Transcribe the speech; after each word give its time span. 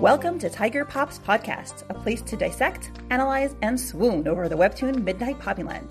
Welcome 0.00 0.38
to 0.38 0.48
Tiger 0.48 0.84
Pops 0.84 1.18
Podcast, 1.18 1.82
a 1.90 1.94
place 1.94 2.22
to 2.22 2.36
dissect, 2.36 2.92
analyze, 3.10 3.56
and 3.62 3.78
swoon 3.78 4.28
over 4.28 4.48
the 4.48 4.54
webtoon 4.54 5.02
Midnight 5.02 5.40
Poppyland. 5.40 5.90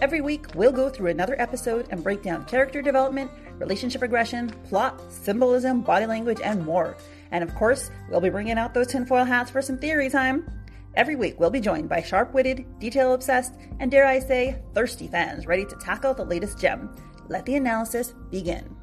Every 0.00 0.22
week, 0.22 0.46
we'll 0.54 0.72
go 0.72 0.88
through 0.88 1.10
another 1.10 1.38
episode 1.38 1.86
and 1.90 2.02
break 2.02 2.22
down 2.22 2.46
character 2.46 2.80
development, 2.80 3.30
relationship 3.58 4.00
regression, 4.00 4.48
plot, 4.70 5.02
symbolism, 5.12 5.82
body 5.82 6.06
language, 6.06 6.40
and 6.42 6.64
more. 6.64 6.96
And 7.30 7.44
of 7.44 7.54
course, 7.54 7.90
we'll 8.08 8.22
be 8.22 8.30
bringing 8.30 8.56
out 8.56 8.72
those 8.72 8.86
tinfoil 8.86 9.24
hats 9.24 9.50
for 9.50 9.60
some 9.60 9.76
theory 9.76 10.08
time. 10.08 10.50
Every 10.94 11.14
week, 11.14 11.38
we'll 11.38 11.50
be 11.50 11.60
joined 11.60 11.90
by 11.90 12.00
sharp 12.00 12.32
witted, 12.32 12.64
detail 12.78 13.12
obsessed, 13.12 13.52
and 13.80 13.90
dare 13.90 14.06
I 14.06 14.18
say, 14.18 14.62
thirsty 14.72 15.08
fans 15.08 15.46
ready 15.46 15.66
to 15.66 15.76
tackle 15.76 16.14
the 16.14 16.24
latest 16.24 16.58
gem. 16.58 16.96
Let 17.28 17.44
the 17.44 17.56
analysis 17.56 18.14
begin. 18.30 18.74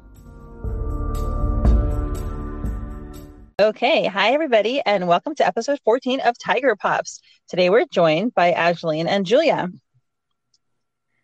Okay, 3.60 4.06
hi 4.06 4.32
everybody, 4.32 4.80
and 4.86 5.06
welcome 5.06 5.34
to 5.34 5.46
episode 5.46 5.78
14 5.84 6.20
of 6.20 6.38
Tiger 6.38 6.74
Pops. 6.76 7.20
Today 7.46 7.68
we're 7.68 7.84
joined 7.84 8.32
by 8.32 8.52
Aislene 8.52 9.06
and 9.06 9.26
Julia. 9.26 9.68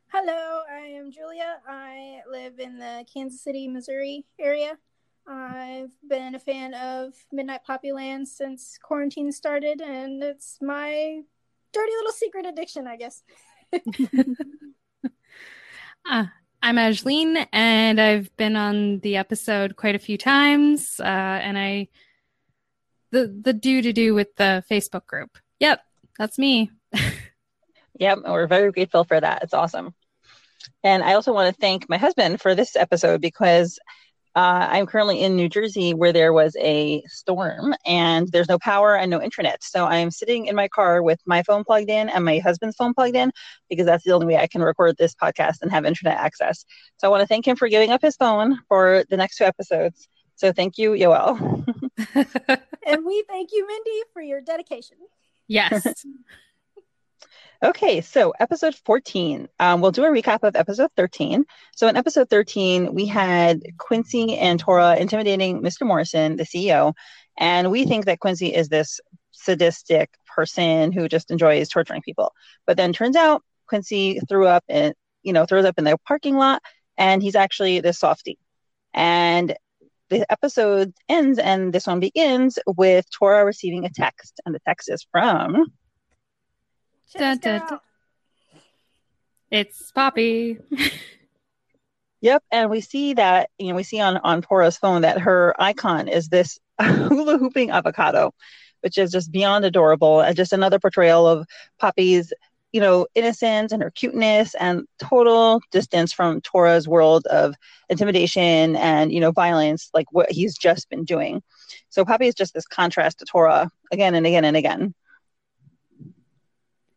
Hello, 0.08 0.60
I 0.70 0.80
am 0.80 1.10
Julia. 1.10 1.56
I 1.66 2.20
live 2.30 2.58
in 2.58 2.78
the 2.78 3.06
Kansas 3.10 3.42
City, 3.42 3.68
Missouri 3.68 4.26
area. 4.38 4.76
I've 5.26 5.92
been 6.06 6.34
a 6.34 6.38
fan 6.38 6.74
of 6.74 7.14
Midnight 7.32 7.62
Poppyland 7.66 8.26
since 8.26 8.76
quarantine 8.82 9.32
started, 9.32 9.80
and 9.80 10.22
it's 10.22 10.58
my 10.60 11.22
dirty 11.72 11.92
little 11.96 12.12
secret 12.12 12.44
addiction, 12.44 12.86
I 12.86 12.96
guess. 12.98 13.22
uh, 16.10 16.26
I'm 16.62 16.76
Aislene, 16.76 17.46
and 17.50 17.98
I've 17.98 18.36
been 18.36 18.56
on 18.56 18.98
the 18.98 19.16
episode 19.16 19.76
quite 19.76 19.94
a 19.94 19.98
few 19.98 20.18
times, 20.18 21.00
uh, 21.00 21.04
and 21.04 21.56
I 21.56 21.88
the 23.16 23.40
the 23.42 23.52
do 23.52 23.80
to 23.80 23.92
do 23.92 24.14
with 24.14 24.34
the 24.36 24.62
Facebook 24.70 25.06
group. 25.06 25.38
Yep, 25.60 25.80
that's 26.18 26.38
me. 26.38 26.70
yep, 27.98 28.18
we're 28.24 28.46
very 28.46 28.70
grateful 28.72 29.04
for 29.04 29.18
that. 29.18 29.42
It's 29.42 29.54
awesome. 29.54 29.94
And 30.82 31.02
I 31.02 31.14
also 31.14 31.32
want 31.32 31.54
to 31.54 31.60
thank 31.60 31.88
my 31.88 31.96
husband 31.96 32.40
for 32.40 32.54
this 32.54 32.76
episode 32.76 33.20
because 33.20 33.78
uh, 34.34 34.68
I'm 34.70 34.84
currently 34.84 35.22
in 35.22 35.34
New 35.34 35.48
Jersey 35.48 35.94
where 35.94 36.12
there 36.12 36.32
was 36.32 36.54
a 36.60 37.02
storm 37.06 37.74
and 37.86 38.28
there's 38.28 38.50
no 38.50 38.58
power 38.58 38.94
and 38.94 39.10
no 39.10 39.22
internet. 39.22 39.64
So 39.64 39.86
I'm 39.86 40.10
sitting 40.10 40.44
in 40.46 40.54
my 40.54 40.68
car 40.68 41.02
with 41.02 41.20
my 41.24 41.42
phone 41.42 41.64
plugged 41.64 41.88
in 41.88 42.10
and 42.10 42.22
my 42.22 42.38
husband's 42.38 42.76
phone 42.76 42.92
plugged 42.92 43.16
in 43.16 43.32
because 43.70 43.86
that's 43.86 44.04
the 44.04 44.12
only 44.12 44.26
way 44.26 44.36
I 44.36 44.46
can 44.46 44.60
record 44.60 44.96
this 44.98 45.14
podcast 45.14 45.62
and 45.62 45.70
have 45.70 45.86
internet 45.86 46.18
access. 46.18 46.66
So 46.98 47.08
I 47.08 47.10
want 47.10 47.22
to 47.22 47.26
thank 47.26 47.48
him 47.48 47.56
for 47.56 47.68
giving 47.68 47.92
up 47.92 48.02
his 48.02 48.16
phone 48.16 48.58
for 48.68 49.04
the 49.08 49.16
next 49.16 49.38
two 49.38 49.44
episodes. 49.44 50.06
So 50.36 50.52
thank 50.52 50.78
you, 50.78 50.92
Yoel. 50.92 51.38
and 52.86 53.06
we 53.06 53.24
thank 53.26 53.50
you, 53.52 53.66
Mindy, 53.66 54.02
for 54.12 54.20
your 54.22 54.40
dedication. 54.42 54.98
Yes. 55.48 56.04
okay, 57.64 58.02
so 58.02 58.34
episode 58.38 58.74
14. 58.74 59.48
Um, 59.58 59.80
we'll 59.80 59.92
do 59.92 60.04
a 60.04 60.08
recap 60.08 60.42
of 60.42 60.54
episode 60.54 60.90
13. 60.94 61.46
So 61.74 61.88
in 61.88 61.96
episode 61.96 62.28
13, 62.28 62.94
we 62.94 63.06
had 63.06 63.62
Quincy 63.78 64.36
and 64.36 64.60
Tora 64.60 64.96
intimidating 64.96 65.62
Mr. 65.62 65.86
Morrison, 65.86 66.36
the 66.36 66.44
CEO. 66.44 66.92
And 67.38 67.70
we 67.70 67.86
think 67.86 68.04
that 68.04 68.20
Quincy 68.20 68.54
is 68.54 68.68
this 68.68 69.00
sadistic 69.32 70.10
person 70.26 70.92
who 70.92 71.08
just 71.08 71.30
enjoys 71.30 71.70
torturing 71.70 72.02
people. 72.02 72.32
But 72.66 72.76
then 72.76 72.92
turns 72.92 73.16
out 73.16 73.42
Quincy 73.68 74.20
threw 74.28 74.46
up 74.46 74.64
and, 74.68 74.94
you 75.22 75.32
know, 75.32 75.46
throws 75.46 75.64
up 75.64 75.78
in 75.78 75.84
the 75.84 75.96
parking 76.06 76.36
lot 76.36 76.62
and 76.98 77.22
he's 77.22 77.36
actually 77.36 77.80
this 77.80 77.98
softy. 77.98 78.38
And 78.92 79.54
the 80.08 80.30
episode 80.30 80.92
ends 81.08 81.38
and 81.38 81.72
this 81.72 81.86
one 81.86 82.00
begins 82.00 82.58
with 82.66 83.06
Tora 83.10 83.44
receiving 83.44 83.84
a 83.84 83.90
text, 83.90 84.40
and 84.44 84.54
the 84.54 84.60
text 84.60 84.90
is 84.90 85.06
from. 85.10 85.66
Dun, 87.16 87.38
dun, 87.38 87.62
dun. 87.68 87.80
It's 89.50 89.92
Poppy. 89.92 90.58
yep, 92.20 92.42
and 92.50 92.70
we 92.70 92.80
see 92.80 93.14
that 93.14 93.50
you 93.58 93.68
know 93.68 93.74
we 93.74 93.82
see 93.82 94.00
on 94.00 94.16
on 94.18 94.42
Tora's 94.42 94.76
phone 94.76 95.02
that 95.02 95.20
her 95.20 95.54
icon 95.58 96.08
is 96.08 96.28
this 96.28 96.58
hula 96.80 97.38
hooping 97.38 97.70
avocado, 97.70 98.34
which 98.80 98.98
is 98.98 99.10
just 99.10 99.30
beyond 99.30 99.64
adorable, 99.64 100.20
and 100.20 100.36
just 100.36 100.52
another 100.52 100.78
portrayal 100.78 101.26
of 101.26 101.46
Poppy's 101.78 102.32
you 102.72 102.80
know, 102.80 103.06
innocence 103.14 103.72
and 103.72 103.82
her 103.82 103.90
cuteness 103.90 104.54
and 104.54 104.86
total 104.98 105.60
distance 105.70 106.12
from 106.12 106.40
Tora's 106.40 106.86
world 106.86 107.26
of 107.26 107.54
intimidation 107.88 108.76
and, 108.76 109.12
you 109.12 109.20
know, 109.20 109.30
violence, 109.30 109.90
like 109.94 110.06
what 110.12 110.30
he's 110.30 110.56
just 110.56 110.88
been 110.90 111.04
doing. 111.04 111.42
So 111.88 112.04
Poppy 112.04 112.26
is 112.26 112.34
just 112.34 112.52
this 112.52 112.66
contrast 112.66 113.20
to 113.20 113.24
Tora 113.24 113.70
again 113.92 114.14
and 114.14 114.26
again 114.26 114.44
and 114.44 114.56
again. 114.56 114.94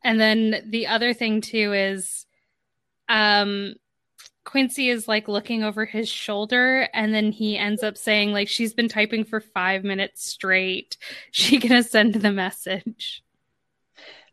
And 0.03 0.19
then 0.19 0.63
the 0.69 0.87
other 0.87 1.13
thing 1.13 1.41
too 1.41 1.73
is 1.73 2.25
um 3.07 3.75
Quincy 4.45 4.89
is 4.89 5.07
like 5.07 5.27
looking 5.27 5.63
over 5.63 5.85
his 5.85 6.09
shoulder 6.09 6.89
and 6.93 7.13
then 7.13 7.31
he 7.31 7.57
ends 7.57 7.83
up 7.83 7.97
saying 7.97 8.31
like 8.31 8.47
she's 8.47 8.73
been 8.73 8.89
typing 8.89 9.23
for 9.23 9.39
5 9.39 9.83
minutes 9.83 10.25
straight. 10.25 10.97
She 11.31 11.59
gonna 11.59 11.83
send 11.83 12.15
the 12.15 12.31
message. 12.31 13.23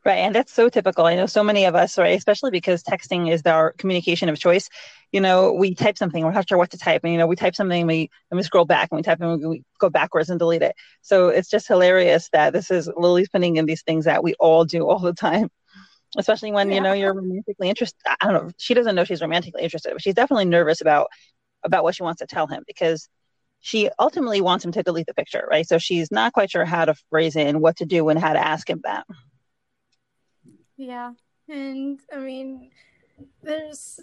Right. 0.06 0.18
And 0.18 0.36
that's 0.36 0.52
so 0.52 0.68
typical. 0.68 1.04
I 1.04 1.16
know 1.16 1.26
so 1.26 1.42
many 1.42 1.64
of 1.64 1.74
us, 1.74 1.98
right, 1.98 2.16
especially 2.16 2.52
because 2.52 2.84
texting 2.84 3.28
is 3.28 3.42
our 3.44 3.72
communication 3.72 4.28
of 4.28 4.38
choice. 4.38 4.68
You 5.10 5.20
know, 5.20 5.52
we 5.52 5.74
type 5.74 5.98
something, 5.98 6.24
we're 6.24 6.30
not 6.30 6.48
sure 6.48 6.58
what 6.58 6.70
to 6.70 6.78
type. 6.78 7.00
And, 7.02 7.12
you 7.12 7.18
know, 7.18 7.26
we 7.26 7.34
type 7.34 7.56
something, 7.56 7.88
we, 7.88 8.08
and 8.30 8.38
we 8.38 8.44
scroll 8.44 8.66
back 8.66 8.90
and 8.92 8.98
we 8.98 9.02
type 9.02 9.20
and 9.20 9.44
we 9.44 9.64
go 9.80 9.90
backwards 9.90 10.30
and 10.30 10.38
delete 10.38 10.62
it. 10.62 10.76
So 11.02 11.30
it's 11.30 11.50
just 11.50 11.66
hilarious 11.66 12.28
that 12.28 12.52
this 12.52 12.70
is 12.70 12.88
Lily's 12.96 13.28
putting 13.28 13.56
in 13.56 13.66
these 13.66 13.82
things 13.82 14.04
that 14.04 14.22
we 14.22 14.34
all 14.34 14.64
do 14.64 14.88
all 14.88 15.00
the 15.00 15.12
time, 15.12 15.48
especially 16.16 16.52
when, 16.52 16.68
yeah. 16.68 16.76
you 16.76 16.80
know, 16.82 16.92
you're 16.92 17.12
romantically 17.12 17.68
interested. 17.68 17.98
I 18.06 18.30
don't 18.30 18.32
know. 18.32 18.52
She 18.58 18.74
doesn't 18.74 18.94
know 18.94 19.02
she's 19.02 19.22
romantically 19.22 19.64
interested, 19.64 19.92
but 19.92 20.02
she's 20.02 20.14
definitely 20.14 20.44
nervous 20.44 20.80
about, 20.80 21.08
about 21.64 21.82
what 21.82 21.96
she 21.96 22.04
wants 22.04 22.20
to 22.20 22.28
tell 22.28 22.46
him 22.46 22.62
because 22.68 23.08
she 23.58 23.90
ultimately 23.98 24.40
wants 24.40 24.64
him 24.64 24.70
to 24.70 24.84
delete 24.84 25.06
the 25.06 25.14
picture, 25.14 25.48
right? 25.50 25.66
So 25.66 25.78
she's 25.78 26.12
not 26.12 26.32
quite 26.32 26.52
sure 26.52 26.64
how 26.64 26.84
to 26.84 26.94
phrase 27.10 27.34
it 27.34 27.48
and 27.48 27.60
what 27.60 27.78
to 27.78 27.86
do 27.86 28.08
and 28.08 28.20
how 28.20 28.34
to 28.34 28.38
ask 28.38 28.70
him 28.70 28.82
that. 28.84 29.04
Yeah. 30.76 31.12
And 31.48 32.00
I 32.12 32.18
mean, 32.18 32.70
there's 33.42 34.00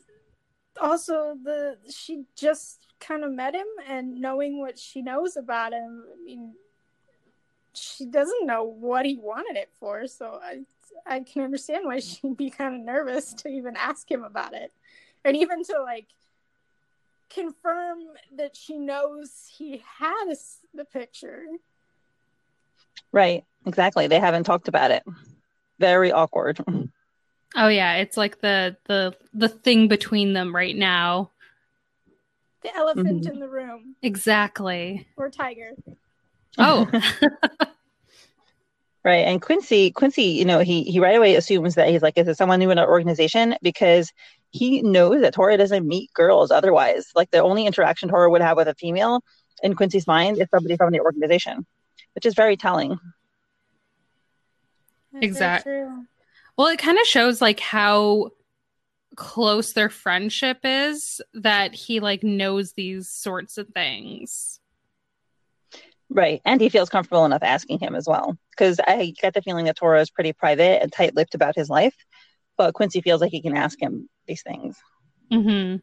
also 0.82 1.36
the 1.44 1.78
she 1.90 2.24
just 2.36 2.88
kind 3.00 3.24
of 3.24 3.32
met 3.32 3.54
him 3.54 3.68
and 3.88 4.20
knowing 4.20 4.60
what 4.60 4.80
she 4.80 5.02
knows 5.02 5.36
about 5.36 5.74
him. 5.74 6.06
I 6.12 6.24
mean, 6.24 6.54
she 7.74 8.06
doesn't 8.06 8.46
know 8.46 8.64
what 8.64 9.06
he 9.06 9.18
wanted 9.18 9.58
it 9.58 9.70
for, 9.80 10.08
so 10.08 10.40
I 10.42 10.62
I 11.06 11.20
can 11.22 11.44
understand 11.44 11.86
why 11.86 12.00
she'd 12.00 12.38
be 12.38 12.50
kind 12.50 12.76
of 12.76 12.82
nervous 12.82 13.34
to 13.36 13.50
even 13.50 13.76
ask 13.76 14.10
him 14.10 14.24
about 14.24 14.54
it. 14.54 14.72
And 15.26 15.38
even 15.38 15.64
to 15.66 15.82
like 15.84 16.08
confirm 17.30 18.00
that 18.36 18.56
she 18.56 18.78
knows 18.78 19.50
he 19.58 19.84
has 20.00 20.58
the 20.74 20.86
picture. 20.86 21.44
Right, 23.12 23.46
exactly. 23.66 24.08
They 24.08 24.20
haven't 24.20 24.44
talked 24.44 24.68
about 24.68 24.92
it 24.92 25.04
very 25.84 26.12
awkward. 26.12 26.64
Oh 27.56 27.68
yeah, 27.68 27.98
it's 27.98 28.18
like 28.18 28.42
the 28.42 28.78
the 28.86 29.16
the 29.32 29.48
thing 29.48 29.88
between 29.88 30.34
them 30.34 30.56
right 30.56 30.76
now. 30.76 31.30
The 32.64 32.76
elephant 32.76 33.22
mm-hmm. 33.26 33.32
in 33.32 33.40
the 33.40 33.48
room. 33.48 33.96
Exactly. 34.02 35.08
Or 35.18 35.30
tiger. 35.30 35.74
Oh. 36.58 36.90
right. 39.04 39.28
And 39.28 39.40
Quincy, 39.40 39.92
Quincy, 39.92 40.24
you 40.24 40.46
know, 40.46 40.62
he 40.62 40.82
he 40.82 41.00
right 41.00 41.16
away 41.16 41.36
assumes 41.36 41.76
that 41.76 41.90
he's 41.90 42.02
like, 42.02 42.18
is 42.18 42.28
it 42.28 42.38
someone 42.38 42.58
new 42.58 42.72
in 42.72 42.80
our 42.80 42.90
organization? 42.90 43.56
Because 43.62 44.12
he 44.50 44.82
knows 44.82 45.22
that 45.22 45.36
Tora 45.36 45.56
doesn't 45.56 45.88
meet 45.88 46.12
girls 46.14 46.50
otherwise. 46.50 47.12
Like 47.14 47.30
the 47.30 47.44
only 47.44 47.68
interaction 47.68 48.10
Tora 48.10 48.32
would 48.32 48.42
have 48.42 48.58
with 48.58 48.68
a 48.68 48.74
female 48.74 49.24
in 49.62 49.76
Quincy's 49.76 50.08
mind 50.08 50.42
is 50.42 50.48
somebody 50.50 50.76
from 50.76 50.92
the 50.92 51.02
organization, 51.02 51.68
which 52.16 52.26
is 52.26 52.34
very 52.34 52.58
telling 52.58 52.98
exactly. 55.22 55.84
Well, 56.58 56.68
it 56.68 56.80
kind 56.80 57.00
of 57.00 57.06
shows 57.06 57.42
like 57.42 57.60
how 57.60 58.32
close 59.16 59.74
their 59.74 59.90
friendship 59.90 60.60
is 60.64 61.22
that 61.34 61.74
he 61.74 62.00
like 62.00 62.24
knows 62.24 62.74
these 62.74 63.10
sorts 63.10 63.58
of 63.58 63.68
things. 63.70 64.60
Right. 66.10 66.42
And 66.46 66.62
he 66.62 66.70
feels 66.70 66.90
comfortable 66.90 67.26
enough 67.26 67.44
asking 67.44 67.80
him 67.80 67.96
as 67.96 68.08
well. 68.08 68.38
Because 68.52 68.80
I 68.86 69.14
get 69.20 69.34
the 69.34 69.42
feeling 69.42 69.66
that 69.66 69.78
Tora 69.78 70.00
is 70.00 70.12
pretty 70.12 70.34
private 70.34 70.82
and 70.82 70.92
tight 70.92 71.16
lipped 71.16 71.34
about 71.34 71.56
his 71.56 71.70
life. 71.70 71.96
But 72.56 72.76
Quincy 72.76 73.02
feels 73.02 73.20
like 73.20 73.32
he 73.32 73.42
can 73.42 73.58
ask 73.58 73.82
him 73.82 74.10
these 74.28 74.44
things. 74.44 74.78
Mm-hmm. 75.32 75.78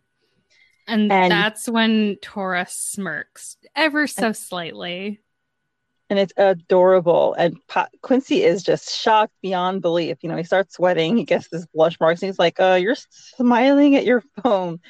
And, 0.87 1.13
and 1.13 1.31
that's 1.31 1.69
when 1.69 2.17
Tora 2.23 2.67
smirks 2.69 3.57
ever 3.75 4.07
so 4.07 4.33
slightly 4.33 5.21
and 6.11 6.19
it's 6.19 6.33
adorable. 6.37 7.35
And 7.35 7.57
pa- 7.69 7.89
Quincy 8.03 8.43
is 8.43 8.63
just 8.63 8.91
shocked 8.95 9.33
beyond 9.41 9.81
belief. 9.81 10.19
You 10.21 10.29
know, 10.29 10.37
he 10.37 10.43
starts 10.45 10.75
sweating. 10.75 11.17
He 11.17 11.25
gets 11.25 11.49
this 11.49 11.65
blush 11.67 11.99
marks, 12.01 12.21
and 12.21 12.29
he's 12.29 12.39
like, 12.39 12.61
"Uh, 12.61 12.79
you're 12.81 12.97
smiling 13.11 13.97
at 13.97 14.05
your 14.05 14.23
phone." 14.43 14.81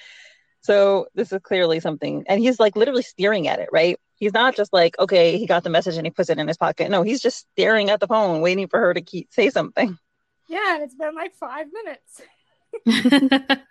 So 0.63 1.07
this 1.15 1.33
is 1.33 1.41
clearly 1.43 1.81
something, 1.81 2.25
and 2.27 2.41
he's 2.41 2.59
like 2.59 2.75
literally 2.75 3.03
staring 3.03 3.47
at 3.49 3.61
it, 3.61 3.69
right? 3.71 3.99
He's 4.17 4.35
not 4.35 4.57
just 4.57 4.73
like, 4.73 4.99
okay, 4.99 5.39
he 5.39 5.47
got 5.47 5.65
the 5.65 5.71
message 5.71 5.97
and 5.97 6.07
he 6.07 6.11
puts 6.11 6.29
it 6.29 6.39
in 6.39 6.47
his 6.47 6.59
pocket. 6.59 6.91
No, 6.91 7.03
he's 7.03 7.23
just 7.23 7.47
staring 7.53 7.89
at 7.89 8.01
the 8.01 8.07
phone, 8.07 8.43
waiting 8.43 8.69
for 8.69 8.79
her 8.79 8.93
to 8.93 9.01
keep, 9.01 9.33
say 9.33 9.49
something. 9.49 9.99
Yeah, 10.47 10.75
and 10.75 10.83
it's 10.83 10.95
been 10.95 11.15
like 11.15 11.35
five 11.35 11.67
minutes. 11.73 12.21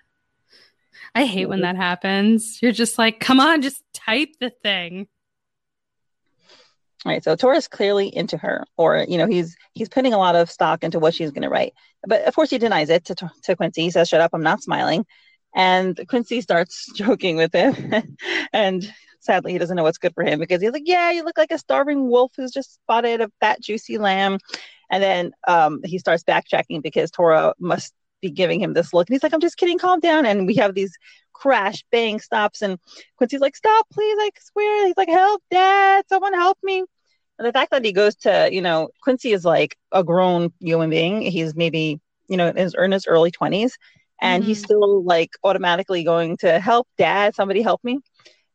I 1.15 1.25
hate 1.25 1.47
when 1.47 1.61
that 1.61 1.75
happens. 1.75 2.59
You're 2.61 2.71
just 2.71 2.97
like, 2.97 3.19
come 3.19 3.39
on, 3.39 3.61
just 3.61 3.83
type 3.93 4.29
the 4.39 4.49
thing. 4.49 5.07
Right, 7.05 7.23
so 7.23 7.35
Tora's 7.35 7.69
clearly 7.69 8.13
into 8.13 8.37
her, 8.37 8.65
or 8.75 9.05
you 9.07 9.17
know, 9.17 9.25
he's 9.25 9.55
he's 9.73 9.87
putting 9.87 10.13
a 10.13 10.17
lot 10.17 10.35
of 10.35 10.51
stock 10.51 10.83
into 10.83 10.99
what 10.99 11.13
she's 11.13 11.31
going 11.31 11.43
to 11.43 11.49
write. 11.49 11.73
But 12.05 12.25
of 12.25 12.35
course, 12.35 12.49
he 12.49 12.57
denies 12.57 12.89
it 12.89 13.05
to, 13.05 13.15
to 13.43 13.55
Quincy. 13.55 13.83
He 13.83 13.89
says, 13.89 14.09
"Shut 14.09 14.19
up, 14.19 14.31
I'm 14.33 14.43
not 14.43 14.61
smiling." 14.61 15.05
And 15.55 15.97
Quincy 16.09 16.41
starts 16.41 16.91
joking 16.95 17.37
with 17.37 17.53
him, 17.53 17.93
and 18.53 18.93
sadly, 19.21 19.53
he 19.53 19.57
doesn't 19.57 19.77
know 19.77 19.83
what's 19.83 19.97
good 19.97 20.13
for 20.13 20.25
him 20.25 20.39
because 20.39 20.61
he's 20.61 20.73
like, 20.73 20.83
"Yeah, 20.85 21.11
you 21.11 21.23
look 21.23 21.37
like 21.37 21.51
a 21.51 21.57
starving 21.57 22.09
wolf 22.09 22.33
who's 22.35 22.51
just 22.51 22.73
spotted 22.75 23.21
a 23.21 23.31
fat, 23.39 23.61
juicy 23.61 23.97
lamb." 23.97 24.37
And 24.91 25.01
then 25.01 25.31
um, 25.47 25.79
he 25.85 25.99
starts 25.99 26.23
backtracking 26.23 26.81
because 26.81 27.11
Tora 27.11 27.53
must 27.59 27.93
be 28.21 28.29
giving 28.29 28.61
him 28.61 28.73
this 28.73 28.93
look. 28.93 29.07
And 29.07 29.13
he's 29.13 29.23
like, 29.23 29.33
I'm 29.33 29.39
just 29.39 29.57
kidding, 29.57 29.77
calm 29.77 29.99
down. 29.99 30.25
And 30.25 30.47
we 30.47 30.55
have 30.55 30.73
these 30.73 30.97
crash, 31.39 31.83
bang, 31.91 32.19
stops. 32.19 32.61
And 32.61 32.77
Quincy's 33.17 33.39
like, 33.39 33.55
Stop, 33.55 33.87
please, 33.91 34.17
I 34.19 34.29
swear. 34.39 34.87
He's 34.87 34.97
like, 34.97 35.09
Help, 35.09 35.41
dad, 35.49 36.05
someone 36.09 36.33
help 36.33 36.57
me. 36.61 36.83
And 37.37 37.47
the 37.47 37.53
fact 37.53 37.71
that 37.71 37.85
he 37.85 37.93
goes 37.93 38.15
to, 38.17 38.49
you 38.51 38.61
know, 38.61 38.89
Quincy 39.01 39.31
is 39.31 39.45
like 39.45 39.77
a 39.91 40.03
grown 40.03 40.51
human 40.59 40.89
being. 40.89 41.21
He's 41.21 41.55
maybe, 41.55 41.99
you 42.27 42.35
know, 42.35 42.49
in 42.49 42.57
his, 42.57 42.75
in 42.77 42.91
his 42.91 43.07
early 43.07 43.31
20s. 43.31 43.71
And 44.21 44.43
mm-hmm. 44.43 44.49
he's 44.49 44.61
still 44.61 45.03
like 45.03 45.31
automatically 45.43 46.03
going 46.03 46.35
to 46.37 46.59
help 46.59 46.87
dad, 46.97 47.35
somebody 47.35 47.61
help 47.61 47.81
me. 47.83 47.99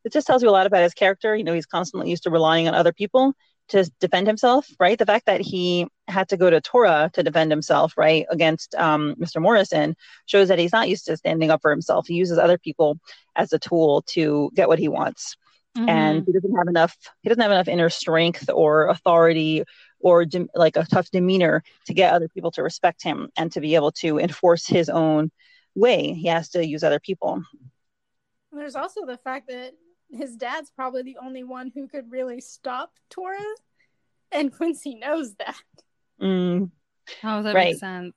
It 0.05 0.13
just 0.13 0.27
tells 0.27 0.43
you 0.43 0.51
a 0.51 0.53
lot 0.53 0.67
about 0.67 0.83
his 0.83 0.93
character. 0.93 1.35
You 1.35 1.45
know, 1.45 1.55
he's 1.55 1.65
constantly 1.65 2.11
used 2.11 2.25
to 2.25 2.31
relying 2.31 2.69
on 2.69 2.75
other 2.75 2.93
people 2.93 3.33
to 3.69 3.91
defend 4.01 4.27
himself, 4.27 4.69
right? 4.79 4.99
The 4.99 5.07
fact 5.07 5.27
that 5.27 5.41
he 5.41 5.87
had 6.07 6.29
to 6.29 6.37
go 6.37 6.51
to 6.51 6.61
Tora 6.61 7.11
to 7.15 7.23
defend 7.23 7.51
himself, 7.51 7.95
right, 7.97 8.27
against 8.31 8.75
um, 8.75 9.15
Mr. 9.19 9.41
Morrison 9.41 9.97
shows 10.27 10.49
that 10.49 10.59
he's 10.59 10.73
not 10.73 10.89
used 10.89 11.07
to 11.07 11.17
standing 11.17 11.51
up 11.51 11.63
for 11.63 11.71
himself. 11.71 12.07
He 12.07 12.15
uses 12.15 12.39
other 12.39 12.59
people 12.59 12.99
as 13.37 13.53
a 13.53 13.59
tool 13.59 14.03
to 14.09 14.51
get 14.55 14.69
what 14.69 14.79
he 14.79 14.89
wants. 14.89 15.37
Mm-hmm. 15.77 15.89
And 15.89 16.25
he 16.27 16.33
doesn't 16.33 16.55
have 16.55 16.69
enough. 16.69 16.97
He 17.23 17.29
doesn't 17.29 17.43
have 17.43 17.51
enough 17.51 17.69
inner 17.69 17.91
strength 17.91 18.49
or 18.53 18.89
authority 18.89 19.65
or 19.99 20.25
de- 20.25 20.47
like 20.55 20.77
a 20.77 20.85
tough 20.85 21.11
demeanor 21.11 21.63
to 21.87 21.95
get 21.95 22.13
other 22.13 22.29
people 22.29 22.53
to 22.53 22.63
respect 22.63 23.03
him 23.03 23.31
and 23.37 23.51
to 23.53 23.61
be 23.61 23.75
able 23.75 23.91
to 23.93 24.19
enforce 24.19 24.67
his 24.67 24.89
own 24.89 25.33
way. 25.75 26.13
He 26.13 26.29
has 26.29 26.51
to 26.51 26.65
use 26.65 26.85
other 26.85 27.01
people. 27.01 27.43
There's 28.53 28.77
also 28.77 29.05
the 29.05 29.17
fact 29.17 29.49
that 29.49 29.73
his 30.11 30.37
dad's 30.37 30.71
probably 30.71 31.03
the 31.03 31.19
only 31.23 31.45
one 31.45 31.71
who 31.75 31.89
could 31.89 32.11
really 32.11 32.41
stop 32.41 32.93
Tora, 33.11 33.39
and 34.33 34.53
Quincy 34.53 34.95
knows 34.95 35.35
that. 35.35 35.57
Mm. 36.21 36.71
Oh, 37.23 37.43
that 37.43 37.55
right. 37.55 37.67
makes 37.67 37.81
sense. 37.81 38.15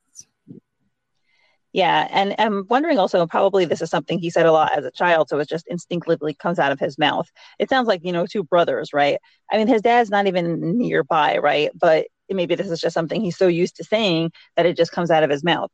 Yeah, 1.73 2.07
and 2.09 2.33
I'm 2.39 2.65
wondering 2.69 2.97
also 2.97 3.27
probably 3.27 3.65
this 3.65 3.81
is 3.81 3.89
something 3.89 4.17
he 4.17 4.29
said 4.29 4.45
a 4.45 4.51
lot 4.51 4.75
as 4.75 4.85
a 4.85 4.91
child, 4.91 5.29
so 5.29 5.37
it 5.39 5.49
just 5.49 5.67
instinctively 5.67 6.33
comes 6.33 6.59
out 6.59 6.71
of 6.71 6.79
his 6.79 6.97
mouth. 6.97 7.29
It 7.59 7.69
sounds 7.69 7.87
like 7.87 8.01
you 8.03 8.11
know 8.11 8.25
two 8.25 8.43
brothers, 8.43 8.93
right? 8.93 9.19
I 9.51 9.57
mean, 9.57 9.67
his 9.67 9.81
dad's 9.81 10.09
not 10.09 10.27
even 10.27 10.77
nearby, 10.77 11.37
right? 11.37 11.69
But 11.75 12.07
maybe 12.29 12.55
this 12.55 12.71
is 12.71 12.79
just 12.79 12.93
something 12.93 13.21
he's 13.21 13.37
so 13.37 13.47
used 13.47 13.75
to 13.75 13.83
saying 13.83 14.31
that 14.55 14.65
it 14.65 14.75
just 14.75 14.91
comes 14.91 15.11
out 15.11 15.23
of 15.23 15.29
his 15.29 15.43
mouth. 15.43 15.69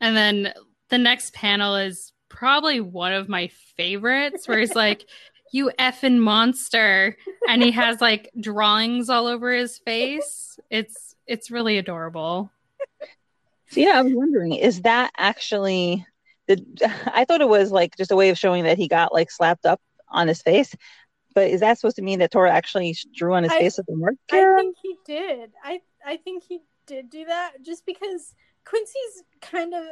And 0.00 0.16
then 0.16 0.52
the 0.90 0.98
next 0.98 1.34
panel 1.34 1.76
is 1.76 2.12
probably 2.34 2.80
one 2.80 3.12
of 3.12 3.28
my 3.28 3.48
favorites 3.76 4.48
where 4.48 4.58
he's 4.58 4.74
like, 4.74 5.06
You 5.52 5.70
effing 5.78 6.18
monster. 6.18 7.16
And 7.48 7.62
he 7.62 7.70
has 7.70 8.00
like 8.00 8.30
drawings 8.38 9.08
all 9.08 9.26
over 9.26 9.52
his 9.52 9.78
face. 9.78 10.58
It's 10.68 11.14
it's 11.26 11.50
really 11.50 11.78
adorable. 11.78 12.50
So 13.70 13.80
yeah, 13.80 13.98
I 13.98 14.02
was 14.02 14.12
wondering, 14.14 14.54
is 14.54 14.82
that 14.82 15.10
actually 15.16 16.06
the 16.46 16.62
I 17.06 17.24
thought 17.24 17.40
it 17.40 17.48
was 17.48 17.70
like 17.72 17.96
just 17.96 18.10
a 18.10 18.16
way 18.16 18.30
of 18.30 18.38
showing 18.38 18.64
that 18.64 18.78
he 18.78 18.88
got 18.88 19.12
like 19.12 19.30
slapped 19.30 19.64
up 19.64 19.80
on 20.08 20.28
his 20.28 20.42
face. 20.42 20.74
But 21.34 21.50
is 21.50 21.60
that 21.60 21.78
supposed 21.78 21.96
to 21.96 22.02
mean 22.02 22.20
that 22.20 22.30
Tora 22.30 22.52
actually 22.52 22.96
drew 23.16 23.34
on 23.34 23.42
his 23.42 23.52
I, 23.52 23.58
face 23.58 23.78
at 23.78 23.86
the 23.86 23.96
mark? 23.96 24.14
I 24.30 24.54
think 24.56 24.76
he 24.82 24.96
did. 25.04 25.52
I 25.62 25.80
I 26.04 26.16
think 26.18 26.44
he 26.48 26.60
did 26.86 27.10
do 27.10 27.24
that 27.24 27.54
just 27.62 27.86
because 27.86 28.34
Quincy's 28.64 29.24
kind 29.40 29.74
of 29.74 29.84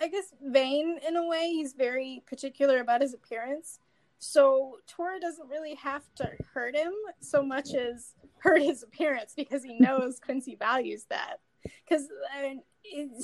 I 0.00 0.08
guess 0.08 0.32
vain 0.42 0.98
in 1.06 1.16
a 1.16 1.26
way. 1.26 1.50
He's 1.50 1.72
very 1.72 2.22
particular 2.26 2.80
about 2.80 3.00
his 3.00 3.14
appearance. 3.14 3.78
So 4.18 4.78
Tora 4.86 5.20
doesn't 5.20 5.48
really 5.48 5.74
have 5.74 6.02
to 6.16 6.30
hurt 6.52 6.76
him 6.76 6.92
so 7.20 7.42
much 7.42 7.74
as 7.74 8.14
hurt 8.38 8.62
his 8.62 8.82
appearance 8.82 9.34
because 9.36 9.62
he 9.62 9.78
knows 9.78 10.20
Quincy 10.24 10.56
values 10.56 11.04
that. 11.10 11.40
Because 11.86 12.08
I 12.34 12.42
mean, 12.42 12.62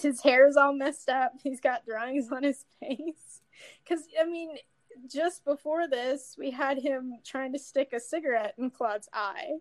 his 0.00 0.20
hair 0.22 0.46
is 0.46 0.56
all 0.56 0.74
messed 0.74 1.08
up. 1.08 1.32
He's 1.42 1.60
got 1.60 1.84
drawings 1.86 2.30
on 2.30 2.42
his 2.42 2.64
face. 2.80 3.40
Because 3.82 4.04
I 4.20 4.26
mean, 4.26 4.56
just 5.10 5.44
before 5.44 5.88
this, 5.88 6.36
we 6.38 6.50
had 6.50 6.78
him 6.78 7.18
trying 7.24 7.52
to 7.52 7.58
stick 7.58 7.92
a 7.92 8.00
cigarette 8.00 8.54
in 8.58 8.70
Claude's 8.70 9.08
eye. 9.12 9.58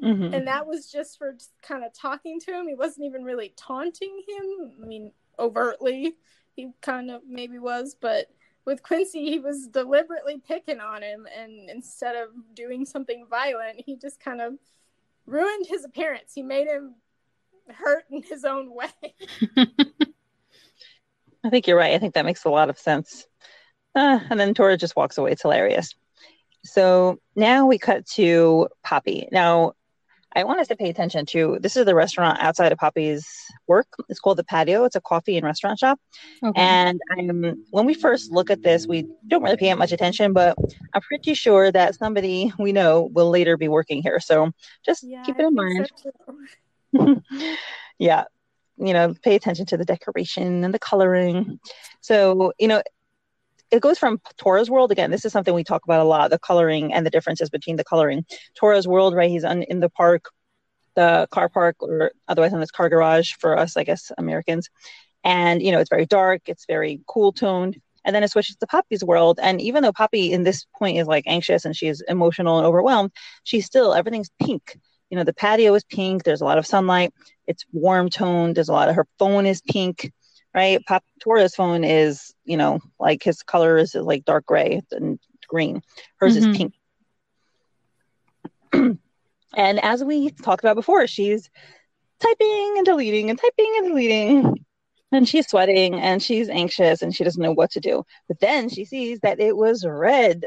Mm-hmm. 0.00 0.34
And 0.34 0.46
that 0.46 0.66
was 0.66 0.90
just 0.90 1.18
for 1.18 1.36
kind 1.62 1.84
of 1.84 1.92
talking 1.92 2.40
to 2.40 2.52
him. 2.52 2.66
He 2.66 2.74
wasn't 2.74 3.06
even 3.06 3.24
really 3.24 3.52
taunting 3.56 4.22
him. 4.26 4.72
I 4.82 4.86
mean, 4.86 5.12
overtly 5.38 6.14
he 6.54 6.70
kind 6.80 7.10
of 7.10 7.22
maybe 7.28 7.58
was, 7.58 7.96
but 8.00 8.26
with 8.64 8.82
Quincy, 8.82 9.24
he 9.24 9.38
was 9.40 9.66
deliberately 9.66 10.40
picking 10.46 10.80
on 10.80 11.02
him, 11.02 11.26
and 11.36 11.68
instead 11.68 12.14
of 12.14 12.28
doing 12.54 12.86
something 12.86 13.26
violent, 13.28 13.82
he 13.84 13.96
just 13.96 14.20
kind 14.20 14.40
of 14.40 14.54
ruined 15.26 15.66
his 15.66 15.84
appearance. 15.84 16.32
He 16.34 16.42
made 16.42 16.68
him 16.68 16.94
hurt 17.68 18.04
in 18.10 18.22
his 18.22 18.44
own 18.44 18.72
way. 18.74 19.14
I 21.44 21.50
think 21.50 21.66
you're 21.66 21.76
right. 21.76 21.94
I 21.94 21.98
think 21.98 22.14
that 22.14 22.24
makes 22.24 22.44
a 22.44 22.50
lot 22.50 22.70
of 22.70 22.78
sense. 22.78 23.26
Uh, 23.94 24.20
and 24.30 24.38
then 24.38 24.54
Tora 24.54 24.76
just 24.76 24.96
walks 24.96 25.18
away. 25.18 25.32
It's 25.32 25.42
hilarious. 25.42 25.94
So 26.64 27.18
now 27.34 27.66
we 27.66 27.78
cut 27.78 28.06
to 28.14 28.68
Poppy. 28.84 29.28
Now, 29.32 29.72
I 30.34 30.44
want 30.44 30.60
us 30.60 30.68
to 30.68 30.76
pay 30.76 30.88
attention 30.88 31.26
to 31.26 31.58
this 31.60 31.76
is 31.76 31.84
the 31.84 31.94
restaurant 31.94 32.38
outside 32.40 32.72
of 32.72 32.78
Poppy's 32.78 33.26
work. 33.66 33.86
It's 34.08 34.20
called 34.20 34.38
the 34.38 34.44
Patio. 34.44 34.84
It's 34.84 34.96
a 34.96 35.00
coffee 35.00 35.36
and 35.36 35.44
restaurant 35.44 35.78
shop. 35.78 36.00
Okay. 36.42 36.60
And 36.60 37.00
um, 37.18 37.64
when 37.70 37.86
we 37.86 37.94
first 37.94 38.32
look 38.32 38.50
at 38.50 38.62
this, 38.62 38.86
we 38.86 39.06
don't 39.28 39.42
really 39.42 39.56
pay 39.56 39.72
much 39.74 39.92
attention, 39.92 40.32
but 40.32 40.56
I'm 40.94 41.02
pretty 41.02 41.34
sure 41.34 41.70
that 41.72 41.94
somebody 41.96 42.52
we 42.58 42.72
know 42.72 43.10
will 43.12 43.30
later 43.30 43.56
be 43.56 43.68
working 43.68 44.02
here. 44.02 44.20
So 44.20 44.52
just 44.84 45.02
yeah, 45.02 45.22
keep 45.22 45.38
it 45.38 45.44
in 45.44 45.54
mind. 45.54 45.90
So 45.96 47.20
yeah. 47.98 48.24
You 48.78 48.94
know, 48.94 49.14
pay 49.22 49.36
attention 49.36 49.66
to 49.66 49.76
the 49.76 49.84
decoration 49.84 50.64
and 50.64 50.72
the 50.72 50.78
coloring. 50.78 51.60
So, 52.00 52.52
you 52.58 52.66
know, 52.68 52.82
it 53.72 53.80
goes 53.80 53.98
from 53.98 54.20
Tora's 54.36 54.70
world 54.70 54.92
again. 54.92 55.10
This 55.10 55.24
is 55.24 55.32
something 55.32 55.54
we 55.54 55.64
talk 55.64 55.82
about 55.84 56.00
a 56.00 56.04
lot: 56.04 56.30
the 56.30 56.38
coloring 56.38 56.92
and 56.92 57.04
the 57.04 57.10
differences 57.10 57.50
between 57.50 57.76
the 57.76 57.84
coloring. 57.84 58.24
Tora's 58.54 58.86
world, 58.86 59.14
right? 59.14 59.30
He's 59.30 59.44
on, 59.44 59.62
in 59.62 59.80
the 59.80 59.88
park, 59.88 60.26
the 60.94 61.26
car 61.32 61.48
park, 61.48 61.76
or 61.80 62.12
otherwise 62.28 62.52
known 62.52 62.62
as 62.62 62.70
car 62.70 62.90
garage 62.90 63.32
for 63.40 63.58
us, 63.58 63.76
I 63.76 63.84
guess, 63.84 64.12
Americans. 64.18 64.68
And 65.24 65.62
you 65.62 65.72
know, 65.72 65.80
it's 65.80 65.90
very 65.90 66.06
dark. 66.06 66.42
It's 66.46 66.66
very 66.66 67.00
cool 67.08 67.32
toned. 67.32 67.80
And 68.04 68.14
then 68.14 68.22
it 68.24 68.30
switches 68.30 68.56
to 68.56 68.66
Poppy's 68.66 69.04
world. 69.04 69.38
And 69.40 69.60
even 69.60 69.82
though 69.82 69.92
Poppy 69.92 70.32
in 70.32 70.42
this 70.42 70.66
point 70.76 70.98
is 70.98 71.06
like 71.06 71.24
anxious 71.26 71.64
and 71.64 71.74
she's 71.74 72.02
emotional 72.08 72.58
and 72.58 72.66
overwhelmed, 72.66 73.12
she's 73.44 73.64
still 73.64 73.94
everything's 73.94 74.30
pink. 74.42 74.76
You 75.08 75.16
know, 75.16 75.24
the 75.24 75.32
patio 75.32 75.74
is 75.74 75.84
pink. 75.84 76.24
There's 76.24 76.40
a 76.40 76.44
lot 76.44 76.58
of 76.58 76.66
sunlight. 76.66 77.14
It's 77.46 77.64
warm 77.72 78.10
toned. 78.10 78.56
There's 78.56 78.68
a 78.68 78.72
lot 78.72 78.88
of 78.88 78.96
her 78.96 79.06
phone 79.18 79.46
is 79.46 79.62
pink 79.62 80.10
right? 80.54 80.84
Pop 80.86 81.04
Tora's 81.24 81.54
phone 81.54 81.84
is, 81.84 82.34
you 82.44 82.56
know, 82.56 82.80
like 82.98 83.22
his 83.22 83.42
color 83.42 83.76
is 83.76 83.94
like 83.94 84.24
dark 84.24 84.46
gray 84.46 84.82
and 84.90 85.18
green. 85.48 85.82
Hers 86.16 86.36
mm-hmm. 86.36 86.50
is 86.50 86.56
pink. 86.56 86.74
and 89.56 89.84
as 89.84 90.04
we 90.04 90.30
talked 90.30 90.64
about 90.64 90.76
before, 90.76 91.06
she's 91.06 91.50
typing 92.20 92.74
and 92.76 92.86
deleting 92.86 93.30
and 93.30 93.38
typing 93.38 93.74
and 93.78 93.88
deleting. 93.88 94.64
And 95.10 95.28
she's 95.28 95.46
sweating 95.46 95.94
and 95.94 96.22
she's 96.22 96.48
anxious 96.48 97.02
and 97.02 97.14
she 97.14 97.22
doesn't 97.22 97.42
know 97.42 97.52
what 97.52 97.72
to 97.72 97.80
do. 97.80 98.04
But 98.28 98.40
then 98.40 98.70
she 98.70 98.86
sees 98.86 99.20
that 99.20 99.40
it 99.40 99.54
was 99.56 99.84
red. 99.86 100.46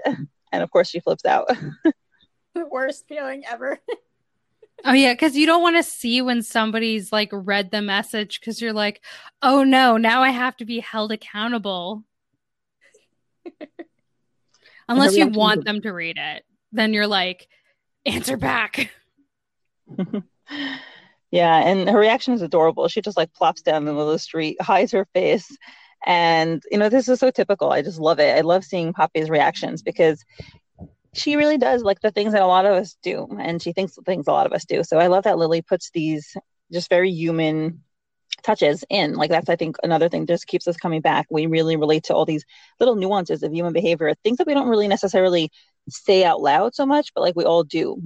And 0.51 0.63
of 0.63 0.71
course, 0.71 0.89
she 0.89 1.01
flips 1.01 1.25
out. 1.25 1.49
the 2.55 2.65
worst 2.65 3.05
feeling 3.07 3.43
ever. 3.45 3.79
Oh 4.83 4.93
yeah, 4.93 5.13
because 5.13 5.35
you 5.35 5.45
don't 5.45 5.61
want 5.61 5.77
to 5.77 5.83
see 5.83 6.21
when 6.21 6.41
somebody's 6.41 7.11
like 7.11 7.29
read 7.31 7.71
the 7.71 7.81
message 7.81 8.39
because 8.39 8.61
you're 8.61 8.73
like, 8.73 9.01
oh 9.41 9.63
no, 9.63 9.97
now 9.97 10.21
I 10.21 10.29
have 10.29 10.57
to 10.57 10.65
be 10.65 10.79
held 10.79 11.11
accountable. 11.11 12.03
Unless 14.87 15.15
you 15.15 15.27
want 15.27 15.65
them 15.65 15.81
to 15.81 15.91
read 15.91 16.17
it, 16.19 16.43
then 16.71 16.93
you're 16.93 17.07
like, 17.07 17.47
answer 18.05 18.37
back. 18.37 18.91
yeah, 21.31 21.67
and 21.67 21.89
her 21.89 21.97
reaction 21.97 22.33
is 22.33 22.41
adorable. 22.41 22.87
She 22.87 23.01
just 23.01 23.17
like 23.17 23.33
plops 23.33 23.61
down 23.61 23.77
in 23.77 23.85
the 23.85 23.93
middle 23.93 24.09
of 24.09 24.13
the 24.13 24.19
street, 24.19 24.61
hides 24.61 24.91
her 24.91 25.05
face, 25.13 25.55
and 26.05 26.61
you 26.71 26.77
know 26.77 26.89
this 26.89 27.07
is 27.07 27.19
so 27.19 27.31
typical. 27.31 27.71
I 27.71 27.81
just 27.81 27.99
love 27.99 28.19
it. 28.19 28.37
I 28.37 28.41
love 28.41 28.63
seeing 28.63 28.93
Poppy's 28.93 29.29
reactions 29.29 29.81
because 29.81 30.23
she 31.15 31.37
really 31.37 31.57
does 31.57 31.81
like 31.81 32.01
the 32.01 32.11
things 32.11 32.33
that 32.33 32.41
a 32.41 32.47
lot 32.47 32.65
of 32.65 32.73
us 32.73 32.97
do, 33.01 33.27
and 33.39 33.61
she 33.61 33.71
thinks 33.71 33.95
the 33.95 34.01
things 34.01 34.27
a 34.27 34.31
lot 34.31 34.45
of 34.45 34.53
us 34.53 34.65
do. 34.65 34.83
So 34.83 34.99
I 34.99 35.07
love 35.07 35.23
that 35.23 35.37
Lily 35.37 35.61
puts 35.61 35.89
these 35.91 36.35
just 36.71 36.89
very 36.89 37.09
human 37.09 37.83
touches 38.43 38.83
in. 38.89 39.13
Like 39.13 39.29
that's 39.29 39.49
I 39.49 39.55
think 39.55 39.77
another 39.81 40.09
thing 40.09 40.27
just 40.27 40.47
keeps 40.47 40.67
us 40.67 40.77
coming 40.77 41.01
back. 41.01 41.27
We 41.29 41.45
really 41.45 41.77
relate 41.77 42.03
to 42.05 42.13
all 42.13 42.25
these 42.25 42.45
little 42.79 42.95
nuances 42.95 43.43
of 43.43 43.53
human 43.53 43.73
behavior, 43.73 44.13
things 44.23 44.37
that 44.37 44.47
we 44.47 44.53
don't 44.53 44.67
really 44.67 44.87
necessarily 44.87 45.51
say 45.89 46.23
out 46.23 46.41
loud 46.41 46.75
so 46.75 46.85
much, 46.85 47.13
but 47.13 47.21
like 47.21 47.35
we 47.35 47.45
all 47.45 47.63
do. 47.63 48.01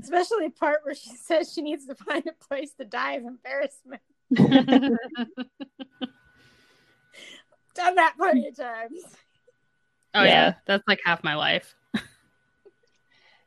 Especially 0.00 0.46
the 0.46 0.52
part 0.52 0.80
where 0.84 0.94
she 0.94 1.10
says 1.16 1.52
she 1.52 1.60
needs 1.62 1.86
to 1.86 1.94
find 1.94 2.26
a 2.26 2.44
place 2.44 2.72
to 2.78 2.86
die 2.86 3.12
of 3.14 3.24
embarrassment. 3.24 4.00
Done 7.74 7.94
that 7.94 8.14
plenty 8.16 8.48
of 8.48 8.56
times. 8.56 9.02
Oh 10.14 10.22
yeah. 10.22 10.28
yeah, 10.28 10.54
that's 10.66 10.86
like 10.86 11.00
half 11.04 11.24
my 11.24 11.34
life. 11.34 11.74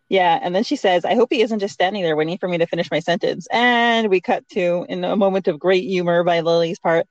Yeah, 0.08 0.40
and 0.42 0.56
then 0.56 0.64
she 0.64 0.76
says, 0.76 1.04
"I 1.04 1.16
hope 1.16 1.30
he 1.32 1.42
isn't 1.42 1.60
just 1.60 1.74
standing 1.74 2.04
there 2.04 2.16
waiting 2.16 2.38
for 2.38 2.48
me 2.48 2.60
to 2.60 2.68
finish 2.68 2.92
my 2.92 3.00
sentence." 3.00 3.48
And 3.52 4.10
we 4.10 4.22
cut 4.22 4.48
to, 4.50 4.86
in 4.88 5.04
a 5.04 5.16
moment 5.16 5.48
of 5.48 5.60
great 5.60 5.84
humor 5.84 6.24
by 6.24 6.42
Lily's 6.42 6.78
part, 6.78 7.08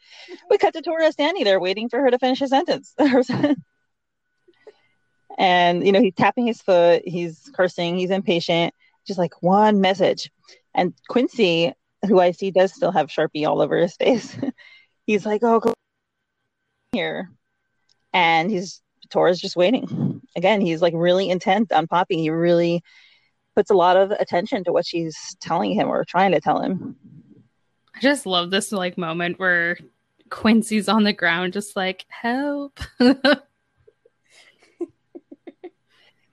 we 0.48 0.58
cut 0.58 0.74
to 0.74 0.82
Tora 0.82 1.10
standing 1.10 1.44
there 1.44 1.58
waiting 1.58 1.88
for 1.88 2.00
her 2.00 2.10
to 2.10 2.18
finish 2.18 2.38
his 2.38 2.50
sentence. 2.50 2.94
and 5.38 5.84
you 5.84 5.90
know, 5.90 6.00
he's 6.00 6.14
tapping 6.14 6.46
his 6.46 6.62
foot, 6.62 7.02
he's 7.04 7.50
cursing, 7.54 7.98
he's 7.98 8.10
impatient, 8.10 8.72
just 9.06 9.18
like 9.18 9.42
one 9.42 9.80
message. 9.80 10.30
And 10.72 10.94
Quincy, 11.08 11.72
who 12.06 12.20
I 12.20 12.30
see 12.30 12.52
does 12.52 12.72
still 12.72 12.92
have 12.92 13.08
Sharpie 13.08 13.46
all 13.46 13.60
over 13.60 13.76
his 13.76 13.96
face, 13.96 14.36
he's 15.06 15.26
like, 15.26 15.42
"Oh, 15.42 15.58
go 15.58 15.74
here," 16.92 17.32
and 18.12 18.52
he's 18.52 18.80
Tora's 19.10 19.40
just 19.40 19.56
waiting. 19.56 20.13
Again, 20.36 20.60
he's 20.60 20.82
like 20.82 20.94
really 20.96 21.30
intent 21.30 21.72
on 21.72 21.86
Poppy. 21.86 22.18
He 22.18 22.30
really 22.30 22.82
puts 23.54 23.70
a 23.70 23.74
lot 23.74 23.96
of 23.96 24.10
attention 24.10 24.64
to 24.64 24.72
what 24.72 24.86
she's 24.86 25.36
telling 25.40 25.72
him 25.72 25.88
or 25.88 26.04
trying 26.04 26.32
to 26.32 26.40
tell 26.40 26.60
him. 26.60 26.96
I 27.94 28.00
just 28.00 28.26
love 28.26 28.50
this 28.50 28.72
like 28.72 28.98
moment 28.98 29.38
where 29.38 29.78
Quincy's 30.30 30.88
on 30.88 31.04
the 31.04 31.12
ground, 31.12 31.52
just 31.52 31.76
like 31.76 32.04
help. 32.08 32.80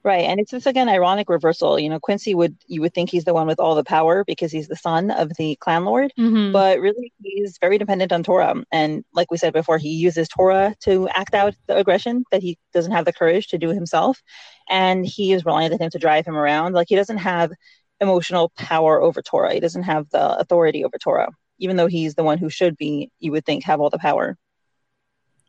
Right. 0.03 0.25
And 0.25 0.39
it's 0.39 0.49
just 0.49 0.65
again 0.65 0.89
ironic 0.89 1.29
reversal. 1.29 1.77
You 1.79 1.89
know, 1.89 1.99
Quincy 1.99 2.33
would 2.33 2.57
you 2.65 2.81
would 2.81 2.93
think 2.93 3.11
he's 3.11 3.23
the 3.23 3.35
one 3.35 3.45
with 3.45 3.59
all 3.59 3.75
the 3.75 3.83
power 3.83 4.23
because 4.23 4.51
he's 4.51 4.67
the 4.67 4.75
son 4.75 5.11
of 5.11 5.31
the 5.37 5.55
clan 5.57 5.85
lord, 5.85 6.11
mm-hmm. 6.17 6.51
but 6.51 6.79
really 6.79 7.13
he's 7.21 7.59
very 7.59 7.77
dependent 7.77 8.11
on 8.11 8.23
Tora. 8.23 8.63
And 8.71 9.05
like 9.13 9.29
we 9.29 9.37
said 9.37 9.53
before, 9.53 9.77
he 9.77 9.89
uses 9.89 10.27
Tora 10.27 10.75
to 10.81 11.07
act 11.09 11.35
out 11.35 11.55
the 11.67 11.77
aggression 11.77 12.23
that 12.31 12.41
he 12.41 12.57
doesn't 12.73 12.91
have 12.91 13.05
the 13.05 13.13
courage 13.13 13.47
to 13.49 13.59
do 13.59 13.69
himself. 13.69 14.23
And 14.69 15.05
he 15.05 15.33
is 15.33 15.45
reliant 15.45 15.73
on 15.73 15.79
him 15.79 15.91
to 15.91 15.99
drive 15.99 16.25
him 16.25 16.35
around. 16.35 16.73
Like 16.73 16.89
he 16.89 16.95
doesn't 16.95 17.19
have 17.19 17.51
emotional 17.99 18.51
power 18.57 18.99
over 18.99 19.21
Tora. 19.21 19.53
He 19.53 19.59
doesn't 19.59 19.83
have 19.83 20.09
the 20.09 20.35
authority 20.37 20.83
over 20.83 20.97
Tora, 20.97 21.29
even 21.59 21.75
though 21.75 21.87
he's 21.87 22.15
the 22.15 22.23
one 22.23 22.39
who 22.39 22.49
should 22.49 22.75
be, 22.75 23.11
you 23.19 23.31
would 23.33 23.45
think, 23.45 23.65
have 23.65 23.79
all 23.79 23.91
the 23.91 23.99
power. 23.99 24.35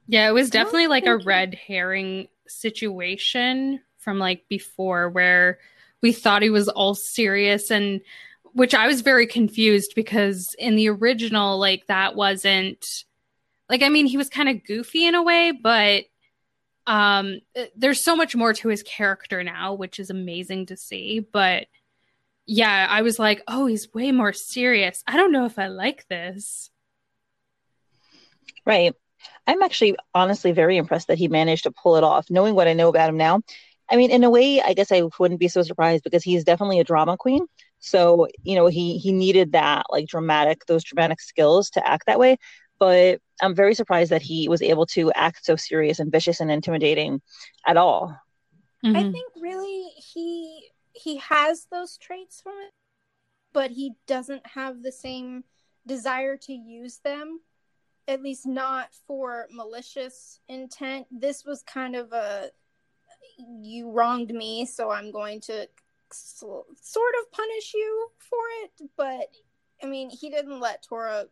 Yeah, 0.06 0.28
it 0.28 0.32
was 0.32 0.50
definitely 0.50 0.88
like 0.88 1.06
a 1.06 1.16
red 1.16 1.54
herring 1.54 2.28
situation 2.48 3.80
from 4.02 4.18
like 4.18 4.44
before 4.48 5.08
where 5.08 5.58
we 6.02 6.12
thought 6.12 6.42
he 6.42 6.50
was 6.50 6.68
all 6.68 6.94
serious 6.94 7.70
and 7.70 8.00
which 8.52 8.74
I 8.74 8.86
was 8.86 9.00
very 9.00 9.26
confused 9.26 9.92
because 9.96 10.54
in 10.58 10.76
the 10.76 10.88
original 10.90 11.58
like 11.58 11.86
that 11.86 12.14
wasn't 12.14 12.84
like 13.70 13.82
I 13.82 13.88
mean 13.88 14.06
he 14.06 14.16
was 14.16 14.28
kind 14.28 14.48
of 14.48 14.64
goofy 14.64 15.06
in 15.06 15.14
a 15.14 15.22
way 15.22 15.52
but 15.52 16.04
um 16.86 17.40
there's 17.76 18.04
so 18.04 18.16
much 18.16 18.34
more 18.34 18.52
to 18.52 18.68
his 18.68 18.82
character 18.82 19.42
now 19.42 19.74
which 19.74 20.00
is 20.00 20.10
amazing 20.10 20.66
to 20.66 20.76
see 20.76 21.20
but 21.20 21.66
yeah 22.46 22.86
I 22.90 23.02
was 23.02 23.18
like 23.18 23.42
oh 23.46 23.66
he's 23.66 23.92
way 23.94 24.12
more 24.12 24.32
serious. 24.32 25.02
I 25.06 25.16
don't 25.16 25.32
know 25.32 25.46
if 25.46 25.58
I 25.58 25.68
like 25.68 26.06
this. 26.08 26.70
Right. 28.66 28.94
I'm 29.46 29.62
actually 29.62 29.96
honestly 30.14 30.52
very 30.52 30.76
impressed 30.76 31.08
that 31.08 31.18
he 31.18 31.28
managed 31.28 31.64
to 31.64 31.70
pull 31.72 31.96
it 31.96 32.04
off. 32.04 32.30
Knowing 32.30 32.54
what 32.54 32.68
I 32.68 32.74
know 32.74 32.88
about 32.88 33.08
him 33.08 33.16
now 33.16 33.40
I 33.90 33.96
mean, 33.96 34.10
in 34.10 34.24
a 34.24 34.30
way, 34.30 34.60
I 34.60 34.74
guess 34.74 34.92
I 34.92 35.02
wouldn't 35.18 35.40
be 35.40 35.48
so 35.48 35.62
surprised 35.62 36.04
because 36.04 36.22
he's 36.22 36.44
definitely 36.44 36.80
a 36.80 36.84
drama 36.84 37.16
queen. 37.16 37.46
So, 37.80 38.28
you 38.42 38.54
know, 38.54 38.66
he 38.66 38.98
he 38.98 39.12
needed 39.12 39.52
that 39.52 39.86
like 39.90 40.06
dramatic, 40.06 40.66
those 40.66 40.84
dramatic 40.84 41.20
skills 41.20 41.70
to 41.70 41.86
act 41.86 42.06
that 42.06 42.18
way. 42.18 42.38
But 42.78 43.20
I'm 43.40 43.54
very 43.54 43.74
surprised 43.74 44.10
that 44.12 44.22
he 44.22 44.48
was 44.48 44.62
able 44.62 44.86
to 44.86 45.12
act 45.12 45.44
so 45.44 45.56
serious 45.56 45.98
and 45.98 46.10
vicious 46.10 46.40
and 46.40 46.50
intimidating 46.50 47.20
at 47.66 47.76
all. 47.76 48.16
Mm-hmm. 48.84 48.96
I 48.96 49.02
think 49.02 49.32
really 49.40 49.88
he 49.96 50.68
he 50.92 51.16
has 51.18 51.66
those 51.70 51.96
traits 51.98 52.40
from 52.40 52.54
it, 52.66 52.72
but 53.52 53.70
he 53.70 53.92
doesn't 54.06 54.46
have 54.46 54.82
the 54.82 54.92
same 54.92 55.44
desire 55.86 56.36
to 56.36 56.52
use 56.52 56.98
them 56.98 57.40
at 58.08 58.22
least 58.22 58.46
not 58.46 58.88
for 59.06 59.46
malicious 59.50 60.40
intent. 60.48 61.06
This 61.10 61.44
was 61.44 61.62
kind 61.62 61.94
of 61.94 62.12
a 62.12 62.50
you 63.38 63.90
wronged 63.90 64.30
me, 64.30 64.66
so 64.66 64.90
I'm 64.90 65.10
going 65.10 65.40
to 65.42 65.68
sort 66.12 67.14
of 67.20 67.32
punish 67.32 67.74
you 67.74 68.08
for 68.18 68.38
it. 68.64 68.90
But 68.96 69.28
I 69.82 69.86
mean, 69.86 70.10
he 70.10 70.30
didn't 70.30 70.60
let 70.60 70.82
Tora 70.82 71.26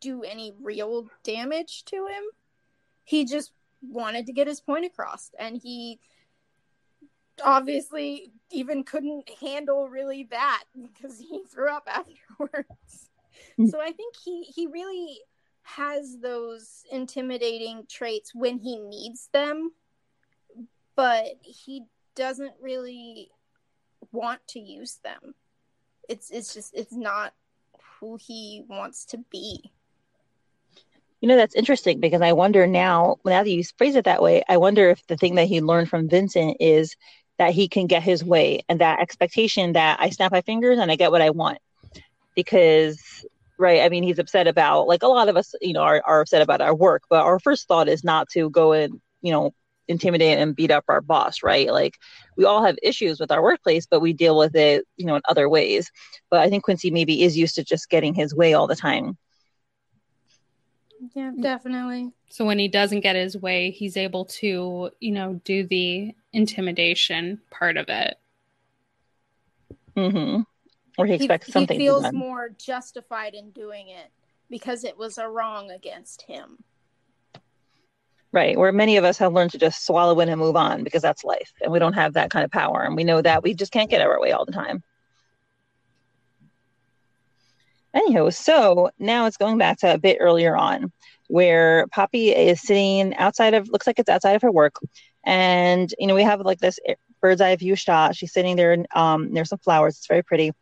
do 0.00 0.22
any 0.22 0.52
real 0.60 1.08
damage 1.22 1.84
to 1.86 2.06
him. 2.06 2.24
He 3.04 3.24
just 3.24 3.52
wanted 3.82 4.26
to 4.26 4.32
get 4.32 4.46
his 4.46 4.60
point 4.60 4.84
across, 4.84 5.30
and 5.38 5.60
he 5.60 5.98
obviously 7.44 8.32
even 8.50 8.84
couldn't 8.84 9.28
handle 9.40 9.88
really 9.88 10.28
that 10.30 10.64
because 10.82 11.18
he 11.18 11.42
threw 11.50 11.70
up 11.70 11.88
afterwards. 11.88 13.08
Mm. 13.58 13.70
so 13.70 13.80
I 13.80 13.92
think 13.92 14.14
he 14.22 14.42
he 14.42 14.66
really 14.66 15.18
has 15.62 16.18
those 16.20 16.82
intimidating 16.90 17.84
traits 17.88 18.34
when 18.34 18.58
he 18.58 18.78
needs 18.78 19.28
them 19.32 19.72
but 20.96 21.24
he 21.42 21.84
doesn't 22.14 22.54
really 22.60 23.30
want 24.12 24.40
to 24.48 24.60
use 24.60 24.98
them. 25.04 25.34
It's 26.08 26.30
it's 26.30 26.52
just 26.52 26.74
it's 26.74 26.92
not 26.92 27.32
who 28.00 28.18
he 28.20 28.64
wants 28.68 29.04
to 29.06 29.18
be. 29.30 29.72
You 31.20 31.28
know, 31.28 31.36
that's 31.36 31.54
interesting 31.54 32.00
because 32.00 32.20
I 32.20 32.32
wonder 32.32 32.66
now, 32.66 33.18
now 33.24 33.44
that 33.44 33.48
you 33.48 33.62
phrase 33.78 33.94
it 33.94 34.06
that 34.06 34.22
way, 34.22 34.42
I 34.48 34.56
wonder 34.56 34.90
if 34.90 35.06
the 35.06 35.16
thing 35.16 35.36
that 35.36 35.46
he 35.46 35.60
learned 35.60 35.88
from 35.88 36.08
Vincent 36.08 36.56
is 36.58 36.96
that 37.38 37.52
he 37.52 37.68
can 37.68 37.86
get 37.86 38.02
his 38.02 38.24
way 38.24 38.64
and 38.68 38.80
that 38.80 38.98
expectation 38.98 39.74
that 39.74 40.00
I 40.00 40.10
snap 40.10 40.32
my 40.32 40.40
fingers 40.40 40.80
and 40.80 40.90
I 40.90 40.96
get 40.96 41.12
what 41.12 41.22
I 41.22 41.30
want. 41.30 41.58
Because, 42.34 43.24
right, 43.56 43.82
I 43.82 43.88
mean, 43.88 44.02
he's 44.02 44.18
upset 44.18 44.48
about, 44.48 44.88
like 44.88 45.04
a 45.04 45.06
lot 45.06 45.28
of 45.28 45.36
us, 45.36 45.54
you 45.60 45.72
know, 45.72 45.82
are, 45.82 46.02
are 46.04 46.22
upset 46.22 46.42
about 46.42 46.60
our 46.60 46.74
work, 46.74 47.04
but 47.08 47.22
our 47.22 47.38
first 47.38 47.68
thought 47.68 47.88
is 47.88 48.02
not 48.02 48.28
to 48.30 48.50
go 48.50 48.72
and, 48.72 49.00
you 49.20 49.30
know, 49.30 49.54
intimidate 49.88 50.38
and 50.38 50.56
beat 50.56 50.70
up 50.70 50.84
our 50.88 51.00
boss, 51.00 51.42
right? 51.42 51.70
Like 51.70 51.98
we 52.36 52.44
all 52.44 52.64
have 52.64 52.76
issues 52.82 53.20
with 53.20 53.30
our 53.30 53.42
workplace, 53.42 53.86
but 53.86 54.00
we 54.00 54.12
deal 54.12 54.36
with 54.36 54.54
it, 54.56 54.86
you 54.96 55.06
know, 55.06 55.16
in 55.16 55.22
other 55.28 55.48
ways. 55.48 55.90
But 56.30 56.40
I 56.40 56.48
think 56.48 56.64
Quincy 56.64 56.90
maybe 56.90 57.22
is 57.22 57.36
used 57.36 57.54
to 57.56 57.64
just 57.64 57.90
getting 57.90 58.14
his 58.14 58.34
way 58.34 58.54
all 58.54 58.66
the 58.66 58.76
time. 58.76 59.16
Yeah, 61.14 61.32
definitely. 61.40 62.12
So 62.30 62.44
when 62.44 62.58
he 62.58 62.68
doesn't 62.68 63.00
get 63.00 63.16
his 63.16 63.36
way, 63.36 63.70
he's 63.70 63.96
able 63.96 64.24
to, 64.26 64.90
you 65.00 65.12
know, 65.12 65.40
do 65.44 65.66
the 65.66 66.14
intimidation 66.32 67.40
part 67.50 67.76
of 67.76 67.86
it. 67.88 68.16
Mm-hmm. 69.96 70.42
Or 70.96 71.06
he 71.06 71.14
expects 71.14 71.46
he, 71.46 71.52
something. 71.52 71.78
He 71.78 71.86
feels 71.86 72.12
more 72.12 72.50
justified 72.50 73.34
in 73.34 73.50
doing 73.50 73.88
it 73.88 74.10
because 74.48 74.84
it 74.84 74.96
was 74.96 75.18
a 75.18 75.28
wrong 75.28 75.70
against 75.70 76.22
him. 76.22 76.62
Right. 78.32 78.58
Where 78.58 78.72
many 78.72 78.96
of 78.96 79.04
us 79.04 79.18
have 79.18 79.34
learned 79.34 79.50
to 79.52 79.58
just 79.58 79.84
swallow 79.84 80.18
it 80.20 80.28
and 80.28 80.40
move 80.40 80.56
on 80.56 80.84
because 80.84 81.02
that's 81.02 81.22
life. 81.22 81.52
And 81.60 81.70
we 81.70 81.78
don't 81.78 81.92
have 81.92 82.14
that 82.14 82.30
kind 82.30 82.44
of 82.44 82.50
power. 82.50 82.82
And 82.82 82.96
we 82.96 83.04
know 83.04 83.20
that 83.20 83.42
we 83.42 83.52
just 83.52 83.72
can't 83.72 83.90
get 83.90 84.00
our 84.00 84.18
way 84.18 84.32
all 84.32 84.46
the 84.46 84.52
time. 84.52 84.82
Anyhow, 87.94 88.30
so 88.30 88.90
now 88.98 89.26
it's 89.26 89.36
going 89.36 89.58
back 89.58 89.78
to 89.80 89.92
a 89.92 89.98
bit 89.98 90.16
earlier 90.18 90.56
on 90.56 90.92
where 91.28 91.86
Poppy 91.88 92.30
is 92.30 92.62
sitting 92.62 93.14
outside 93.16 93.52
of, 93.52 93.68
looks 93.68 93.86
like 93.86 93.98
it's 93.98 94.08
outside 94.08 94.32
of 94.34 94.42
her 94.42 94.50
work. 94.50 94.76
And, 95.24 95.94
you 95.98 96.06
know, 96.06 96.14
we 96.14 96.22
have 96.22 96.40
like 96.40 96.58
this 96.58 96.80
bird's 97.20 97.42
eye 97.42 97.54
view 97.56 97.76
shot. 97.76 98.16
She's 98.16 98.32
sitting 98.32 98.56
there 98.56 98.72
and 98.72 98.86
um, 98.94 99.34
there's 99.34 99.50
some 99.50 99.58
flowers. 99.58 99.98
It's 99.98 100.06
very 100.06 100.22
pretty. 100.22 100.52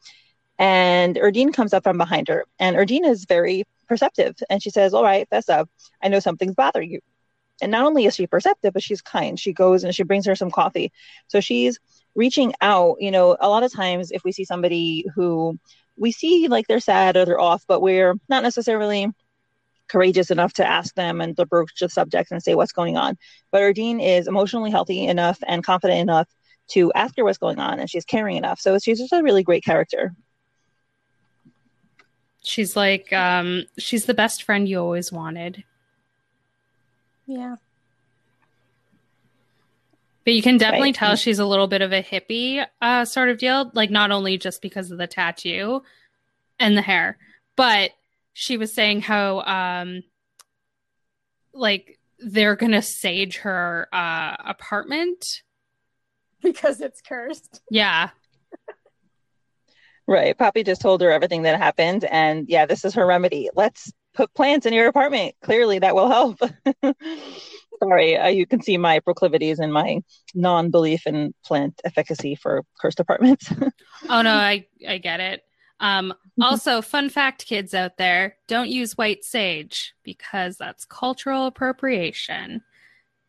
And 0.58 1.14
Erdene 1.14 1.54
comes 1.54 1.72
up 1.72 1.84
from 1.84 1.98
behind 1.98 2.26
her. 2.26 2.46
And 2.58 2.76
Erdene 2.76 3.08
is 3.08 3.26
very 3.26 3.62
perceptive. 3.88 4.34
And 4.50 4.60
she 4.60 4.70
says, 4.70 4.92
All 4.92 5.04
right, 5.04 5.28
Fessa, 5.30 5.66
I 6.02 6.08
know 6.08 6.18
something's 6.18 6.56
bothering 6.56 6.90
you 6.90 7.00
and 7.60 7.70
not 7.70 7.84
only 7.84 8.04
is 8.04 8.14
she 8.14 8.26
perceptive 8.26 8.72
but 8.72 8.82
she's 8.82 9.02
kind 9.02 9.38
she 9.38 9.52
goes 9.52 9.84
and 9.84 9.94
she 9.94 10.02
brings 10.02 10.26
her 10.26 10.34
some 10.34 10.50
coffee 10.50 10.92
so 11.28 11.40
she's 11.40 11.78
reaching 12.14 12.52
out 12.60 12.96
you 13.00 13.10
know 13.10 13.36
a 13.40 13.48
lot 13.48 13.62
of 13.62 13.72
times 13.72 14.10
if 14.10 14.22
we 14.24 14.32
see 14.32 14.44
somebody 14.44 15.04
who 15.14 15.58
we 15.96 16.12
see 16.12 16.48
like 16.48 16.66
they're 16.66 16.80
sad 16.80 17.16
or 17.16 17.24
they're 17.24 17.40
off 17.40 17.64
but 17.66 17.80
we're 17.80 18.14
not 18.28 18.42
necessarily 18.42 19.08
courageous 19.88 20.30
enough 20.30 20.52
to 20.52 20.66
ask 20.66 20.94
them 20.94 21.20
and 21.20 21.34
broach 21.48 21.72
the 21.80 21.88
subject 21.88 22.30
and 22.30 22.42
say 22.42 22.54
what's 22.54 22.72
going 22.72 22.96
on 22.96 23.16
but 23.50 23.60
Erdene 23.60 24.00
is 24.00 24.28
emotionally 24.28 24.70
healthy 24.70 25.06
enough 25.06 25.38
and 25.46 25.64
confident 25.64 26.00
enough 26.00 26.28
to 26.70 26.92
ask 26.94 27.16
her 27.16 27.24
what's 27.24 27.38
going 27.38 27.58
on, 27.58 27.78
and 27.80 27.90
she's 27.90 28.04
caring 28.04 28.36
enough. 28.36 28.60
So 28.60 28.78
she's 28.78 28.98
just 28.98 29.12
a 29.12 29.22
really 29.22 29.42
great 29.42 29.64
character. 29.64 30.14
She's 32.42 32.74
like, 32.74 33.12
um, 33.12 33.64
she's 33.78 34.06
the 34.06 34.14
best 34.14 34.44
friend 34.44 34.68
you 34.68 34.78
always 34.78 35.12
wanted. 35.12 35.64
Yeah. 37.30 37.54
But 40.24 40.34
you 40.34 40.42
can 40.42 40.58
definitely 40.58 40.88
Right. 40.88 40.94
tell 40.96 41.14
she's 41.16 41.38
a 41.38 41.46
little 41.46 41.68
bit 41.68 41.80
of 41.80 41.92
a 41.92 42.02
hippie 42.02 42.66
uh, 42.82 43.04
sort 43.04 43.28
of 43.28 43.38
deal. 43.38 43.70
Like, 43.72 43.90
not 43.90 44.10
only 44.10 44.36
just 44.36 44.60
because 44.60 44.90
of 44.90 44.98
the 44.98 45.06
tattoo 45.06 45.82
and 46.58 46.76
the 46.76 46.82
hair, 46.82 47.18
but 47.54 47.92
she 48.32 48.56
was 48.56 48.74
saying 48.74 49.02
how, 49.02 49.42
um, 49.42 50.02
like, 51.52 52.00
they're 52.18 52.56
going 52.56 52.72
to 52.72 52.82
sage 52.82 53.36
her 53.38 53.88
uh, 53.92 54.36
apartment. 54.44 55.42
Because 56.42 56.80
it's 56.80 57.00
cursed. 57.00 57.60
Yeah. 57.70 58.10
Right. 60.08 60.36
Poppy 60.36 60.64
just 60.64 60.80
told 60.80 61.00
her 61.02 61.12
everything 61.12 61.42
that 61.42 61.58
happened. 61.58 62.04
And 62.04 62.48
yeah, 62.48 62.66
this 62.66 62.84
is 62.84 62.94
her 62.94 63.06
remedy. 63.06 63.48
Let's 63.54 63.92
put 64.14 64.34
plants 64.34 64.66
in 64.66 64.72
your 64.72 64.88
apartment. 64.88 65.34
Clearly, 65.42 65.78
that 65.78 65.94
will 65.94 66.08
help. 66.08 66.40
Sorry, 67.82 68.16
uh, 68.16 68.28
you 68.28 68.46
can 68.46 68.60
see 68.60 68.76
my 68.76 69.00
proclivities 69.00 69.58
and 69.58 69.72
my 69.72 70.00
non 70.34 70.70
belief 70.70 71.06
in 71.06 71.32
plant 71.44 71.80
efficacy 71.84 72.34
for 72.34 72.64
cursed 72.80 73.00
apartments. 73.00 73.52
Oh, 74.08 74.22
no, 74.22 74.32
I, 74.32 74.66
I 74.88 74.96
get 74.96 75.20
it. 75.20 75.42
Um, 75.78 76.14
also, 76.40 76.80
fun 76.80 77.10
fact, 77.10 77.46
kids 77.46 77.74
out 77.74 77.98
there 77.98 78.36
don't 78.48 78.70
use 78.70 78.96
white 78.96 79.24
sage 79.24 79.94
because 80.02 80.56
that's 80.56 80.86
cultural 80.86 81.46
appropriation. 81.46 82.62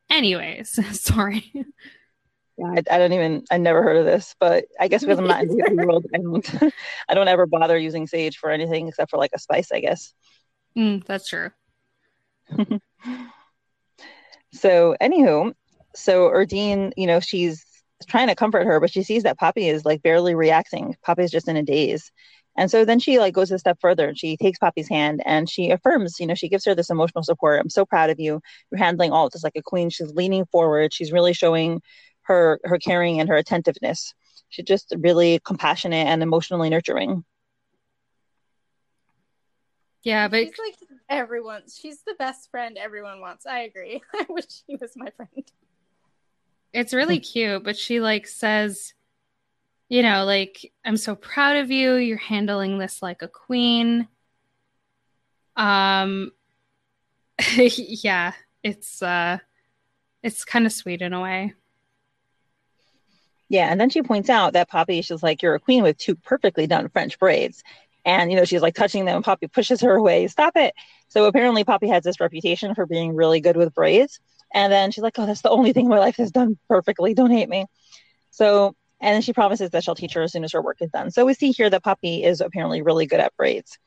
Anyways, 0.09 0.79
sorry. 0.99 1.51
Yeah, 1.53 2.67
I, 2.67 2.77
I 2.89 2.97
don't 2.97 3.11
even, 3.11 3.43
I 3.51 3.57
never 3.57 3.83
heard 3.83 3.97
of 3.97 4.05
this, 4.05 4.33
but 4.39 4.65
I 4.79 4.87
guess 4.87 5.01
because 5.01 5.19
I'm 5.19 5.27
not 5.27 5.43
in 5.43 5.49
the 5.49 5.85
world, 5.85 6.05
I 6.13 6.17
don't, 6.17 6.73
I 7.09 7.13
don't 7.13 7.27
ever 7.27 7.45
bother 7.45 7.77
using 7.77 8.07
sage 8.07 8.37
for 8.37 8.49
anything 8.49 8.87
except 8.87 9.11
for 9.11 9.17
like 9.17 9.31
a 9.33 9.39
spice, 9.39 9.71
I 9.71 9.81
guess. 9.81 10.13
Mm, 10.77 11.05
that's 11.05 11.27
true. 11.27 11.51
So, 14.53 14.95
anywho, 15.01 15.53
so 15.95 16.29
Erdene, 16.29 16.91
you 16.97 17.07
know, 17.07 17.19
she's 17.19 17.65
trying 18.07 18.27
to 18.27 18.35
comfort 18.35 18.65
her, 18.65 18.79
but 18.79 18.91
she 18.91 19.03
sees 19.03 19.23
that 19.23 19.37
Poppy 19.37 19.67
is 19.69 19.85
like 19.85 20.01
barely 20.01 20.35
reacting. 20.35 20.95
Poppy's 21.03 21.31
just 21.31 21.47
in 21.47 21.55
a 21.55 21.63
daze. 21.63 22.11
And 22.57 22.69
so 22.69 22.83
then 22.83 22.99
she 22.99 23.17
like 23.17 23.33
goes 23.33 23.49
a 23.51 23.59
step 23.59 23.77
further 23.79 24.09
and 24.09 24.17
she 24.17 24.35
takes 24.35 24.59
Poppy's 24.59 24.89
hand 24.89 25.21
and 25.25 25.49
she 25.49 25.69
affirms, 25.71 26.19
you 26.19 26.27
know, 26.27 26.33
she 26.33 26.49
gives 26.49 26.65
her 26.65 26.75
this 26.75 26.89
emotional 26.89 27.23
support. 27.23 27.61
I'm 27.61 27.69
so 27.69 27.85
proud 27.85 28.09
of 28.09 28.19
you. 28.19 28.41
You're 28.69 28.79
handling 28.79 29.11
all 29.11 29.29
this 29.29 29.43
like 29.43 29.55
a 29.55 29.61
queen. 29.61 29.89
She's 29.89 30.11
leaning 30.11 30.45
forward. 30.51 30.93
She's 30.93 31.13
really 31.13 31.33
showing 31.33 31.81
her 32.23 32.59
her 32.65 32.77
caring 32.77 33.21
and 33.21 33.29
her 33.29 33.35
attentiveness. 33.35 34.13
She's 34.49 34.65
just 34.65 34.93
really 34.99 35.39
compassionate 35.45 36.07
and 36.07 36.21
emotionally 36.21 36.69
nurturing. 36.69 37.23
Yeah, 40.03 40.27
but 40.27 40.45
She's 40.45 40.57
like 40.57 40.75
everyone. 41.09 41.63
She's 41.73 42.01
the 42.03 42.15
best 42.17 42.49
friend 42.49 42.77
everyone 42.77 43.21
wants. 43.21 43.45
I 43.45 43.61
agree. 43.61 44.01
I 44.13 44.25
wish 44.29 44.45
she 44.65 44.75
was 44.77 44.93
my 44.95 45.09
friend. 45.11 45.51
it's 46.73 46.93
really 46.93 47.19
cute. 47.19 47.63
But 47.63 47.77
she 47.77 47.99
like 47.99 48.27
says, 48.27 48.93
you 49.89 50.01
know, 50.01 50.25
like, 50.25 50.71
I'm 50.83 50.97
so 50.97 51.15
proud 51.15 51.57
of 51.57 51.69
you. 51.69 51.95
You're 51.95 52.17
handling 52.17 52.79
this 52.79 53.01
like 53.01 53.21
a 53.21 53.27
queen. 53.27 54.07
Um, 55.55 56.31
yeah, 57.55 58.33
it's 58.63 59.03
uh, 59.03 59.37
it's 60.23 60.45
kind 60.45 60.65
of 60.65 60.71
sweet 60.71 61.01
in 61.01 61.13
a 61.13 61.21
way. 61.21 61.53
Yeah, 63.49 63.69
and 63.69 63.81
then 63.81 63.89
she 63.89 64.01
points 64.01 64.29
out 64.29 64.53
that 64.53 64.69
Poppy, 64.69 65.01
she's 65.01 65.21
like, 65.21 65.41
You're 65.41 65.55
a 65.55 65.59
queen 65.59 65.83
with 65.83 65.97
two 65.97 66.15
perfectly 66.15 66.67
done 66.67 66.87
French 66.89 67.19
braids. 67.19 67.63
And, 68.03 68.31
you 68.31 68.37
know, 68.37 68.45
she's 68.45 68.61
like 68.61 68.75
touching 68.75 69.05
them, 69.05 69.23
Poppy 69.23 69.47
pushes 69.47 69.81
her 69.81 69.95
away. 69.95 70.27
Stop 70.27 70.53
it. 70.55 70.73
So 71.07 71.25
apparently, 71.25 71.63
Poppy 71.63 71.87
has 71.89 72.03
this 72.03 72.19
reputation 72.19 72.73
for 72.73 72.85
being 72.85 73.15
really 73.15 73.41
good 73.41 73.57
with 73.57 73.73
braids. 73.73 74.19
And 74.53 74.71
then 74.71 74.91
she's 74.91 75.03
like, 75.03 75.17
Oh, 75.19 75.25
that's 75.25 75.41
the 75.41 75.49
only 75.49 75.73
thing 75.73 75.87
my 75.87 75.99
life 75.99 76.17
has 76.17 76.31
done 76.31 76.57
perfectly. 76.67 77.13
Don't 77.13 77.31
hate 77.31 77.49
me. 77.49 77.65
So, 78.31 78.75
and 78.99 79.15
then 79.15 79.21
she 79.21 79.33
promises 79.33 79.71
that 79.71 79.83
she'll 79.83 79.95
teach 79.95 80.13
her 80.13 80.23
as 80.23 80.31
soon 80.31 80.43
as 80.43 80.51
her 80.53 80.61
work 80.61 80.77
is 80.81 80.89
done. 80.89 81.11
So 81.11 81.25
we 81.25 81.33
see 81.33 81.51
here 81.51 81.69
that 81.69 81.83
Poppy 81.83 82.23
is 82.23 82.41
apparently 82.41 82.81
really 82.81 83.05
good 83.05 83.19
at 83.19 83.35
braids. 83.37 83.77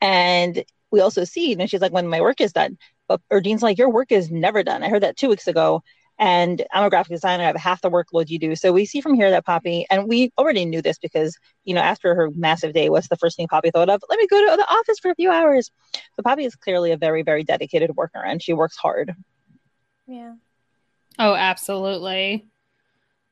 And 0.00 0.64
we 0.90 1.00
also 1.00 1.24
see, 1.24 1.50
you 1.50 1.56
know, 1.56 1.66
she's 1.66 1.80
like, 1.80 1.92
When 1.92 2.08
my 2.08 2.20
work 2.20 2.40
is 2.40 2.52
done. 2.52 2.78
But 3.08 3.20
Erdene's 3.30 3.62
like, 3.62 3.78
Your 3.78 3.90
work 3.90 4.12
is 4.12 4.30
never 4.30 4.62
done. 4.62 4.82
I 4.82 4.88
heard 4.88 5.02
that 5.02 5.16
two 5.16 5.28
weeks 5.28 5.46
ago 5.46 5.82
and 6.22 6.64
I'm 6.72 6.84
a 6.84 6.88
graphic 6.88 7.10
designer. 7.10 7.42
I 7.42 7.48
have 7.48 7.56
half 7.56 7.80
the 7.80 7.90
workload 7.90 8.28
you 8.28 8.38
do. 8.38 8.54
So 8.54 8.72
we 8.72 8.84
see 8.84 9.00
from 9.00 9.14
here 9.14 9.28
that 9.32 9.44
Poppy, 9.44 9.84
and 9.90 10.06
we 10.06 10.32
already 10.38 10.64
knew 10.64 10.80
this 10.80 10.96
because, 10.96 11.36
you 11.64 11.74
know, 11.74 11.80
after 11.80 12.14
her 12.14 12.30
massive 12.36 12.74
day, 12.74 12.90
what's 12.90 13.08
the 13.08 13.16
first 13.16 13.36
thing 13.36 13.48
Poppy 13.48 13.72
thought 13.72 13.88
of? 13.88 14.00
Let 14.08 14.20
me 14.20 14.28
go 14.28 14.38
to 14.38 14.56
the 14.56 14.72
office 14.72 15.00
for 15.00 15.10
a 15.10 15.16
few 15.16 15.32
hours. 15.32 15.72
So 15.92 16.22
Poppy 16.22 16.44
is 16.44 16.54
clearly 16.54 16.92
a 16.92 16.96
very, 16.96 17.24
very 17.24 17.42
dedicated 17.42 17.96
worker 17.96 18.22
and 18.24 18.40
she 18.40 18.52
works 18.52 18.76
hard. 18.76 19.16
Yeah. 20.06 20.34
Oh, 21.18 21.34
absolutely. 21.34 22.46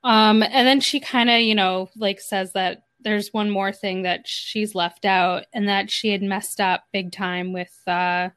Um, 0.03 0.43
and 0.43 0.67
then 0.67 0.81
she 0.81 0.99
kind 0.99 1.31
of, 1.31 1.43
you 1.43 1.55
know, 1.55 1.91
like 1.97 2.21
says 2.21 2.55
that 2.55 2.83
there's 2.99 3.33
one 3.33 3.51
more 3.51 3.71
thing 3.71 4.03
that 4.03 4.27
she's 4.27 4.75
left 4.75 5.05
out, 5.05 5.45
and 5.55 5.69
that 5.69 5.93
she 5.93 6.11
had 6.11 6.23
messed 6.23 6.61
up 6.61 6.85
big 6.93 7.13
time 7.13 7.53
with 7.53 7.81
uh, 7.87 8.31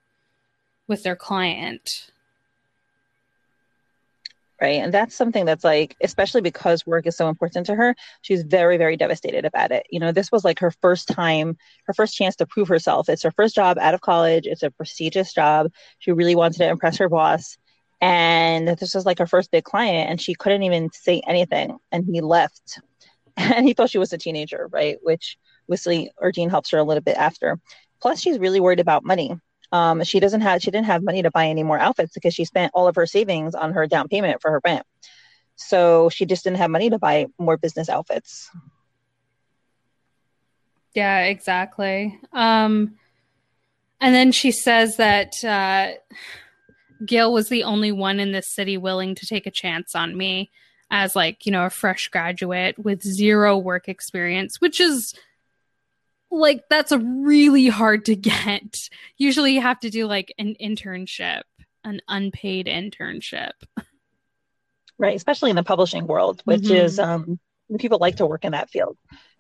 with 0.88 1.02
their 1.02 1.16
client. 1.16 2.12
Right. 4.64 4.82
And 4.82 4.94
that's 4.94 5.14
something 5.14 5.44
that's 5.44 5.66
like, 5.66 5.98
especially 6.02 6.40
because 6.40 6.86
work 6.88 7.06
is 7.06 7.18
so 7.18 7.28
important 7.28 7.66
to 7.66 7.76
her, 7.76 7.98
she's 8.22 8.44
very, 8.44 8.78
very 8.78 8.96
devastated 8.96 9.44
about 9.44 9.74
it. 9.74 9.86
You 9.90 10.00
know, 10.00 10.14
this 10.14 10.32
was 10.32 10.46
like 10.46 10.60
her 10.60 10.72
first 10.72 11.10
time, 11.10 11.58
her 11.86 11.94
first 11.94 12.16
chance 12.16 12.38
to 12.38 12.46
prove 12.46 12.70
herself. 12.70 13.10
It's 13.10 13.24
her 13.24 13.32
first 13.32 13.56
job 13.56 13.78
out 13.78 13.94
of 13.94 14.00
college. 14.00 14.48
It's 14.48 14.64
a 14.64 14.72
prestigious 14.72 15.34
job. 15.34 15.70
She 16.00 16.14
really 16.14 16.34
wanted 16.34 16.60
to 16.60 16.70
impress 16.70 16.98
her 17.00 17.10
boss. 17.10 17.58
And 18.00 18.70
this 18.70 18.96
was 18.96 19.06
like 19.06 19.20
her 19.20 19.28
first 19.28 19.52
big 19.52 19.66
client, 19.66 20.10
and 20.10 20.22
she 20.22 20.34
couldn't 20.34 20.64
even 20.64 20.90
say 20.94 21.22
anything. 21.28 21.78
And 21.92 22.06
he 22.06 22.22
left. 22.22 22.80
And 23.36 23.66
he 23.66 23.74
thought 23.74 23.90
she 23.90 23.98
was 23.98 24.14
a 24.14 24.18
teenager, 24.18 24.70
right? 24.72 24.98
Which 25.02 25.38
obviously 25.68 26.12
Erdene 26.24 26.52
helps 26.52 26.72
her 26.72 26.78
a 26.78 26.84
little 26.84 27.04
bit 27.04 27.18
after. 27.18 27.60
Plus, 28.02 28.22
she's 28.22 28.40
really 28.40 28.62
worried 28.62 28.80
about 28.80 29.04
money. 29.04 29.38
Um, 29.74 30.04
she 30.04 30.20
doesn't 30.20 30.42
have 30.42 30.62
she 30.62 30.72
didn't 30.72 30.86
have 30.86 31.04
money 31.04 31.24
to 31.24 31.32
buy 31.32 31.48
any 31.48 31.64
more 31.64 31.80
outfits 31.80 32.14
because 32.14 32.34
she 32.34 32.46
spent 32.46 32.72
all 32.76 32.88
of 32.88 32.96
her 32.96 33.08
savings 33.08 33.56
on 33.56 33.74
her 33.74 33.88
down 33.88 34.08
payment 34.08 34.40
for 34.40 34.52
her 34.52 34.62
rent. 34.64 34.86
So 35.56 36.10
she 36.10 36.26
just 36.26 36.44
didn't 36.44 36.58
have 36.58 36.70
money 36.70 36.92
to 36.92 37.00
buy 37.00 37.26
more 37.40 37.58
business 37.58 37.90
outfits. 37.90 38.50
Yeah, 40.94 41.22
exactly. 41.22 42.20
Um, 42.32 43.00
and 44.00 44.14
then 44.14 44.32
she 44.32 44.52
says 44.52 44.98
that 44.98 45.44
uh, 45.44 45.94
Gil 47.04 47.34
was 47.34 47.50
the 47.50 47.64
only 47.64 47.92
one 47.92 48.20
in 48.20 48.32
this 48.32 48.54
city 48.54 48.78
willing 48.78 49.16
to 49.16 49.26
take 49.26 49.48
a 49.48 49.52
chance 49.52 49.96
on 49.96 50.16
me 50.16 50.52
as, 50.92 51.16
like, 51.16 51.48
you 51.48 51.52
know, 51.52 51.66
a 51.66 51.72
fresh 51.72 52.10
graduate 52.10 52.78
with 52.78 53.02
zero 53.02 53.58
work 53.58 53.90
experience, 53.90 54.62
which 54.62 54.80
is 54.80 55.16
like 56.34 56.64
that's 56.70 56.92
a 56.92 57.00
really 57.00 57.68
hard 57.68 58.06
to 58.06 58.16
get. 58.16 58.90
Usually, 59.18 59.54
you 59.54 59.62
have 59.62 59.80
to 59.82 59.90
do 59.90 60.08
like 60.08 60.34
an 60.38 60.56
internship, 60.62 61.44
an 61.84 62.02
unpaid 62.08 62.68
internship. 62.68 63.52
Right, 64.98 65.16
especially 65.16 65.50
in 65.50 65.56
the 65.56 65.64
publishing 65.64 66.08
world, 66.08 66.42
which 66.46 66.62
Mhm. 66.62 66.76
is 66.76 67.00
um 67.00 67.40
people 67.80 67.98
like 68.00 68.18
to 68.18 68.26
work 68.26 68.46
in 68.46 68.52
that 68.52 68.70
field. 68.70 68.98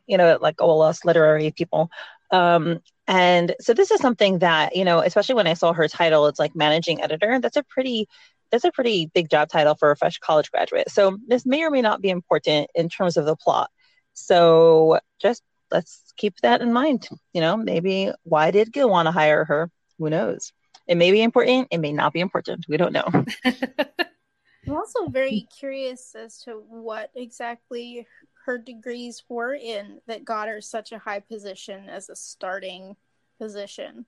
You 0.07 0.17
know, 0.17 0.37
like 0.41 0.61
all 0.61 0.81
us 0.81 1.05
literary 1.05 1.51
people. 1.51 1.89
Um, 2.31 2.79
and 3.07 3.55
so 3.61 3.73
this 3.73 3.91
is 3.91 4.01
something 4.01 4.39
that, 4.39 4.75
you 4.75 4.85
know, 4.85 4.99
especially 4.99 5.35
when 5.35 5.47
I 5.47 5.53
saw 5.53 5.71
her 5.73 5.87
title, 5.87 6.27
it's 6.27 6.39
like 6.39 6.55
managing 6.55 7.01
editor. 7.01 7.39
That's 7.39 7.57
a 7.57 7.63
pretty 7.63 8.07
that's 8.51 8.65
a 8.65 8.71
pretty 8.71 9.07
big 9.13 9.29
job 9.29 9.49
title 9.49 9.75
for 9.75 9.89
a 9.91 9.97
fresh 9.97 10.19
college 10.19 10.51
graduate. 10.51 10.89
So 10.91 11.17
this 11.27 11.45
may 11.45 11.63
or 11.63 11.71
may 11.71 11.81
not 11.81 12.01
be 12.01 12.09
important 12.09 12.69
in 12.75 12.87
terms 12.87 13.17
of 13.17 13.25
the 13.25 13.35
plot. 13.35 13.71
So 14.13 14.99
just 15.19 15.41
let's 15.73 16.13
keep 16.15 16.39
that 16.41 16.61
in 16.61 16.71
mind. 16.71 17.09
You 17.33 17.41
know, 17.41 17.57
maybe 17.57 18.11
why 18.23 18.51
did 18.51 18.71
Gil 18.71 18.89
want 18.89 19.07
to 19.07 19.11
hire 19.11 19.43
her? 19.43 19.69
Who 19.97 20.09
knows? 20.09 20.53
It 20.87 20.95
may 20.95 21.11
be 21.11 21.21
important. 21.21 21.67
It 21.71 21.79
may 21.79 21.91
not 21.91 22.13
be 22.13 22.19
important. 22.19 22.65
We 22.69 22.77
don't 22.77 22.93
know. 22.93 23.07
I'm 23.45 24.75
also 24.75 25.07
very 25.07 25.47
curious 25.59 26.15
as 26.15 26.39
to 26.43 26.63
what 26.69 27.11
exactly 27.15 28.07
her 28.45 28.57
degrees 28.57 29.23
were 29.27 29.55
in 29.55 29.99
that 30.07 30.23
got 30.23 30.47
her 30.47 30.61
such 30.61 30.91
a 30.91 30.99
high 30.99 31.19
position 31.19 31.89
as 31.89 32.09
a 32.09 32.15
starting 32.15 32.95
position. 33.39 34.05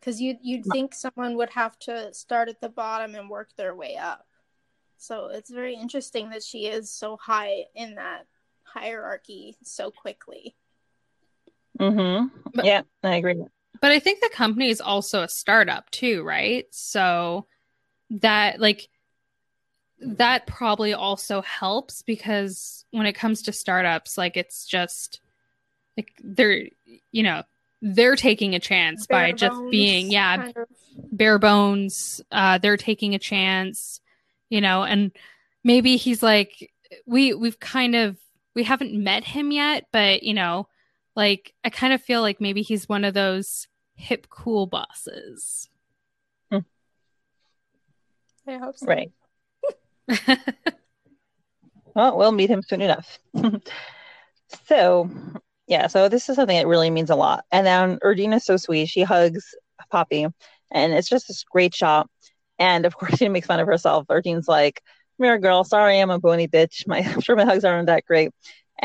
Because 0.00 0.20
you'd, 0.20 0.38
you'd 0.42 0.66
think 0.66 0.94
someone 0.94 1.36
would 1.36 1.50
have 1.50 1.78
to 1.80 2.12
start 2.12 2.48
at 2.48 2.60
the 2.60 2.68
bottom 2.68 3.14
and 3.14 3.28
work 3.28 3.50
their 3.56 3.74
way 3.74 3.96
up. 3.96 4.26
So 4.98 5.26
it's 5.26 5.50
very 5.50 5.74
interesting 5.74 6.30
that 6.30 6.42
she 6.42 6.66
is 6.66 6.90
so 6.90 7.16
high 7.16 7.64
in 7.74 7.94
that 7.96 8.26
hierarchy 8.62 9.56
so 9.62 9.90
quickly. 9.90 10.56
Hmm 11.78 12.26
But- 12.54 12.64
yeah, 12.64 12.82
I 13.02 13.16
agree. 13.16 13.44
But 13.80 13.90
I 13.92 13.98
think 13.98 14.20
the 14.20 14.30
company 14.32 14.70
is 14.70 14.80
also 14.80 15.22
a 15.22 15.28
startup 15.28 15.90
too, 15.90 16.22
right? 16.22 16.66
So 16.70 17.46
that 18.10 18.60
like 18.60 18.88
that 20.00 20.46
probably 20.46 20.94
also 20.94 21.42
helps 21.42 22.02
because 22.02 22.84
when 22.92 23.06
it 23.06 23.14
comes 23.14 23.42
to 23.42 23.52
startups, 23.52 24.16
like 24.16 24.36
it's 24.36 24.66
just 24.66 25.20
like 25.96 26.12
they're, 26.22 26.68
you 27.12 27.22
know, 27.22 27.42
they're 27.82 28.16
taking 28.16 28.54
a 28.54 28.60
chance 28.60 29.06
bare 29.06 29.18
by 29.18 29.30
bones, 29.32 29.40
just 29.40 29.70
being, 29.70 30.10
yeah, 30.10 30.36
kind 30.36 30.56
of. 30.56 30.68
bare 31.12 31.38
bones. 31.38 32.20
Uh, 32.30 32.58
they're 32.58 32.76
taking 32.76 33.14
a 33.14 33.18
chance, 33.18 34.00
you 34.48 34.60
know, 34.60 34.82
and 34.82 35.12
maybe 35.62 35.96
he's 35.96 36.22
like, 36.22 36.72
we, 37.06 37.34
we've 37.34 37.60
kind 37.60 37.94
of, 37.94 38.16
we 38.54 38.62
haven't 38.64 38.94
met 38.94 39.24
him 39.24 39.50
yet, 39.50 39.86
but 39.92 40.22
you 40.22 40.32
know, 40.34 40.68
like 41.16 41.54
I 41.64 41.70
kind 41.70 41.92
of 41.92 42.02
feel 42.02 42.20
like 42.20 42.40
maybe 42.40 42.62
he's 42.62 42.88
one 42.88 43.04
of 43.04 43.14
those 43.14 43.68
hip 43.94 44.28
cool 44.28 44.66
bosses. 44.66 45.68
Hmm. 46.50 46.58
I 48.46 48.58
hope 48.58 48.76
so. 48.76 48.86
Right. 48.86 49.12
well, 51.94 52.16
we'll 52.16 52.32
meet 52.32 52.50
him 52.50 52.62
soon 52.62 52.82
enough. 52.82 53.18
so, 54.66 55.10
yeah, 55.66 55.86
so 55.86 56.08
this 56.08 56.28
is 56.28 56.36
something 56.36 56.56
that 56.56 56.66
really 56.66 56.90
means 56.90 57.10
a 57.10 57.16
lot. 57.16 57.44
And 57.52 57.66
then 57.66 57.98
Erdene 58.00 58.34
is 58.34 58.44
so 58.44 58.56
sweet. 58.56 58.86
She 58.86 59.02
hugs 59.02 59.54
Poppy, 59.90 60.26
and 60.72 60.92
it's 60.92 61.08
just 61.08 61.28
this 61.28 61.44
great 61.44 61.74
shot. 61.74 62.08
And 62.58 62.86
of 62.86 62.96
course, 62.98 63.16
she 63.16 63.28
makes 63.28 63.46
fun 63.46 63.60
of 63.60 63.66
herself. 63.66 64.06
Erdene's 64.08 64.48
like, 64.48 64.82
"Come 65.16 65.24
here, 65.26 65.38
girl. 65.38 65.64
Sorry, 65.64 66.00
I'm 66.00 66.10
a 66.10 66.18
bony 66.18 66.48
bitch. 66.48 66.86
My, 66.86 66.98
I'm 66.98 67.20
sure 67.20 67.36
my 67.36 67.44
hugs 67.44 67.64
aren't 67.64 67.86
that 67.86 68.04
great." 68.04 68.30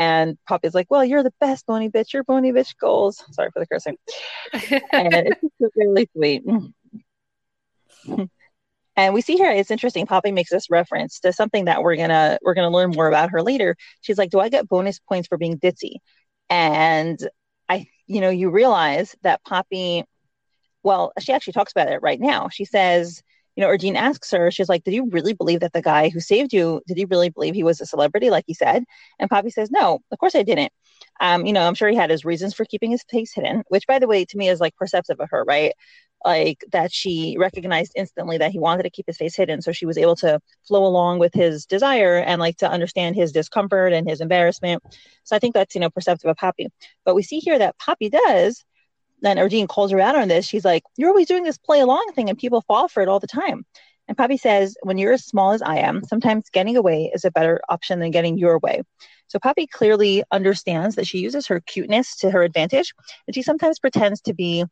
And 0.00 0.38
Poppy's 0.48 0.74
like, 0.74 0.86
"Well, 0.88 1.04
you're 1.04 1.22
the 1.22 1.34
best, 1.40 1.66
bony 1.66 1.90
bitch. 1.90 2.14
You're 2.14 2.24
bony 2.24 2.52
bitch 2.52 2.74
goals." 2.80 3.22
Sorry 3.32 3.50
for 3.52 3.60
the 3.60 3.66
cursing. 3.66 3.98
and 4.92 5.36
it's 5.60 5.76
really 5.76 6.08
sweet. 6.16 6.42
And 8.96 9.14
we 9.14 9.20
see 9.20 9.36
here 9.36 9.50
it's 9.50 9.70
interesting. 9.70 10.06
Poppy 10.06 10.32
makes 10.32 10.50
this 10.50 10.70
reference 10.70 11.20
to 11.20 11.32
something 11.32 11.66
that 11.66 11.82
we're 11.82 11.96
gonna 11.96 12.38
we're 12.42 12.54
gonna 12.54 12.70
learn 12.70 12.90
more 12.90 13.08
about 13.08 13.30
her 13.30 13.42
later. 13.42 13.76
She's 14.00 14.18
like, 14.18 14.30
"Do 14.30 14.40
I 14.40 14.48
get 14.48 14.68
bonus 14.68 14.98
points 14.98 15.28
for 15.28 15.38
being 15.38 15.58
ditzy?" 15.58 15.96
And 16.48 17.18
I, 17.68 17.86
you 18.06 18.20
know, 18.20 18.30
you 18.30 18.50
realize 18.50 19.14
that 19.22 19.44
Poppy, 19.44 20.04
well, 20.82 21.12
she 21.20 21.32
actually 21.32 21.52
talks 21.52 21.72
about 21.72 21.92
it 21.92 22.02
right 22.02 22.20
now. 22.20 22.48
She 22.48 22.64
says, 22.64 23.22
you 23.56 23.62
know, 23.62 23.68
Erdene 23.68 23.96
asks 23.96 24.30
her, 24.30 24.50
she's 24.50 24.68
like, 24.68 24.84
"Did 24.84 24.94
you 24.94 25.08
really 25.10 25.34
believe 25.34 25.60
that 25.60 25.72
the 25.72 25.82
guy 25.82 26.08
who 26.08 26.20
saved 26.20 26.52
you? 26.52 26.82
Did 26.86 26.96
he 26.96 27.04
really 27.04 27.30
believe 27.30 27.54
he 27.54 27.64
was 27.64 27.80
a 27.80 27.86
celebrity, 27.86 28.30
like 28.30 28.44
he 28.46 28.54
said?" 28.54 28.84
And 29.18 29.30
Poppy 29.30 29.50
says, 29.50 29.70
"No, 29.70 30.00
of 30.10 30.18
course 30.18 30.34
I 30.34 30.42
didn't. 30.42 30.72
Um, 31.20 31.46
you 31.46 31.52
know, 31.52 31.66
I'm 31.66 31.74
sure 31.74 31.88
he 31.88 31.96
had 31.96 32.10
his 32.10 32.24
reasons 32.24 32.54
for 32.54 32.64
keeping 32.64 32.90
his 32.90 33.04
face 33.10 33.32
hidden, 33.34 33.62
which, 33.68 33.86
by 33.86 33.98
the 33.98 34.08
way, 34.08 34.24
to 34.24 34.36
me 34.36 34.48
is 34.48 34.60
like 34.60 34.76
perceptive 34.76 35.20
of 35.20 35.30
her, 35.30 35.44
right? 35.44 35.72
like 36.24 36.64
that 36.72 36.92
she 36.92 37.36
recognized 37.38 37.92
instantly 37.96 38.36
that 38.38 38.50
he 38.50 38.58
wanted 38.58 38.82
to 38.82 38.90
keep 38.90 39.06
his 39.06 39.16
face 39.16 39.34
hidden 39.34 39.62
so 39.62 39.72
she 39.72 39.86
was 39.86 39.96
able 39.96 40.16
to 40.16 40.40
flow 40.66 40.84
along 40.84 41.18
with 41.18 41.32
his 41.32 41.64
desire 41.66 42.18
and 42.18 42.40
like 42.40 42.56
to 42.56 42.70
understand 42.70 43.16
his 43.16 43.32
discomfort 43.32 43.92
and 43.92 44.08
his 44.08 44.20
embarrassment 44.20 44.82
so 45.24 45.34
i 45.34 45.38
think 45.38 45.54
that's 45.54 45.74
you 45.74 45.80
know 45.80 45.90
perceptive 45.90 46.28
of 46.28 46.36
poppy 46.36 46.68
but 47.04 47.14
we 47.14 47.22
see 47.22 47.38
here 47.38 47.58
that 47.58 47.78
poppy 47.78 48.10
does 48.10 48.64
then 49.22 49.36
Erdene 49.36 49.68
calls 49.68 49.90
her 49.92 50.00
out 50.00 50.16
on 50.16 50.28
this 50.28 50.46
she's 50.46 50.64
like 50.64 50.82
you're 50.96 51.10
always 51.10 51.28
doing 51.28 51.44
this 51.44 51.58
play 51.58 51.80
along 51.80 52.12
thing 52.14 52.28
and 52.28 52.38
people 52.38 52.62
fall 52.62 52.88
for 52.88 53.02
it 53.02 53.08
all 53.08 53.20
the 53.20 53.26
time 53.26 53.64
and 54.08 54.16
poppy 54.16 54.36
says 54.36 54.76
when 54.82 54.98
you're 54.98 55.12
as 55.12 55.24
small 55.24 55.52
as 55.52 55.62
i 55.62 55.76
am 55.76 56.02
sometimes 56.04 56.50
getting 56.50 56.76
away 56.76 57.10
is 57.14 57.24
a 57.24 57.30
better 57.30 57.60
option 57.68 58.00
than 58.00 58.10
getting 58.10 58.38
your 58.38 58.58
way 58.58 58.82
so 59.28 59.38
poppy 59.38 59.66
clearly 59.66 60.24
understands 60.30 60.96
that 60.96 61.06
she 61.06 61.18
uses 61.18 61.46
her 61.46 61.60
cuteness 61.60 62.16
to 62.16 62.30
her 62.30 62.42
advantage 62.42 62.92
and 63.26 63.34
she 63.34 63.42
sometimes 63.42 63.78
pretends 63.78 64.20
to 64.22 64.34
be 64.34 64.64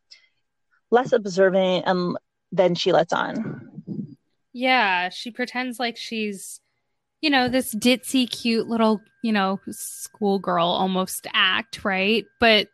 less 0.90 1.12
observant 1.12 1.84
and 1.86 2.16
than 2.52 2.74
she 2.74 2.92
lets 2.92 3.12
on. 3.12 4.16
Yeah, 4.52 5.10
she 5.10 5.30
pretends 5.30 5.78
like 5.78 5.96
she's, 5.96 6.60
you 7.20 7.30
know, 7.30 7.48
this 7.48 7.74
ditzy, 7.74 8.28
cute 8.28 8.66
little, 8.66 9.00
you 9.22 9.32
know, 9.32 9.60
schoolgirl 9.70 10.66
almost 10.66 11.26
act, 11.32 11.84
right? 11.84 12.24
But 12.40 12.68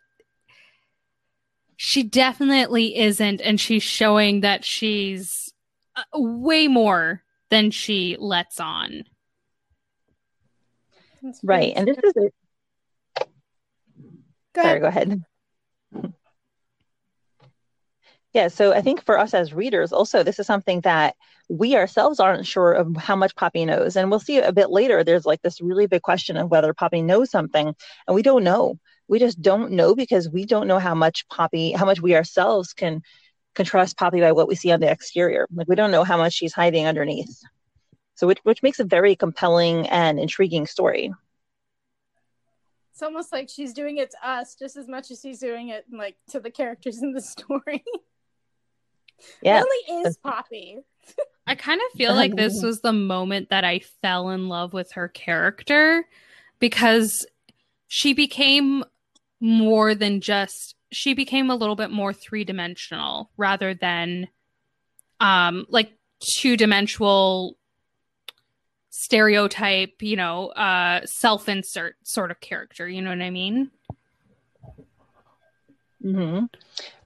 she 1.76 2.02
definitely 2.02 2.96
isn't, 2.96 3.40
and 3.40 3.60
she's 3.60 3.82
showing 3.82 4.40
that 4.40 4.64
she's 4.64 5.52
uh, 5.96 6.02
way 6.14 6.68
more 6.68 7.22
than 7.50 7.70
she 7.70 8.16
lets 8.18 8.60
on. 8.60 9.04
Right, 11.42 11.72
and 11.74 11.88
this 11.88 11.98
is 11.98 12.12
it. 12.16 12.34
Go 14.54 14.62
Sorry, 14.62 14.80
go 14.80 14.86
ahead. 14.86 15.22
Yeah, 18.34 18.48
so 18.48 18.72
I 18.72 18.80
think 18.80 19.04
for 19.04 19.16
us 19.16 19.32
as 19.32 19.54
readers, 19.54 19.92
also, 19.92 20.24
this 20.24 20.40
is 20.40 20.46
something 20.46 20.80
that 20.80 21.14
we 21.48 21.76
ourselves 21.76 22.18
aren't 22.18 22.46
sure 22.46 22.72
of 22.72 22.96
how 22.96 23.14
much 23.14 23.36
Poppy 23.36 23.64
knows. 23.64 23.96
And 23.96 24.10
we'll 24.10 24.18
see 24.18 24.38
a 24.38 24.52
bit 24.52 24.70
later, 24.70 25.04
there's 25.04 25.24
like 25.24 25.40
this 25.42 25.60
really 25.60 25.86
big 25.86 26.02
question 26.02 26.36
of 26.36 26.50
whether 26.50 26.74
Poppy 26.74 27.00
knows 27.00 27.30
something, 27.30 27.74
and 28.06 28.14
we 28.14 28.22
don't 28.22 28.42
know. 28.44 28.78
We 29.08 29.18
just 29.18 29.40
don't 29.42 29.72
know 29.72 29.94
because 29.94 30.28
we 30.28 30.44
don't 30.46 30.66
know 30.66 30.78
how 30.78 30.94
much 30.94 31.28
Poppy, 31.28 31.72
how 31.72 31.84
much 31.84 32.00
we 32.00 32.14
ourselves 32.14 32.72
can, 32.72 33.02
can 33.54 33.66
trust 33.66 33.98
Poppy 33.98 34.20
by 34.20 34.32
what 34.32 34.48
we 34.48 34.54
see 34.54 34.70
on 34.72 34.80
the 34.80 34.90
exterior. 34.90 35.46
Like, 35.54 35.68
we 35.68 35.76
don't 35.76 35.90
know 35.90 36.04
how 36.04 36.16
much 36.16 36.32
she's 36.32 36.52
hiding 36.52 36.86
underneath. 36.86 37.42
So, 38.14 38.26
which, 38.26 38.38
which 38.44 38.62
makes 38.62 38.80
a 38.80 38.84
very 38.84 39.16
compelling 39.16 39.88
and 39.88 40.18
intriguing 40.18 40.66
story. 40.66 41.12
It's 42.92 43.02
almost 43.02 43.32
like 43.32 43.48
she's 43.50 43.72
doing 43.72 43.98
it 43.98 44.12
to 44.12 44.28
us 44.28 44.54
just 44.54 44.76
as 44.76 44.86
much 44.86 45.10
as 45.10 45.20
she's 45.20 45.40
doing 45.40 45.68
it 45.68 45.84
like 45.92 46.16
to 46.30 46.38
the 46.38 46.50
characters 46.50 47.02
in 47.02 47.12
the 47.12 47.20
story. 47.20 47.84
Yeah. 49.42 49.62
Really 49.62 50.06
is 50.06 50.16
Poppy. 50.18 50.78
I 51.46 51.54
kind 51.54 51.80
of 51.80 51.98
feel 51.98 52.14
like 52.14 52.34
this 52.34 52.62
was 52.62 52.80
the 52.80 52.92
moment 52.92 53.50
that 53.50 53.64
I 53.64 53.80
fell 54.00 54.30
in 54.30 54.48
love 54.48 54.72
with 54.72 54.92
her 54.92 55.08
character 55.08 56.06
because 56.58 57.26
she 57.86 58.14
became 58.14 58.84
more 59.40 59.94
than 59.94 60.20
just 60.20 60.74
she 60.90 61.14
became 61.14 61.50
a 61.50 61.56
little 61.56 61.76
bit 61.76 61.90
more 61.90 62.12
three-dimensional 62.12 63.30
rather 63.36 63.74
than 63.74 64.28
um 65.20 65.66
like 65.68 65.92
two-dimensional 66.20 67.56
stereotype, 68.90 70.00
you 70.00 70.16
know, 70.16 70.48
uh 70.48 71.00
self-insert 71.04 71.96
sort 72.04 72.30
of 72.30 72.40
character, 72.40 72.88
you 72.88 73.02
know 73.02 73.10
what 73.10 73.20
I 73.22 73.30
mean? 73.30 73.70
Mhm. 76.02 76.48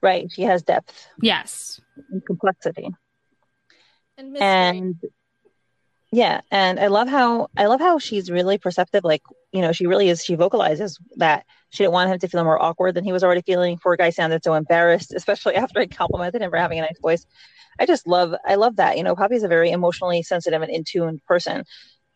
Right, 0.01 0.31
she 0.31 0.43
has 0.43 0.61
depth. 0.61 1.07
Yes 1.21 1.81
and 2.11 2.25
complexity. 2.25 2.89
And, 4.17 4.37
and 4.37 4.95
yeah, 6.11 6.41
and 6.51 6.79
I 6.79 6.87
love 6.87 7.07
how 7.07 7.49
I 7.55 7.67
love 7.67 7.79
how 7.79 7.99
she's 7.99 8.29
really 8.31 8.57
perceptive. 8.57 9.03
Like 9.03 9.21
you 9.51 9.61
know, 9.61 9.71
she 9.71 9.87
really 9.87 10.09
is. 10.09 10.23
She 10.23 10.35
vocalizes 10.35 10.99
that 11.17 11.45
she 11.69 11.83
didn't 11.83 11.93
want 11.93 12.11
him 12.11 12.19
to 12.19 12.27
feel 12.27 12.43
more 12.43 12.61
awkward 12.61 12.95
than 12.95 13.03
he 13.03 13.11
was 13.11 13.23
already 13.23 13.41
feeling. 13.41 13.77
Poor 13.81 13.95
guy 13.95 14.09
sounded 14.09 14.43
so 14.43 14.53
embarrassed, 14.53 15.13
especially 15.15 15.55
after 15.55 15.79
I 15.79 15.87
complimented 15.87 16.41
him 16.41 16.49
for 16.49 16.57
having 16.57 16.79
a 16.79 16.83
nice 16.83 16.99
voice. 17.01 17.25
I 17.79 17.85
just 17.85 18.07
love 18.07 18.33
I 18.45 18.55
love 18.55 18.77
that. 18.77 18.97
You 18.97 19.03
know, 19.03 19.15
Poppy's 19.15 19.43
a 19.43 19.47
very 19.47 19.71
emotionally 19.71 20.23
sensitive 20.23 20.61
and 20.61 20.71
in 20.71 20.83
tune 20.83 21.21
person. 21.27 21.63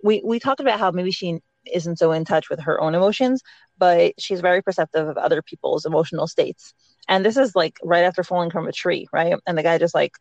We 0.04 0.22
we 0.26 0.40
talked 0.40 0.60
about 0.60 0.80
how 0.80 0.92
maybe 0.92 1.12
she 1.12 1.40
isn't 1.72 1.98
so 1.98 2.12
in 2.12 2.26
touch 2.26 2.50
with 2.50 2.60
her 2.60 2.82
own 2.82 2.96
emotions, 2.96 3.42
but 3.78 4.14
she's 4.20 4.42
very 4.42 4.62
perceptive 4.62 5.08
of 5.08 5.18
other 5.18 5.42
people's 5.42 5.86
emotional 5.86 6.28
states. 6.28 6.74
And 7.08 7.26
this 7.26 7.38
is 7.38 7.56
like 7.56 7.78
right 7.84 8.04
after 8.04 8.24
falling 8.24 8.52
from 8.52 8.68
a 8.68 8.72
tree, 8.72 9.08
right? 9.14 9.36
And 9.46 9.58
the 9.58 9.64
guy 9.64 9.78
just 9.78 9.96
like 9.96 10.18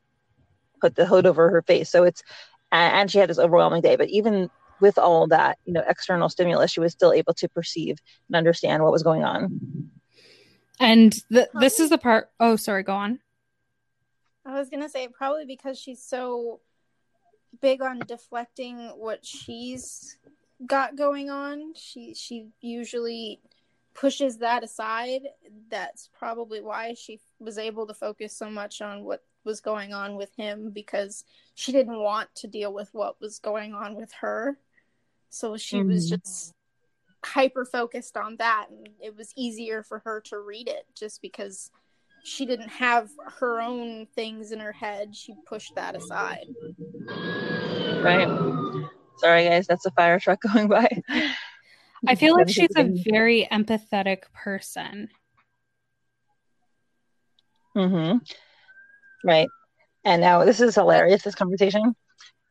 put 0.81 0.95
the 0.95 1.07
hood 1.07 1.27
over 1.27 1.51
her 1.51 1.63
face. 1.63 1.91
So 1.91 2.05
it's, 2.05 2.23
and 2.71 3.11
she 3.11 3.19
had 3.19 3.29
this 3.29 3.39
overwhelming 3.39 3.83
day. 3.83 3.97
But 3.97 4.09
even 4.11 4.51
with 4.83 4.99
all 4.99 5.29
that, 5.29 5.59
you 5.65 5.73
know, 5.73 5.85
external 5.89 6.29
stimulus, 6.29 6.73
she 6.73 6.81
was 6.81 6.93
still 6.93 7.13
able 7.13 7.33
to 7.35 7.49
perceive 7.49 7.99
and 8.29 8.37
understand 8.37 8.83
what 8.83 8.93
was 8.93 9.03
going 9.03 9.23
on. 9.23 9.91
And 10.79 11.15
the, 11.31 11.49
this 11.55 11.81
is 11.81 11.89
the 11.89 11.99
part. 11.99 12.31
Oh, 12.41 12.57
sorry, 12.57 12.83
go 12.83 12.93
on. 12.93 13.21
I 14.45 14.59
was 14.59 14.69
going 14.69 14.83
to 14.83 14.89
say, 14.89 15.07
probably 15.09 15.47
because 15.47 15.79
she's 15.79 16.03
so 16.03 16.61
big 17.61 17.81
on 17.81 18.01
deflecting 18.01 18.79
what 18.97 19.25
she's 19.25 20.19
got 20.67 20.97
going 20.97 21.31
on. 21.31 21.75
She 21.75 22.15
she 22.15 22.49
usually 22.61 23.41
pushes 23.95 24.39
that 24.39 24.65
aside, 24.65 25.23
that's 25.71 26.09
probably 26.19 26.61
why 26.61 26.95
she 26.95 27.21
was 27.39 27.59
able 27.59 27.87
to 27.87 27.95
focus 27.95 28.35
so 28.35 28.51
much 28.51 28.81
on 28.81 29.05
what 29.05 29.23
was 29.45 29.61
going 29.61 29.93
on 29.93 30.17
with 30.17 30.35
him 30.37 30.71
because 30.71 31.25
she 31.55 31.73
didn't 31.73 31.99
want 31.99 32.33
to 32.35 32.47
deal 32.47 32.73
with 32.73 32.89
what 32.93 33.21
was 33.21 33.39
going 33.39 33.75
on 33.75 33.95
with 33.95 34.13
her. 34.13 34.57
So 35.33 35.57
she 35.57 35.79
mm-hmm. 35.79 35.89
was 35.89 36.11
just 36.11 36.53
hyper 37.25 37.65
focused 37.65 38.19
on 38.19 38.37
that 38.37 38.67
and 38.69 38.89
it 39.01 39.17
was 39.17 39.33
easier 39.35 39.83
for 39.83 40.01
her 40.01 40.21
to 40.21 40.39
read 40.39 40.69
it 40.69 40.85
just 40.95 41.23
because 41.23 41.71
she 42.23 42.45
didn't 42.45 42.69
have 42.69 43.09
her 43.39 43.61
own 43.61 44.07
things 44.15 44.53
in 44.53 44.61
her 44.61 44.73
head. 44.73 45.17
She 45.17 45.35
pushed 45.47 45.75
that 45.75 45.97
aside. 45.97 46.47
Right. 48.03 48.29
Sorry 49.19 49.45
guys, 49.45 49.67
that's 49.67 49.87
a 49.87 49.91
fire 49.93 50.21
truck 50.21 50.41
going 50.53 50.69
by. 50.69 51.01
I 52.07 52.15
feel 52.15 52.35
like 52.35 52.51
she's 52.51 52.77
a 52.77 52.93
very 53.11 53.49
empathetic 53.51 54.25
person. 54.35 55.09
Mm-hmm. 57.75 58.19
Right. 59.27 59.49
And 60.05 60.21
now 60.21 60.45
this 60.45 60.61
is 60.61 60.75
hilarious, 60.75 61.23
this 61.23 61.35
conversation. 61.35 61.95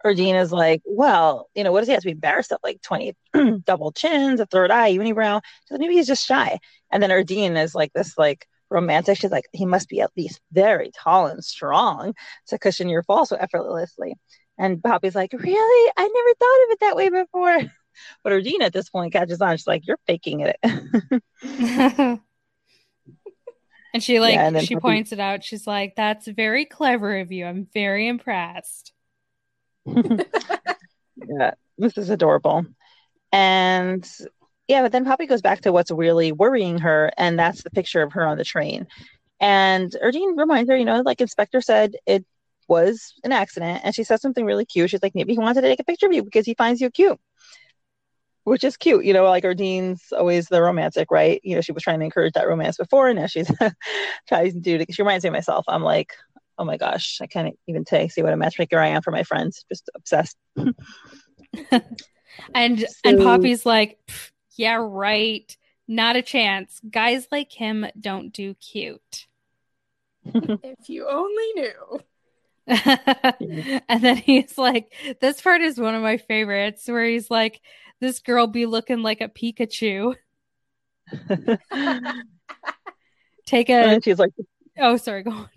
Erdene 0.06 0.40
is 0.40 0.52
like, 0.52 0.82
well, 0.86 1.50
you 1.56 1.64
know, 1.64 1.72
what 1.72 1.80
does 1.82 1.88
he 1.88 1.94
have 1.94 2.02
to 2.02 2.08
be 2.08 2.12
embarrassed 2.12 2.52
of? 2.52 2.60
Like 2.64 2.82
20 2.82 3.16
double 3.66 3.92
chins, 3.92 4.40
a 4.40 4.46
third 4.46 4.72
eye, 4.72 4.94
unibrow. 4.94 5.42
So 5.66 5.78
maybe 5.78 5.94
he's 5.94 6.08
just 6.08 6.26
shy. 6.26 6.60
And 6.92 7.02
then 7.02 7.10
Erdene 7.10 7.62
is 7.62 7.76
like 7.76 7.94
this, 7.94 8.18
like 8.18 8.48
romantic. 8.70 9.18
She's 9.18 9.32
like, 9.32 9.46
he 9.54 9.66
must 9.66 9.90
be 9.90 10.02
at 10.02 10.12
least 10.18 10.42
very 10.52 10.92
tall 10.96 11.28
and 11.28 11.44
strong 11.44 12.14
to 12.48 12.58
cushion 12.58 12.90
your 12.90 13.04
fall 13.04 13.26
so 13.26 13.36
effortlessly. 13.36 14.16
And 14.58 14.82
Poppy's 14.82 15.16
like, 15.16 15.34
really? 15.34 15.92
I 15.98 16.08
never 16.08 16.34
thought 16.40 16.64
of 16.64 16.72
it 16.72 16.80
that 16.82 16.96
way 16.96 17.10
before. 17.10 17.72
But 18.24 18.32
Erdene 18.32 18.62
at 18.62 18.72
this 18.72 18.90
point 18.90 19.12
catches 19.12 19.42
on. 19.42 19.58
She's 19.58 19.68
like, 19.68 19.86
you're 19.86 20.00
faking 20.08 20.40
it. 20.40 20.56
and 20.64 22.22
she 24.00 24.22
like 24.22 24.36
yeah, 24.36 24.48
and 24.48 24.62
she 24.62 24.76
Poppy... 24.76 24.82
points 24.82 25.12
it 25.12 25.20
out. 25.20 25.44
She's 25.44 25.68
like, 25.68 25.98
that's 25.98 26.26
very 26.26 26.64
clever 26.64 27.20
of 27.20 27.34
you. 27.34 27.46
I'm 27.46 27.68
very 27.74 28.08
impressed. 28.08 28.94
Yeah, 31.16 31.52
this 31.78 31.98
is 31.98 32.10
adorable. 32.10 32.66
And 33.32 34.08
yeah, 34.68 34.82
but 34.84 34.92
then 34.92 35.06
Poppy 35.06 35.28
goes 35.28 35.42
back 35.42 35.62
to 35.62 35.72
what's 35.72 35.92
really 35.92 36.32
worrying 36.32 36.80
her, 36.80 37.12
and 37.18 37.38
that's 37.40 37.64
the 37.64 37.72
picture 37.72 38.02
of 38.04 38.14
her 38.14 38.26
on 38.28 38.38
the 38.38 38.44
train. 38.46 38.88
And 39.42 39.96
Erdene 40.04 40.38
reminds 40.38 40.70
her, 40.70 40.78
you 40.78 40.86
know, 40.86 41.02
like 41.06 41.22
Inspector 41.22 41.62
said, 41.62 41.94
it 42.08 42.26
was 42.68 43.14
an 43.24 43.32
accident. 43.34 43.82
And 43.84 43.96
she 43.96 44.04
says 44.06 44.22
something 44.22 44.46
really 44.46 44.66
cute. 44.66 44.90
She's 44.92 45.04
like, 45.04 45.16
maybe 45.16 45.34
he 45.34 45.40
wanted 45.40 45.62
to 45.62 45.68
take 45.68 45.82
a 45.82 45.86
picture 45.86 46.08
of 46.08 46.14
you 46.14 46.24
because 46.24 46.46
he 46.46 46.56
finds 46.56 46.82
you 46.82 46.92
cute. 46.92 47.20
Which 48.44 48.64
is 48.64 48.76
cute, 48.76 49.06
you 49.06 49.14
know, 49.14 49.24
like 49.26 49.44
Erdene's 49.44 50.12
always 50.12 50.48
the 50.48 50.64
romantic, 50.64 51.12
right? 51.12 51.40
You 51.44 51.54
know, 51.56 51.62
she 51.62 51.74
was 51.74 51.84
trying 51.84 52.00
to 52.00 52.06
encourage 52.06 52.34
that 52.34 52.48
romance 52.48 52.76
before, 52.76 53.08
and 53.08 53.20
now 53.20 53.28
she's 53.28 53.52
trying 54.28 54.54
to 54.54 54.60
do 54.60 54.78
it. 54.78 54.94
She 54.94 55.04
reminds 55.04 55.24
me 55.24 55.28
of 55.28 55.34
myself. 55.34 55.64
I'm 55.68 55.84
like, 55.84 56.10
oh 56.62 56.64
my 56.64 56.78
gosh, 56.78 57.18
I 57.22 57.26
can't 57.26 57.58
even 57.68 57.88
say 57.88 58.08
see 58.08 58.22
what 58.22 58.34
a 58.34 58.38
matchmaker 58.38 58.78
I 58.78 58.90
am 58.90 59.02
for 59.02 59.10
my 59.10 59.24
friends. 59.24 59.66
Just 59.68 59.90
obsessed. 59.96 60.38
and 62.54 62.80
so, 62.80 62.86
and 63.04 63.20
Poppy's 63.20 63.66
like, 63.66 63.98
yeah, 64.56 64.78
right. 64.80 65.58
Not 65.88 66.18
a 66.18 66.22
chance. 66.22 66.80
Guys 66.88 67.28
like 67.32 67.52
him 67.52 67.88
don't 68.00 68.32
do 68.32 68.54
cute. 68.54 69.26
if 70.24 70.88
you 70.88 71.08
only 71.10 71.54
knew. 71.56 72.00
and 73.90 74.04
then 74.04 74.18
he's 74.18 74.56
like, 74.56 74.94
this 75.20 75.42
part 75.42 75.62
is 75.62 75.80
one 75.80 75.96
of 75.96 76.04
my 76.04 76.18
favorites 76.18 76.88
where 76.88 77.06
he's 77.06 77.32
like, 77.32 77.60
this 78.00 78.20
girl 78.20 78.46
be 78.46 78.68
looking 78.68 79.02
like 79.02 79.22
a 79.22 79.30
Pikachu. 79.30 80.16
Take 83.48 83.70
a. 83.70 83.74
And 83.74 84.04
she's 84.04 84.20
like, 84.20 84.34
oh, 84.78 84.98
sorry, 84.98 85.24
go 85.24 85.32
on. 85.32 85.50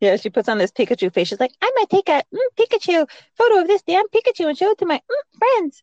Yeah, 0.00 0.16
she 0.16 0.30
puts 0.30 0.48
on 0.48 0.58
this 0.58 0.72
Pikachu 0.72 1.12
face. 1.12 1.28
She's 1.28 1.40
like, 1.40 1.52
I 1.60 1.70
might 1.76 1.90
take 1.90 2.08
a 2.08 2.22
mm, 2.34 2.38
Pikachu 2.58 3.08
photo 3.36 3.60
of 3.60 3.66
this 3.66 3.82
damn 3.82 4.08
Pikachu 4.08 4.48
and 4.48 4.56
show 4.56 4.70
it 4.70 4.78
to 4.78 4.86
my 4.86 4.96
mm, 4.96 5.38
friends. 5.38 5.82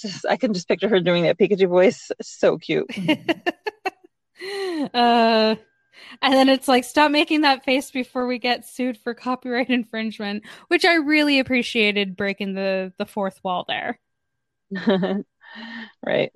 Just, 0.00 0.26
I 0.26 0.36
can 0.36 0.52
just 0.52 0.68
picture 0.68 0.88
her 0.88 1.00
doing 1.00 1.22
that 1.24 1.38
Pikachu 1.38 1.68
voice. 1.68 2.10
So 2.20 2.58
cute. 2.58 2.86
uh, 4.94 5.56
and 6.22 6.34
then 6.34 6.48
it's 6.48 6.68
like, 6.68 6.84
stop 6.84 7.10
making 7.10 7.40
that 7.42 7.64
face 7.64 7.90
before 7.90 8.26
we 8.26 8.38
get 8.38 8.66
sued 8.66 8.98
for 8.98 9.14
copyright 9.14 9.70
infringement, 9.70 10.44
which 10.68 10.84
I 10.84 10.94
really 10.94 11.38
appreciated 11.38 12.16
breaking 12.16 12.54
the 12.54 12.92
the 12.98 13.06
fourth 13.06 13.40
wall 13.42 13.64
there. 13.66 13.98
right. 16.06 16.30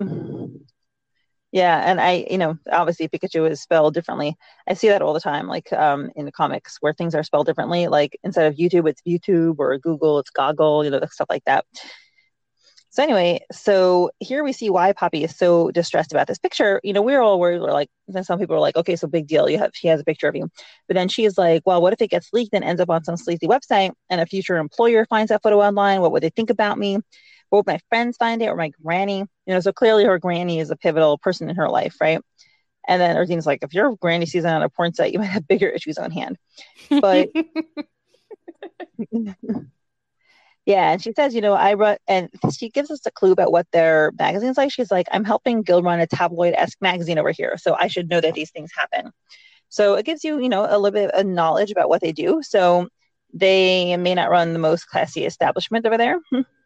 Yeah, 1.53 1.83
and 1.89 2.01
I, 2.01 2.25
you 2.31 2.39
know, 2.39 2.57
obviously 2.71 3.07
Pikachu 3.07 3.47
is 3.49 3.61
spelled 3.61 3.93
differently. 3.93 4.35
I 4.67 4.73
see 4.73 4.87
that 4.89 5.03
all 5.03 5.13
the 5.13 5.19
time, 5.19 5.47
like 5.47 5.71
um, 5.71 6.09
in 6.15 6.25
the 6.25 6.31
comics 6.31 6.77
where 6.81 6.93
things 6.93 7.13
are 7.13 7.21
spelled 7.23 7.45
differently. 7.45 7.87
Like 7.87 8.17
instead 8.23 8.47
of 8.51 8.57
YouTube, 8.57 8.89
it's 8.89 9.01
YouTube, 9.07 9.57
or 9.59 9.77
Google, 9.77 10.17
it's 10.17 10.31
Goggle, 10.31 10.83
you 10.83 10.89
know, 10.89 10.99
stuff 11.11 11.27
like 11.29 11.43
that. 11.45 11.65
So 12.89 13.01
anyway, 13.01 13.39
so 13.51 14.11
here 14.19 14.43
we 14.43 14.53
see 14.53 14.69
why 14.69 14.93
Poppy 14.93 15.23
is 15.23 15.35
so 15.35 15.71
distressed 15.71 16.11
about 16.11 16.27
this 16.27 16.37
picture. 16.37 16.79
You 16.83 16.93
know, 16.93 17.01
we're 17.01 17.21
all 17.21 17.39
worried. 17.39 17.59
We're 17.59 17.71
like, 17.71 17.89
then 18.07 18.23
some 18.23 18.37
people 18.37 18.55
are 18.55 18.59
like, 18.59 18.75
okay, 18.75 18.95
so 18.95 19.07
big 19.07 19.25
deal. 19.27 19.49
You 19.49 19.57
have 19.57 19.71
she 19.73 19.87
has 19.87 19.99
a 19.99 20.03
picture 20.03 20.27
of 20.27 20.35
you, 20.35 20.49
but 20.87 20.93
then 20.95 21.09
she's 21.09 21.37
like, 21.37 21.63
well, 21.65 21.81
what 21.81 21.93
if 21.93 22.01
it 22.01 22.11
gets 22.11 22.29
leaked 22.33 22.53
and 22.53 22.63
ends 22.63 22.79
up 22.81 22.91
on 22.91 23.03
some 23.03 23.17
sleazy 23.17 23.47
website, 23.47 23.93
and 24.11 24.21
a 24.21 24.27
future 24.27 24.57
employer 24.57 25.05
finds 25.09 25.29
that 25.29 25.41
photo 25.41 25.59
online? 25.61 26.01
What 26.01 26.11
would 26.11 26.21
they 26.23 26.29
think 26.29 26.51
about 26.51 26.77
me? 26.77 26.99
Would 27.57 27.67
my 27.67 27.79
friends 27.89 28.17
find 28.17 28.41
it, 28.41 28.47
or 28.47 28.55
my 28.55 28.69
granny? 28.83 29.19
You 29.19 29.53
know, 29.53 29.59
so 29.59 29.71
clearly 29.71 30.05
her 30.05 30.19
granny 30.19 30.59
is 30.59 30.71
a 30.71 30.75
pivotal 30.75 31.17
person 31.17 31.49
in 31.49 31.55
her 31.55 31.69
life, 31.69 31.95
right? 32.01 32.19
And 32.87 33.01
then 33.01 33.15
Erdenes 33.15 33.45
like, 33.45 33.63
if 33.63 33.73
your 33.73 33.95
granny 33.95 34.25
sees 34.25 34.43
it 34.43 34.49
on 34.49 34.61
a 34.61 34.69
porn 34.69 34.93
site, 34.93 35.13
you 35.13 35.19
might 35.19 35.25
have 35.25 35.47
bigger 35.47 35.69
issues 35.69 35.97
on 35.97 36.11
hand. 36.11 36.37
But 36.89 37.29
Yeah, 40.65 40.93
and 40.93 41.03
she 41.03 41.11
says, 41.11 41.35
you 41.35 41.41
know, 41.41 41.53
I 41.53 41.73
run, 41.73 41.97
and 42.07 42.29
she 42.57 42.69
gives 42.69 42.89
us 42.89 43.05
a 43.05 43.11
clue 43.11 43.33
about 43.33 43.51
what 43.51 43.67
their 43.71 44.13
magazine's 44.17 44.57
like. 44.57 44.71
She's 44.71 44.91
like, 44.91 45.07
I'm 45.11 45.25
helping 45.25 45.61
Gil 45.61 45.83
run 45.83 45.99
a 45.99 46.07
tabloid 46.07 46.53
esque 46.53 46.81
magazine 46.81 47.19
over 47.19 47.31
here, 47.31 47.57
so 47.57 47.75
I 47.77 47.87
should 47.87 48.09
know 48.09 48.21
that 48.21 48.33
these 48.33 48.51
things 48.51 48.71
happen. 48.77 49.11
So 49.67 49.95
it 49.95 50.05
gives 50.05 50.23
you, 50.23 50.39
you 50.39 50.47
know, 50.47 50.61
a 50.63 50.79
little 50.79 50.91
bit 50.91 51.11
of 51.11 51.25
knowledge 51.25 51.71
about 51.71 51.89
what 51.89 51.99
they 51.99 52.13
do. 52.13 52.41
So 52.43 52.87
they 53.33 53.97
may 53.97 54.15
not 54.15 54.29
run 54.29 54.53
the 54.53 54.59
most 54.59 54.87
classy 54.87 55.25
establishment 55.25 55.85
over 55.85 55.97
there. 55.97 56.19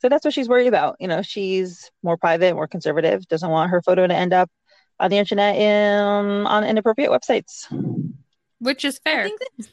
so 0.00 0.08
that's 0.08 0.24
what 0.24 0.34
she's 0.34 0.48
worried 0.48 0.68
about. 0.68 0.96
You 1.00 1.08
know, 1.08 1.22
she's 1.22 1.90
more 2.02 2.16
private, 2.16 2.54
more 2.54 2.68
conservative, 2.68 3.26
doesn't 3.28 3.50
want 3.50 3.70
her 3.70 3.82
photo 3.82 4.06
to 4.06 4.14
end 4.14 4.32
up 4.32 4.50
on 5.00 5.10
the 5.10 5.18
internet 5.18 5.56
in, 5.56 6.46
on 6.46 6.64
inappropriate 6.64 7.10
websites. 7.10 7.66
Which 8.60 8.84
is 8.84 8.98
fair. 8.98 9.20
I 9.20 9.24
think 9.24 9.40
that's 9.56 9.72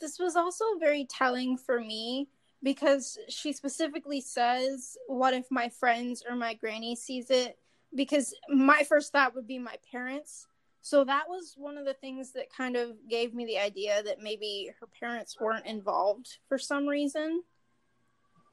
this 0.00 0.18
was 0.18 0.34
also 0.34 0.64
very 0.78 1.04
telling 1.04 1.58
for 1.58 1.78
me 1.78 2.28
because 2.62 3.18
she 3.28 3.52
specifically 3.52 4.20
says, 4.20 4.96
What 5.06 5.34
if 5.34 5.46
my 5.50 5.68
friends 5.68 6.24
or 6.28 6.34
my 6.34 6.54
granny 6.54 6.96
sees 6.96 7.30
it? 7.30 7.58
Because 7.94 8.34
my 8.48 8.82
first 8.84 9.12
thought 9.12 9.34
would 9.34 9.46
be 9.46 9.58
my 9.58 9.76
parents. 9.90 10.46
So 10.82 11.04
that 11.04 11.24
was 11.28 11.54
one 11.58 11.76
of 11.76 11.84
the 11.84 11.94
things 11.94 12.32
that 12.32 12.50
kind 12.50 12.76
of 12.76 12.92
gave 13.08 13.34
me 13.34 13.44
the 13.44 13.58
idea 13.58 14.02
that 14.02 14.22
maybe 14.22 14.70
her 14.80 14.88
parents 14.98 15.36
weren't 15.38 15.66
involved 15.66 16.38
for 16.48 16.56
some 16.56 16.86
reason. 16.86 17.42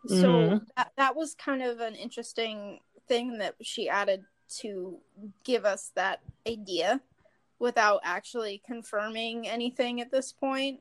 Mm-hmm. 0.10 0.22
So 0.22 0.62
that, 0.76 0.92
that 0.98 1.16
was 1.16 1.36
kind 1.36 1.62
of 1.62 1.80
an 1.80 1.96
interesting 1.96 2.80
thing 3.08 3.38
that 3.40 3.56
she 3.62 3.90
added 3.90 4.24
to 4.60 4.98
give 5.44 5.66
us 5.66 5.92
that 5.96 6.22
idea 6.48 7.02
without 7.60 8.02
actually 8.04 8.62
confirming 8.66 9.48
anything 9.48 10.02
at 10.02 10.12
this 10.12 10.32
point. 10.32 10.80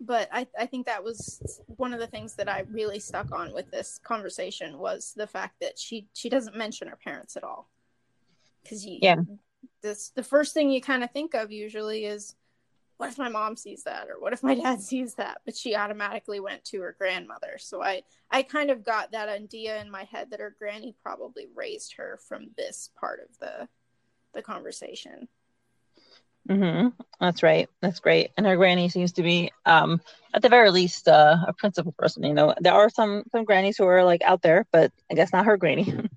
But 0.00 0.28
I, 0.32 0.48
I 0.58 0.66
think 0.66 0.86
that 0.86 1.04
was 1.04 1.60
one 1.76 1.94
of 1.94 2.00
the 2.00 2.08
things 2.08 2.34
that 2.34 2.48
I 2.48 2.64
really 2.70 2.98
stuck 2.98 3.32
on 3.32 3.52
with 3.52 3.70
this 3.70 4.00
conversation 4.02 4.78
was 4.78 5.12
the 5.16 5.28
fact 5.28 5.60
that 5.60 5.78
she 5.78 6.08
she 6.12 6.28
doesn't 6.28 6.56
mention 6.56 6.88
her 6.88 6.98
parents 7.02 7.36
at 7.36 7.44
all. 7.44 7.68
Because 8.62 8.84
you 8.84 8.98
yeah. 9.00 9.16
this 9.80 10.08
the 10.08 10.24
first 10.24 10.54
thing 10.54 10.70
you 10.70 10.80
kind 10.80 11.04
of 11.04 11.12
think 11.12 11.34
of 11.34 11.52
usually 11.52 12.04
is 12.04 12.34
what 13.02 13.10
if 13.10 13.18
my 13.18 13.28
mom 13.28 13.56
sees 13.56 13.82
that 13.82 14.06
or 14.08 14.20
what 14.20 14.32
if 14.32 14.44
my 14.44 14.54
dad 14.54 14.80
sees 14.80 15.14
that 15.14 15.38
but 15.44 15.56
she 15.56 15.74
automatically 15.74 16.38
went 16.38 16.64
to 16.64 16.80
her 16.80 16.94
grandmother 16.96 17.56
so 17.58 17.82
i 17.82 18.00
i 18.30 18.42
kind 18.42 18.70
of 18.70 18.84
got 18.84 19.10
that 19.10 19.28
idea 19.28 19.80
in 19.80 19.90
my 19.90 20.04
head 20.04 20.30
that 20.30 20.38
her 20.38 20.54
granny 20.56 20.94
probably 21.02 21.48
raised 21.52 21.94
her 21.94 22.20
from 22.28 22.46
this 22.56 22.90
part 22.98 23.18
of 23.18 23.36
the 23.40 23.68
the 24.34 24.42
conversation 24.42 25.26
Mm-hmm. 26.48 26.88
That's 27.20 27.44
right. 27.44 27.68
That's 27.80 28.00
great. 28.00 28.32
And 28.36 28.44
her 28.44 28.56
granny 28.56 28.88
seems 28.88 29.12
to 29.12 29.22
be, 29.22 29.52
um, 29.64 30.00
at 30.34 30.42
the 30.42 30.48
very 30.48 30.72
least, 30.72 31.06
uh, 31.06 31.36
a 31.46 31.52
principal 31.52 31.92
person. 31.92 32.24
You 32.24 32.34
know, 32.34 32.52
there 32.58 32.72
are 32.72 32.90
some 32.90 33.22
some 33.30 33.44
grannies 33.44 33.76
who 33.78 33.84
are 33.84 34.02
like 34.02 34.22
out 34.22 34.42
there, 34.42 34.66
but 34.72 34.90
I 35.08 35.14
guess 35.14 35.32
not 35.32 35.46
her 35.46 35.56
granny. 35.56 35.84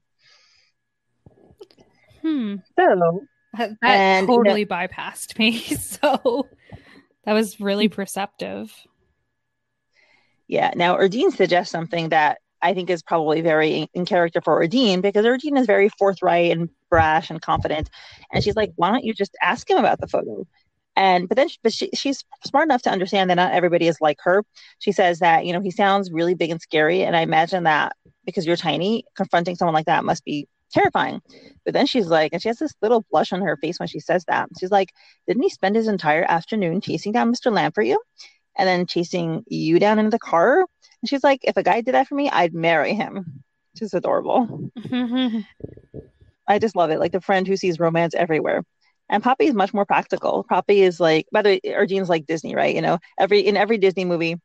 hmm. 2.23 2.55
So 2.75 3.27
that, 3.57 3.71
that 3.81 3.95
and, 3.95 4.27
totally 4.27 4.61
you 4.61 4.65
know, 4.65 4.75
bypassed 4.75 5.37
me. 5.37 5.59
So 5.77 6.47
that 7.25 7.33
was 7.33 7.59
really 7.59 7.87
perceptive. 7.87 8.71
Yeah. 10.47 10.71
Now, 10.75 10.97
Erdene 10.97 11.31
suggests 11.31 11.71
something 11.71 12.09
that 12.09 12.39
I 12.61 12.73
think 12.73 12.89
is 12.89 13.03
probably 13.03 13.41
very 13.41 13.89
in 13.93 14.05
character 14.05 14.41
for 14.41 14.63
Erdene 14.63 15.01
because 15.01 15.25
Erdene 15.25 15.57
is 15.59 15.67
very 15.67 15.89
forthright 15.89 16.51
and 16.51 16.69
brash 16.89 17.29
and 17.29 17.41
confident. 17.41 17.89
And 18.31 18.43
she's 18.43 18.55
like, 18.55 18.71
why 18.75 18.91
don't 18.91 19.03
you 19.03 19.13
just 19.13 19.35
ask 19.41 19.69
him 19.69 19.77
about 19.77 19.99
the 19.99 20.07
photo? 20.07 20.45
And 20.95 21.27
but 21.27 21.35
then 21.35 21.49
she, 21.49 21.57
but 21.61 21.73
she, 21.73 21.89
she's 21.93 22.23
smart 22.45 22.65
enough 22.65 22.83
to 22.83 22.89
understand 22.89 23.29
that 23.29 23.35
not 23.35 23.51
everybody 23.51 23.87
is 23.87 23.99
like 23.99 24.17
her. 24.23 24.43
She 24.79 24.93
says 24.93 25.19
that 25.19 25.45
you 25.45 25.51
know 25.51 25.59
he 25.59 25.71
sounds 25.71 26.11
really 26.11 26.35
big 26.35 26.51
and 26.51 26.61
scary, 26.61 27.03
and 27.03 27.17
I 27.17 27.21
imagine 27.21 27.63
that 27.63 27.97
because 28.25 28.45
you're 28.45 28.55
tiny, 28.55 29.03
confronting 29.13 29.55
someone 29.55 29.73
like 29.73 29.87
that 29.87 30.05
must 30.05 30.23
be 30.23 30.47
terrifying. 30.75 31.21
But 31.63 31.73
then 31.73 31.87
she's 31.87 32.07
like, 32.07 32.33
and 32.33 32.41
she 32.41 32.49
has 32.49 32.59
this 32.59 32.75
little 32.81 33.05
blush 33.09 33.33
on 33.33 33.41
her 33.41 33.57
face 33.57 33.79
when 33.79 33.87
she 33.87 33.99
says 33.99 34.25
that. 34.25 34.49
She's 34.59 34.71
like, 34.71 34.91
didn't 35.27 35.43
he 35.43 35.49
spend 35.49 35.75
his 35.75 35.87
entire 35.87 36.23
afternoon 36.23 36.81
chasing 36.81 37.11
down 37.11 37.33
Mr. 37.33 37.51
Lamb 37.51 37.71
for 37.71 37.81
you, 37.81 37.99
and 38.55 38.67
then 38.67 38.85
chasing 38.85 39.43
you 39.47 39.79
down 39.79 39.97
into 39.99 40.11
the 40.11 40.19
car? 40.19 40.59
And 40.59 41.09
she's 41.09 41.23
like, 41.23 41.39
if 41.43 41.57
a 41.57 41.63
guy 41.63 41.81
did 41.81 41.95
that 41.95 42.07
for 42.07 42.15
me, 42.15 42.29
I'd 42.29 42.53
marry 42.53 42.93
him. 42.93 43.43
Which 43.73 43.81
is 43.81 43.93
adorable. 43.93 44.69
I 46.47 46.59
just 46.59 46.75
love 46.75 46.91
it. 46.91 46.99
Like 46.99 47.11
the 47.11 47.21
friend 47.21 47.47
who 47.47 47.57
sees 47.57 47.79
romance 47.79 48.13
everywhere. 48.13 48.63
And 49.09 49.21
Poppy 49.21 49.45
is 49.45 49.53
much 49.53 49.73
more 49.73 49.85
practical. 49.85 50.45
Poppy 50.47 50.81
is 50.81 50.99
like, 50.99 51.27
by 51.31 51.41
the 51.41 51.49
way, 51.49 51.59
Erdene's 51.73 52.09
like 52.09 52.25
Disney, 52.25 52.55
right? 52.55 52.73
You 52.73 52.81
know, 52.81 52.99
every 53.19 53.41
in 53.41 53.57
every 53.57 53.77
Disney 53.77 54.05
movie, 54.05 54.37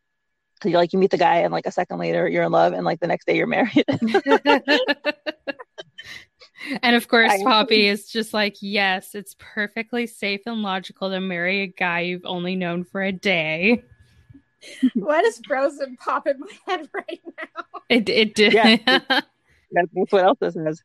you 0.64 0.72
like 0.72 0.92
you 0.92 0.98
meet 0.98 1.10
the 1.10 1.16
guy 1.16 1.36
and 1.36 1.52
like 1.52 1.66
a 1.66 1.72
second 1.72 1.98
later 1.98 2.28
you're 2.28 2.42
in 2.42 2.52
love 2.52 2.74
and 2.74 2.84
like 2.84 3.00
the 3.00 3.06
next 3.06 3.26
day 3.26 3.36
you're 3.36 3.46
married. 3.46 3.84
and 6.82 6.96
of 6.96 7.08
course, 7.08 7.30
I, 7.30 7.42
Poppy 7.42 7.86
is 7.86 8.10
just 8.10 8.34
like, 8.34 8.56
yes, 8.60 9.14
it's 9.14 9.36
perfectly 9.38 10.06
safe 10.06 10.42
and 10.46 10.62
logical 10.62 11.10
to 11.10 11.20
marry 11.20 11.62
a 11.62 11.66
guy 11.66 12.00
you've 12.00 12.26
only 12.26 12.56
known 12.56 12.84
for 12.84 13.02
a 13.02 13.12
day. 13.12 13.82
Why 14.94 15.22
does 15.22 15.40
Frozen 15.46 15.96
pop 15.96 16.26
in 16.26 16.38
my 16.38 16.52
head 16.66 16.88
right 16.94 17.20
now? 17.24 17.64
It 17.88 18.08
it 18.08 18.34
did. 18.34 18.52
Yeah, 18.52 18.76
that's 19.72 20.12
what 20.12 20.24
else 20.24 20.38
this 20.40 20.56
is. 20.56 20.82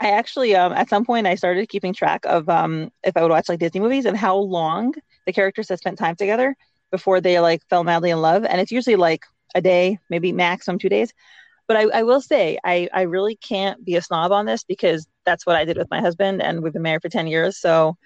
I 0.00 0.10
actually, 0.10 0.56
um, 0.56 0.72
at 0.72 0.88
some 0.88 1.04
point, 1.04 1.26
I 1.28 1.36
started 1.36 1.68
keeping 1.68 1.94
track 1.94 2.24
of 2.24 2.48
um, 2.48 2.90
if 3.04 3.16
I 3.16 3.22
would 3.22 3.30
watch 3.30 3.48
like 3.48 3.60
Disney 3.60 3.80
movies 3.80 4.04
and 4.04 4.16
how 4.16 4.36
long 4.36 4.94
the 5.26 5.32
characters 5.32 5.68
had 5.68 5.78
spent 5.78 5.98
time 5.98 6.16
together 6.16 6.56
before 6.90 7.20
they 7.20 7.38
like 7.38 7.62
fell 7.68 7.84
madly 7.84 8.10
in 8.10 8.20
love, 8.20 8.44
and 8.44 8.60
it's 8.60 8.72
usually 8.72 8.96
like 8.96 9.24
a 9.54 9.60
day, 9.60 9.98
maybe 10.08 10.32
maximum 10.32 10.78
two 10.78 10.88
days. 10.88 11.12
But 11.68 11.76
I, 11.76 11.82
I 11.82 12.02
will 12.02 12.20
say, 12.20 12.58
I, 12.64 12.88
I 12.92 13.02
really 13.02 13.36
can't 13.36 13.84
be 13.84 13.96
a 13.96 14.02
snob 14.02 14.32
on 14.32 14.46
this 14.46 14.64
because 14.64 15.06
that's 15.24 15.46
what 15.46 15.56
I 15.56 15.64
did 15.64 15.78
with 15.78 15.90
my 15.90 16.00
husband, 16.00 16.42
and 16.42 16.62
we've 16.62 16.72
been 16.72 16.82
married 16.82 17.02
for 17.02 17.08
ten 17.08 17.26
years, 17.26 17.58
so 17.58 17.96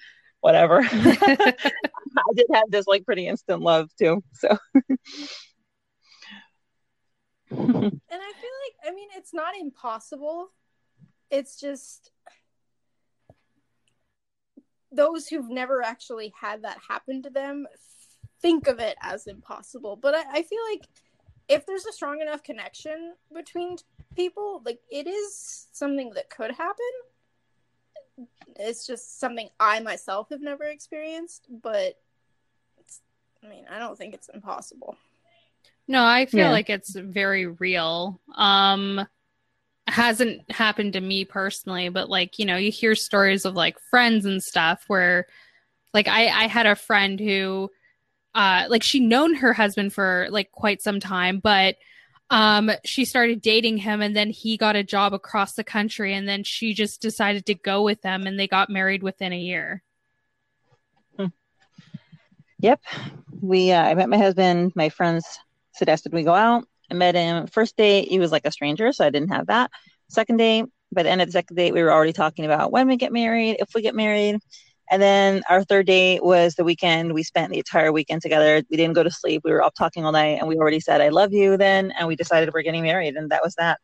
whatever. 0.40 0.80
I 0.92 2.32
did 2.34 2.46
have 2.52 2.70
this 2.70 2.86
like 2.86 3.04
pretty 3.04 3.26
instant 3.26 3.62
love 3.62 3.90
too, 3.98 4.22
so. 4.34 4.48
and 7.50 7.50
I 7.50 8.32
feel 8.32 8.56
like, 8.64 8.76
I 8.86 8.92
mean, 8.94 9.08
it's 9.14 9.32
not 9.32 9.56
impossible 9.58 10.50
it's 11.30 11.58
just 11.58 12.10
those 14.92 15.26
who've 15.26 15.50
never 15.50 15.82
actually 15.82 16.32
had 16.40 16.62
that 16.62 16.78
happen 16.88 17.22
to 17.22 17.30
them 17.30 17.66
think 18.40 18.68
of 18.68 18.78
it 18.78 18.96
as 19.02 19.26
impossible. 19.26 19.96
But 19.96 20.14
I, 20.14 20.38
I 20.38 20.42
feel 20.42 20.60
like 20.70 20.86
if 21.48 21.66
there's 21.66 21.86
a 21.86 21.92
strong 21.92 22.20
enough 22.20 22.42
connection 22.42 23.14
between 23.32 23.76
people, 24.14 24.62
like 24.64 24.80
it 24.90 25.06
is 25.06 25.68
something 25.72 26.10
that 26.14 26.30
could 26.30 26.52
happen. 26.52 28.26
It's 28.56 28.86
just 28.86 29.20
something 29.20 29.48
I 29.60 29.80
myself 29.80 30.28
have 30.30 30.40
never 30.40 30.64
experienced, 30.64 31.46
but 31.62 31.98
it's 32.78 33.00
I 33.44 33.48
mean, 33.48 33.66
I 33.70 33.78
don't 33.78 33.96
think 33.96 34.14
it's 34.14 34.30
impossible. 34.32 34.96
No, 35.88 36.04
I 36.04 36.26
feel 36.26 36.40
yeah. 36.40 36.50
like 36.50 36.70
it's 36.70 36.96
very 36.96 37.46
real. 37.46 38.20
Um 38.34 39.06
hasn't 39.88 40.50
happened 40.50 40.94
to 40.94 41.00
me 41.00 41.24
personally, 41.24 41.90
but 41.90 42.10
like, 42.10 42.40
you 42.40 42.44
know, 42.44 42.56
you 42.56 42.72
hear 42.72 42.96
stories 42.96 43.44
of 43.44 43.54
like 43.54 43.76
friends 43.90 44.24
and 44.24 44.42
stuff 44.42 44.82
where 44.88 45.26
like 45.94 46.08
I 46.08 46.26
I 46.26 46.46
had 46.48 46.66
a 46.66 46.74
friend 46.74 47.20
who 47.20 47.70
uh 48.36 48.66
like 48.68 48.84
she'd 48.84 49.02
known 49.02 49.34
her 49.34 49.52
husband 49.52 49.92
for 49.92 50.28
like 50.30 50.52
quite 50.52 50.80
some 50.80 51.00
time, 51.00 51.40
but 51.40 51.76
um 52.30 52.70
she 52.84 53.04
started 53.04 53.40
dating 53.40 53.78
him 53.78 54.00
and 54.00 54.14
then 54.14 54.30
he 54.30 54.56
got 54.56 54.76
a 54.76 54.84
job 54.84 55.12
across 55.12 55.54
the 55.54 55.64
country 55.64 56.14
and 56.14 56.28
then 56.28 56.44
she 56.44 56.74
just 56.74 57.00
decided 57.00 57.46
to 57.46 57.54
go 57.54 57.82
with 57.82 58.02
them 58.02 58.26
and 58.26 58.38
they 58.38 58.46
got 58.46 58.70
married 58.70 59.02
within 59.02 59.32
a 59.32 59.38
year. 59.38 59.82
Hmm. 61.16 61.26
Yep. 62.60 62.80
We 63.40 63.72
uh, 63.72 63.82
I 63.82 63.94
met 63.94 64.08
my 64.08 64.18
husband, 64.18 64.72
my 64.76 64.90
friends 64.90 65.26
suggested 65.72 66.12
we 66.12 66.22
go 66.22 66.34
out 66.34 66.64
I 66.90 66.94
met 66.94 67.14
him 67.14 67.46
first 67.46 67.76
date. 67.76 68.08
He 68.08 68.18
was 68.18 68.32
like 68.32 68.46
a 68.46 68.52
stranger, 68.52 68.92
so 68.92 69.04
I 69.04 69.10
didn't 69.10 69.32
have 69.32 69.46
that. 69.46 69.70
Second 70.08 70.36
date, 70.36 70.66
by 70.92 71.02
the 71.02 71.10
end 71.10 71.20
of 71.20 71.28
the 71.28 71.32
second 71.32 71.56
date, 71.56 71.74
we 71.74 71.82
were 71.82 71.92
already 71.92 72.12
talking 72.12 72.44
about 72.44 72.70
when 72.70 72.86
we 72.86 72.96
get 72.96 73.12
married, 73.12 73.56
if 73.58 73.74
we 73.74 73.82
get 73.82 73.94
married. 73.94 74.38
And 74.90 75.02
then 75.02 75.42
our 75.48 75.64
third 75.64 75.86
date 75.86 76.22
was 76.22 76.54
the 76.54 76.64
weekend. 76.64 77.12
We 77.12 77.22
spent 77.22 77.50
the 77.50 77.58
entire 77.58 77.92
weekend 77.92 78.22
together. 78.22 78.62
We 78.70 78.76
didn't 78.76 78.94
go 78.94 79.02
to 79.02 79.10
sleep. 79.10 79.42
We 79.44 79.52
were 79.52 79.62
up 79.62 79.74
talking 79.74 80.04
all 80.04 80.12
night, 80.12 80.38
and 80.38 80.48
we 80.48 80.56
already 80.56 80.80
said 80.80 81.00
"I 81.00 81.08
love 81.08 81.32
you" 81.32 81.56
then, 81.56 81.92
and 81.98 82.06
we 82.06 82.16
decided 82.16 82.52
we're 82.54 82.62
getting 82.62 82.82
married, 82.82 83.16
and 83.16 83.30
that 83.30 83.42
was 83.42 83.54
that. 83.56 83.80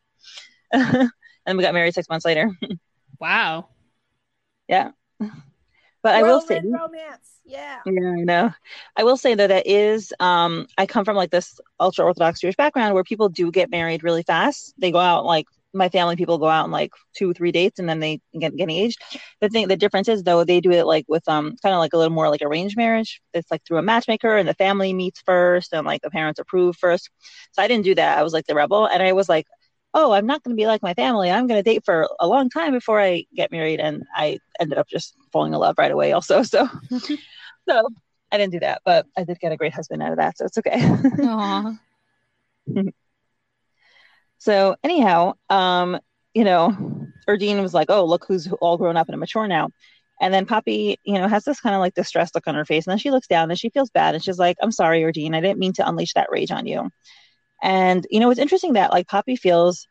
and 0.71 1.57
we 1.57 1.63
got 1.63 1.73
married 1.73 1.93
six 1.93 2.09
months 2.09 2.25
later. 2.25 2.51
wow. 3.19 3.67
Yeah. 4.67 4.91
But 5.19 6.15
I 6.15 6.23
will 6.23 6.41
say, 6.41 6.61
romance. 6.63 7.39
Yeah. 7.45 7.79
Yeah, 7.85 8.09
I 8.09 8.23
know. 8.23 8.51
I 8.97 9.03
will 9.03 9.17
say 9.17 9.35
though 9.35 9.47
that 9.47 9.67
is 9.67 10.13
um 10.19 10.67
I 10.77 10.85
come 10.85 11.05
from 11.05 11.15
like 11.15 11.31
this 11.31 11.59
ultra 11.79 12.05
orthodox 12.05 12.41
Jewish 12.41 12.55
background 12.55 12.93
where 12.93 13.03
people 13.03 13.29
do 13.29 13.51
get 13.51 13.71
married 13.71 14.03
really 14.03 14.23
fast. 14.23 14.73
They 14.77 14.91
go 14.91 14.99
out 14.99 15.25
like 15.25 15.45
my 15.73 15.89
family 15.89 16.15
people 16.15 16.37
go 16.37 16.47
out 16.47 16.65
on 16.65 16.71
like 16.71 16.91
two 17.15 17.33
three 17.33 17.51
dates 17.51 17.79
and 17.79 17.89
then 17.89 17.99
they 17.99 18.19
get, 18.39 18.55
get 18.55 18.69
engaged 18.69 19.01
the 19.41 19.49
thing 19.49 19.67
the 19.67 19.75
difference 19.75 20.07
is 20.07 20.23
though 20.23 20.43
they 20.43 20.61
do 20.61 20.71
it 20.71 20.85
like 20.85 21.05
with 21.07 21.27
um 21.27 21.55
kind 21.61 21.73
of 21.73 21.79
like 21.79 21.93
a 21.93 21.97
little 21.97 22.13
more 22.13 22.29
like 22.29 22.41
arranged 22.41 22.77
marriage 22.77 23.21
it's 23.33 23.49
like 23.49 23.61
through 23.65 23.77
a 23.77 23.81
matchmaker 23.81 24.37
and 24.37 24.47
the 24.47 24.53
family 24.55 24.93
meets 24.93 25.21
first 25.25 25.73
and 25.73 25.85
like 25.85 26.01
the 26.01 26.09
parents 26.09 26.39
approve 26.39 26.75
first 26.77 27.09
so 27.51 27.61
i 27.61 27.67
didn't 27.67 27.85
do 27.85 27.95
that 27.95 28.17
i 28.17 28.23
was 28.23 28.33
like 28.33 28.45
the 28.45 28.55
rebel 28.55 28.85
and 28.85 29.01
i 29.01 29.13
was 29.13 29.29
like 29.29 29.45
oh, 29.93 30.11
I'm 30.11 30.25
not 30.25 30.43
going 30.43 30.55
to 30.55 30.59
be 30.59 30.65
like 30.65 30.81
my 30.81 30.93
family. 30.93 31.29
I'm 31.29 31.47
going 31.47 31.63
to 31.63 31.69
date 31.69 31.83
for 31.85 32.09
a 32.19 32.27
long 32.27 32.49
time 32.49 32.73
before 32.73 32.99
I 32.99 33.25
get 33.35 33.51
married. 33.51 33.79
And 33.79 34.03
I 34.15 34.39
ended 34.59 34.77
up 34.77 34.87
just 34.87 35.15
falling 35.31 35.53
in 35.53 35.59
love 35.59 35.75
right 35.77 35.91
away, 35.91 36.11
also. 36.13 36.43
So, 36.43 36.67
so 37.69 37.89
I 38.31 38.37
didn't 38.37 38.53
do 38.53 38.59
that, 38.61 38.81
but 38.83 39.05
I 39.17 39.23
did 39.23 39.39
get 39.39 39.51
a 39.51 39.57
great 39.57 39.73
husband 39.73 40.01
out 40.01 40.11
of 40.11 40.17
that. 40.17 40.37
So 40.37 40.45
it's 40.45 40.57
okay. 40.57 40.79
Aww. 40.79 41.77
So, 44.43 44.75
anyhow, 44.83 45.35
um, 45.49 45.97
you 46.33 46.43
know, 46.43 47.07
Erdene 47.29 47.61
was 47.61 47.73
like, 47.73 47.89
oh, 47.89 48.03
look 48.03 48.25
who's 48.27 48.51
all 48.59 48.77
grown 48.77 48.97
up 48.97 49.07
and 49.07 49.17
mature 49.17 49.47
now. 49.47 49.69
And 50.19 50.33
then 50.33 50.45
Poppy, 50.45 50.97
you 51.05 51.13
know, 51.13 51.29
has 51.29 51.45
this 51.45 51.61
kind 51.61 51.73
of 51.73 51.79
like 51.79 51.93
distressed 51.93 52.35
look 52.35 52.45
on 52.45 52.55
her 52.55 52.65
face. 52.65 52.85
And 52.85 52.91
then 52.91 52.97
she 52.97 53.09
looks 53.09 53.27
down 53.27 53.49
and 53.49 53.57
she 53.57 53.69
feels 53.69 53.89
bad. 53.89 54.15
And 54.15 54.21
she's 54.23 54.37
like, 54.37 54.57
I'm 54.61 54.73
sorry, 54.73 54.99
Erdene. 54.99 55.33
I 55.33 55.39
didn't 55.39 55.59
mean 55.59 55.71
to 55.73 55.87
unleash 55.87 56.11
that 56.15 56.27
rage 56.29 56.51
on 56.51 56.65
you. 56.67 56.89
And 57.61 58.05
you 58.09 58.19
know, 58.19 58.31
it's 58.31 58.39
interesting 58.39 58.73
that 58.73 58.91
like 58.91 59.07
Poppy 59.07 59.37
feels 59.37 59.87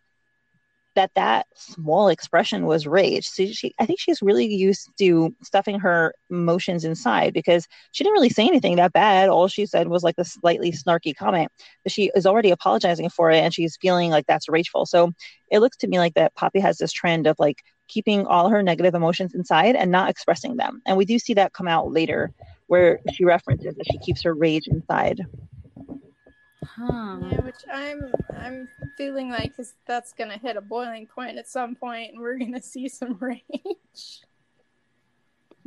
that 0.94 1.10
that 1.14 1.46
small 1.54 2.08
expression 2.08 2.66
was 2.66 2.86
rage. 2.86 3.28
So 3.28 3.46
she, 3.46 3.74
I 3.78 3.86
think 3.86 4.00
she's 4.00 4.22
really 4.22 4.46
used 4.46 4.90
to 4.98 5.34
stuffing 5.42 5.78
her 5.80 6.14
emotions 6.30 6.84
inside 6.84 7.32
because 7.32 7.66
she 7.92 8.04
didn't 8.04 8.14
really 8.14 8.28
say 8.28 8.46
anything 8.46 8.76
that 8.76 8.92
bad. 8.92 9.28
All 9.28 9.48
she 9.48 9.66
said 9.66 9.88
was 9.88 10.02
like 10.02 10.16
a 10.18 10.24
slightly 10.24 10.72
snarky 10.72 11.14
comment, 11.14 11.50
but 11.82 11.92
she 11.92 12.10
is 12.14 12.26
already 12.26 12.50
apologizing 12.50 13.08
for 13.10 13.30
it 13.30 13.38
and 13.38 13.54
she's 13.54 13.76
feeling 13.80 14.10
like 14.10 14.26
that's 14.26 14.48
rageful. 14.48 14.86
So 14.86 15.12
it 15.50 15.60
looks 15.60 15.76
to 15.78 15.88
me 15.88 15.98
like 15.98 16.14
that 16.14 16.34
Poppy 16.34 16.60
has 16.60 16.78
this 16.78 16.92
trend 16.92 17.26
of 17.26 17.36
like 17.38 17.62
keeping 17.88 18.26
all 18.26 18.48
her 18.48 18.62
negative 18.62 18.94
emotions 18.94 19.34
inside 19.34 19.76
and 19.76 19.90
not 19.90 20.10
expressing 20.10 20.56
them. 20.56 20.80
And 20.86 20.96
we 20.96 21.04
do 21.04 21.18
see 21.18 21.34
that 21.34 21.52
come 21.52 21.68
out 21.68 21.90
later 21.90 22.32
where 22.66 23.00
she 23.12 23.24
references 23.24 23.74
that 23.74 23.86
she 23.90 23.98
keeps 23.98 24.22
her 24.22 24.34
rage 24.34 24.66
inside. 24.66 25.20
Huh. 26.64 27.18
Yeah, 27.30 27.40
which 27.40 27.64
I'm 27.72 28.12
I'm 28.38 28.68
feeling 28.96 29.30
like 29.30 29.56
cause 29.56 29.74
that's 29.86 30.12
gonna 30.12 30.38
hit 30.38 30.56
a 30.56 30.60
boiling 30.60 31.06
point 31.06 31.38
at 31.38 31.48
some 31.48 31.74
point, 31.74 32.12
and 32.12 32.20
we're 32.20 32.38
gonna 32.38 32.62
see 32.62 32.88
some 32.88 33.16
rage. 33.20 34.22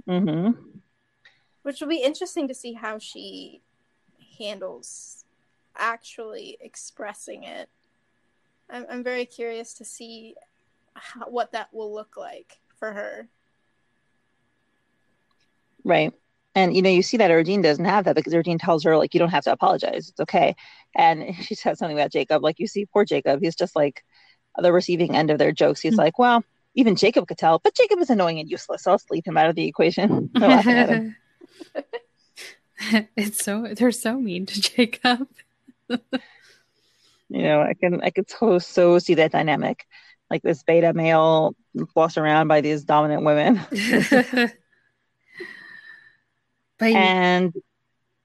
Mm-hmm. 0.07 0.51
Which 1.63 1.81
will 1.81 1.87
be 1.87 2.01
interesting 2.03 2.47
to 2.47 2.53
see 2.53 2.73
how 2.73 2.99
she 2.99 3.61
handles 4.37 5.25
actually 5.75 6.57
expressing 6.61 7.43
it. 7.43 7.69
I'm 8.69 8.85
I'm 8.89 9.03
very 9.03 9.25
curious 9.25 9.73
to 9.75 9.85
see 9.85 10.35
how, 10.93 11.25
what 11.25 11.51
that 11.51 11.73
will 11.73 11.93
look 11.93 12.15
like 12.17 12.59
for 12.77 12.93
her. 12.93 13.27
Right. 15.83 16.13
And 16.55 16.73
you 16.73 16.81
know, 16.81 16.89
you 16.89 17.03
see 17.03 17.17
that 17.17 17.29
Erdene 17.29 17.61
doesn't 17.61 17.83
have 17.85 18.05
that 18.05 18.15
because 18.15 18.33
Erdene 18.33 18.59
tells 18.59 18.83
her 18.85 18.97
like 18.97 19.13
you 19.13 19.19
don't 19.19 19.29
have 19.29 19.43
to 19.43 19.51
apologize. 19.51 20.09
It's 20.09 20.19
okay. 20.21 20.55
And 20.95 21.35
she 21.41 21.53
says 21.53 21.77
something 21.77 21.97
about 21.97 22.11
Jacob, 22.11 22.41
like 22.41 22.59
you 22.59 22.67
see 22.67 22.85
poor 22.85 23.05
Jacob, 23.05 23.41
he's 23.41 23.55
just 23.55 23.75
like 23.75 24.03
the 24.57 24.71
receiving 24.71 25.15
end 25.15 25.29
of 25.29 25.37
their 25.37 25.51
jokes. 25.51 25.81
He's 25.81 25.91
mm-hmm. 25.93 25.99
like, 25.99 26.17
Well, 26.17 26.43
even 26.73 26.95
Jacob 26.95 27.27
could 27.27 27.37
tell, 27.37 27.59
but 27.59 27.75
Jacob 27.75 27.99
is 27.99 28.09
annoying 28.09 28.39
and 28.39 28.49
useless, 28.49 28.83
so 28.83 28.91
I'll 28.91 29.01
leave 29.11 29.25
him 29.25 29.37
out 29.37 29.49
of 29.49 29.55
the 29.55 29.67
equation. 29.67 30.31
it's 33.15 33.43
so 33.43 33.67
they're 33.73 33.91
so 33.91 34.19
mean 34.19 34.45
to 34.45 34.61
Jacob. 34.61 35.27
you 35.89 35.97
know, 37.29 37.61
I 37.61 37.73
can 37.73 38.01
I 38.01 38.09
could 38.09 38.29
so 38.29 38.59
so 38.59 38.99
see 38.99 39.15
that 39.15 39.31
dynamic. 39.31 39.85
Like 40.29 40.41
this 40.41 40.63
beta 40.63 40.91
male 40.93 41.55
bossed 41.93 42.17
around 42.17 42.47
by 42.47 42.61
these 42.61 42.83
dominant 42.83 43.23
women. 43.23 43.61
But 46.79 46.93
and 46.93 47.53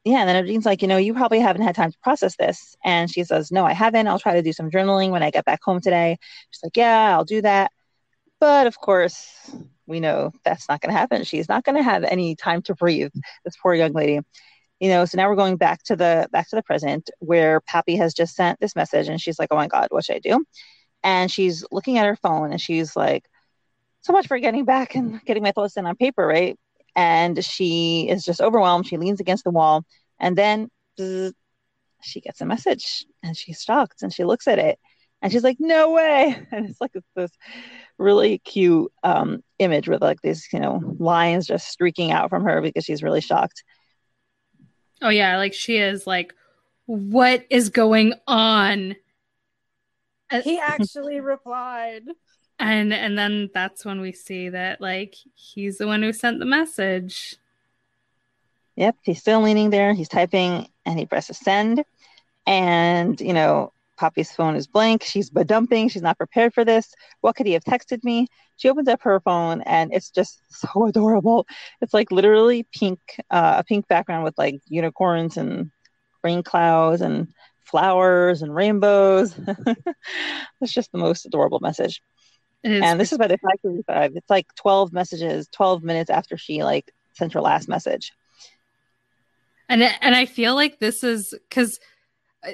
yeah, 0.05 0.21
and 0.21 0.29
then 0.29 0.45
Erdene's 0.45 0.65
like, 0.65 0.83
you 0.83 0.89
know, 0.89 0.97
you 0.97 1.13
probably 1.13 1.41
haven't 1.41 1.63
had 1.63 1.75
time 1.75 1.93
to 1.93 1.99
process 2.03 2.37
this. 2.37 2.75
And 2.85 3.11
she 3.11 3.25
says, 3.25 3.53
no, 3.53 3.67
I 3.67 3.75
haven't. 3.75 4.09
I'll 4.09 4.19
try 4.19 4.35
to 4.35 4.43
do 4.43 4.53
some 4.53 4.71
journaling 4.71 5.11
when 5.11 5.23
I 5.23 5.31
get 5.31 5.45
back 5.45 5.61
home 5.63 5.81
today. 5.81 6.17
She's 6.51 6.63
like, 6.63 6.77
yeah, 6.77 7.15
I'll 7.15 7.25
do 7.25 7.43
that. 7.43 7.71
But 8.41 8.67
of 8.67 8.79
course, 8.79 9.29
we 9.87 10.01
know 10.01 10.33
that's 10.45 10.69
not 10.69 10.81
going 10.81 10.93
to 10.93 10.99
happen. 10.99 11.25
She's 11.25 11.49
not 11.49 11.65
going 11.65 11.77
to 11.77 11.83
have 11.83 12.05
any 12.05 12.35
time 12.35 12.63
to 12.63 12.75
breathe. 12.75 13.13
This 13.45 13.57
poor 13.63 13.75
young 13.75 13.93
lady. 13.93 14.21
You 14.79 14.89
know, 14.89 15.05
so 15.05 15.19
now 15.19 15.29
we're 15.29 15.37
going 15.37 15.57
back 15.59 15.83
to 15.85 15.97
the 15.97 16.27
back 16.33 16.49
to 16.49 16.57
the 16.57 16.63
present 16.63 17.11
where 17.19 17.61
Poppy 17.61 17.97
has 17.97 18.15
just 18.15 18.35
sent 18.35 18.59
this 18.61 18.75
message 18.75 19.09
and 19.09 19.21
she's 19.21 19.39
like, 19.39 19.49
oh 19.51 19.57
my 19.57 19.67
God, 19.67 19.89
what 19.91 20.07
should 20.07 20.17
I 20.17 20.21
do? 20.21 20.43
And 21.03 21.31
she's 21.31 21.67
looking 21.71 21.99
at 21.99 22.07
her 22.07 22.17
phone 22.17 22.51
and 22.51 22.61
she's 22.61 22.97
like, 22.97 23.27
so 24.01 24.15
much 24.15 24.27
for 24.27 24.39
getting 24.39 24.65
back 24.65 24.95
and 24.95 25.23
getting 25.27 25.43
my 25.43 25.53
thoughts 25.53 25.77
in 25.77 25.85
on 25.85 25.97
paper, 25.97 26.27
right? 26.27 26.59
And 26.97 27.45
she 27.45 28.09
is 28.09 28.25
just 28.25 28.41
overwhelmed. 28.41 28.87
She 28.87 28.97
leans 28.97 29.21
against 29.21 29.45
the 29.45 29.51
wall, 29.51 29.85
and 30.19 30.37
then 30.37 30.69
she 32.03 32.21
gets 32.21 32.41
a 32.41 32.47
message 32.47 33.05
and 33.23 33.37
she's 33.37 33.63
shocked 33.63 34.03
and 34.03 34.13
she 34.13 34.25
looks 34.25 34.49
at 34.49 34.59
it 34.59 34.79
and 35.23 35.31
she's 35.31 35.45
like, 35.45 35.59
no 35.61 35.93
way. 35.93 36.37
And 36.53 36.69
it's 36.69 36.81
like 36.81 36.93
this 37.15 37.31
really 37.99 38.39
cute 38.39 38.91
um, 39.03 39.43
image 39.59 39.89
with 39.89 40.03
like 40.03 40.21
these, 40.23 40.49
you 40.53 40.61
know, 40.61 40.97
lines 40.99 41.47
just 41.47 41.69
streaking 41.69 42.11
out 42.11 42.31
from 42.31 42.45
her 42.45 42.61
because 42.61 42.85
she's 42.85 43.03
really 43.03 43.21
shocked. 43.21 43.63
Oh, 45.03 45.11
yeah. 45.11 45.37
Like 45.37 45.55
she 45.55 45.77
is 45.77 46.07
like, 46.07 46.35
what 46.87 47.45
is 47.51 47.71
going 47.71 48.15
on? 48.27 48.97
He 50.45 50.59
actually 50.59 51.21
replied. 51.21 52.05
And 52.61 52.93
and 52.93 53.19
then 53.19 53.49
that's 53.55 53.85
when 53.85 54.01
we 54.01 54.13
see 54.13 54.51
that 54.51 54.81
like 54.81 55.17
he's 55.35 55.79
the 55.79 55.87
one 55.87 56.03
who 56.03 56.13
sent 56.13 56.39
the 56.39 56.45
message. 56.45 57.37
Yep, 58.77 58.97
he's 59.03 59.19
still 59.19 59.41
leaning 59.41 59.71
there. 59.71 59.93
He's 59.95 60.09
typing 60.09 60.69
and 60.87 60.99
he 60.99 61.07
presses 61.07 61.39
send. 61.39 61.85
And, 62.47 63.21
you 63.21 63.33
know, 63.35 63.73
Poppy's 63.99 64.33
phone 64.33 64.57
is 64.57 64.67
blank. 64.67 65.03
She's 65.05 65.29
dumping. 65.29 65.89
She's 65.89 66.03
not 66.03 66.17
prepared 66.17 66.55
for 66.55 66.65
this. 66.65 66.95
What 67.21 67.37
could 67.37 67.47
he 67.47 67.53
have 67.53 67.65
texted 67.65 68.03
me? 68.05 68.27
She 68.57 68.69
opens 68.69 68.89
up 68.89 69.03
her 69.03 69.21
phone 69.21 69.61
and 69.63 69.93
it's 69.93 70.11
just 70.11 70.41
so 70.49 70.87
adorable. 70.89 71.47
It's 71.81 71.93
like 71.93 72.11
literally 72.11 72.67
pink, 72.75 73.01
uh, 73.31 73.57
a 73.59 73.65
pink 73.65 73.89
background 73.89 74.25
with 74.25 74.39
like 74.39 74.61
unicorns 74.69 75.37
and 75.37 75.71
rain 76.25 76.43
clouds 76.43 77.03
and 77.03 77.29
flowers 77.61 78.43
and 78.43 78.55
rainbows. 78.55 79.35
it's 80.61 80.73
just 80.73 80.93
the 80.93 80.99
most 80.99 81.27
adorable 81.27 81.61
message. 81.61 82.03
And 82.63 83.01
this 83.01 83.13
is 83.13 83.19
by 83.19 83.27
the 83.27 83.39
535. 83.39 84.17
It's 84.17 84.31
like 84.31 84.55
12 84.57 84.93
messages, 84.93 85.49
12 85.53 85.83
minutes 85.83 86.11
after 86.11 86.37
she 86.37 86.63
like 86.63 86.93
sent 87.15 87.33
her 87.33 87.41
last 87.41 87.69
message. 87.69 88.13
And 89.69 89.83
and 89.83 90.15
I 90.15 90.27
feel 90.27 90.55
like 90.55 90.79
this 90.79 91.05
is 91.05 91.33
because 91.49 91.81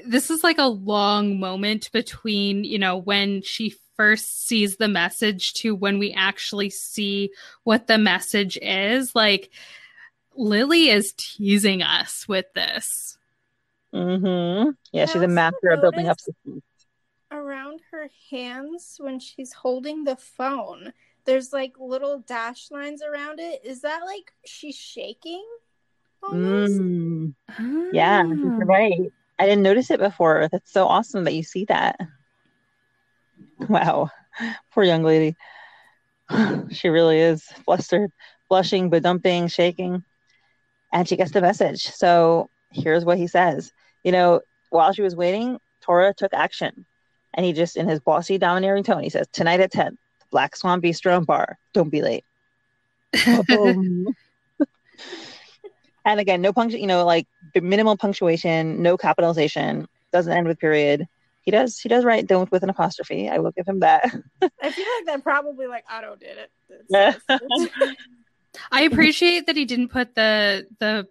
this 0.07 0.30
is 0.30 0.44
like 0.44 0.59
a 0.59 0.68
long 0.68 1.40
moment 1.40 1.90
between 1.92 2.64
you 2.64 2.78
know 2.78 2.96
when 2.96 3.42
she 3.42 3.74
first 3.96 4.46
sees 4.46 4.76
the 4.76 4.88
message 4.88 5.54
to 5.54 5.74
when 5.74 5.98
we 5.98 6.12
actually 6.12 6.70
see 6.70 7.30
what 7.64 7.86
the 7.86 7.98
message 7.98 8.59
is. 8.61 9.14
Like 9.14 9.50
lily 10.36 10.90
is 10.90 11.14
teasing 11.16 11.82
us 11.82 12.28
with 12.28 12.46
this. 12.54 13.18
Mm-hmm. 13.94 14.70
Yeah 14.92 15.07
she's 15.07 15.22
a 15.22 15.28
master 15.28 15.70
of 15.70 15.80
building 15.80 16.09
up 16.09 16.20
systems 16.20 16.62
around 16.62 16.75
her 18.07 18.36
hands 18.36 18.96
when 19.00 19.18
she's 19.18 19.52
holding 19.52 20.04
the 20.04 20.16
phone 20.16 20.92
there's 21.24 21.52
like 21.52 21.72
little 21.78 22.20
dash 22.20 22.70
lines 22.70 23.02
around 23.02 23.40
it 23.40 23.61
is 23.64 23.80
that 23.82 24.00
like 24.04 24.32
she's 24.44 24.76
shaking 24.76 25.44
mm. 26.24 27.34
yeah 27.92 28.24
you're 28.24 28.64
right 28.64 29.12
I 29.38 29.46
didn't 29.46 29.62
notice 29.62 29.90
it 29.90 30.00
before. 30.00 30.48
That's 30.50 30.72
so 30.72 30.86
awesome 30.86 31.24
that 31.24 31.34
you 31.34 31.42
see 31.42 31.66
that. 31.66 32.00
Wow. 33.68 34.11
Poor 34.72 34.84
young 34.84 35.02
lady. 35.02 35.36
she 36.70 36.88
really 36.88 37.20
is 37.20 37.42
flustered, 37.64 38.12
blushing, 38.48 38.88
but 38.90 39.02
dumping, 39.02 39.48
shaking. 39.48 40.04
And 40.92 41.07
she 41.09 41.16
gets 41.16 41.32
the 41.32 41.42
message. 41.42 41.82
So 41.82 42.48
here's 42.70 43.04
what 43.04 43.18
he 43.18 43.26
says. 43.26 43.72
You 44.04 44.12
know, 44.12 44.40
while 44.70 44.92
she 44.92 45.02
was 45.02 45.16
waiting, 45.16 45.59
Tora 45.82 46.14
took 46.14 46.32
action. 46.32 46.86
And 47.37 47.47
he 47.47 47.53
just, 47.53 47.76
in 47.76 47.87
his 47.87 48.01
bossy, 48.01 48.39
domineering 48.39 48.82
tone, 48.82 49.03
he 49.03 49.11
says, 49.11 49.28
Tonight 49.32 49.61
at 49.61 49.70
10, 49.70 49.97
Black 50.30 50.57
Swan 50.57 50.80
Bistro 50.80 51.16
and 51.18 51.26
Bar. 51.26 51.59
Don't 51.72 51.91
be 51.91 52.03
late. 52.03 52.24
And 56.07 56.20
again, 56.20 56.41
no 56.41 56.53
punctuation, 56.53 56.80
you 56.80 56.87
know, 56.87 57.05
like 57.05 57.26
minimal 57.61 57.97
punctuation, 57.97 58.80
no 58.80 58.97
capitalization, 58.97 59.89
doesn't 60.12 60.32
end 60.32 60.47
with 60.47 60.61
period. 60.61 61.09
He 61.43 61.51
does 61.51 61.78
he 61.80 61.89
does 61.89 62.05
write 62.05 62.28
don't 62.28 62.51
with 62.53 62.62
an 62.62 62.70
apostrophe. 62.70 63.28
I 63.28 63.39
will 63.39 63.51
give 63.51 63.66
him 63.66 63.80
that. 63.80 64.05
I 64.43 64.70
feel 64.70 64.87
like 64.99 65.07
that 65.07 65.20
probably 65.24 65.66
like 65.66 65.84
Otto 65.91 66.16
did 66.16 66.39
it. 66.39 67.16
I 68.72 68.82
appreciate 68.82 69.47
that 69.47 69.57
he 69.57 69.64
didn't 69.64 69.89
put 69.89 70.14
the 70.14 70.68
the 70.78 71.09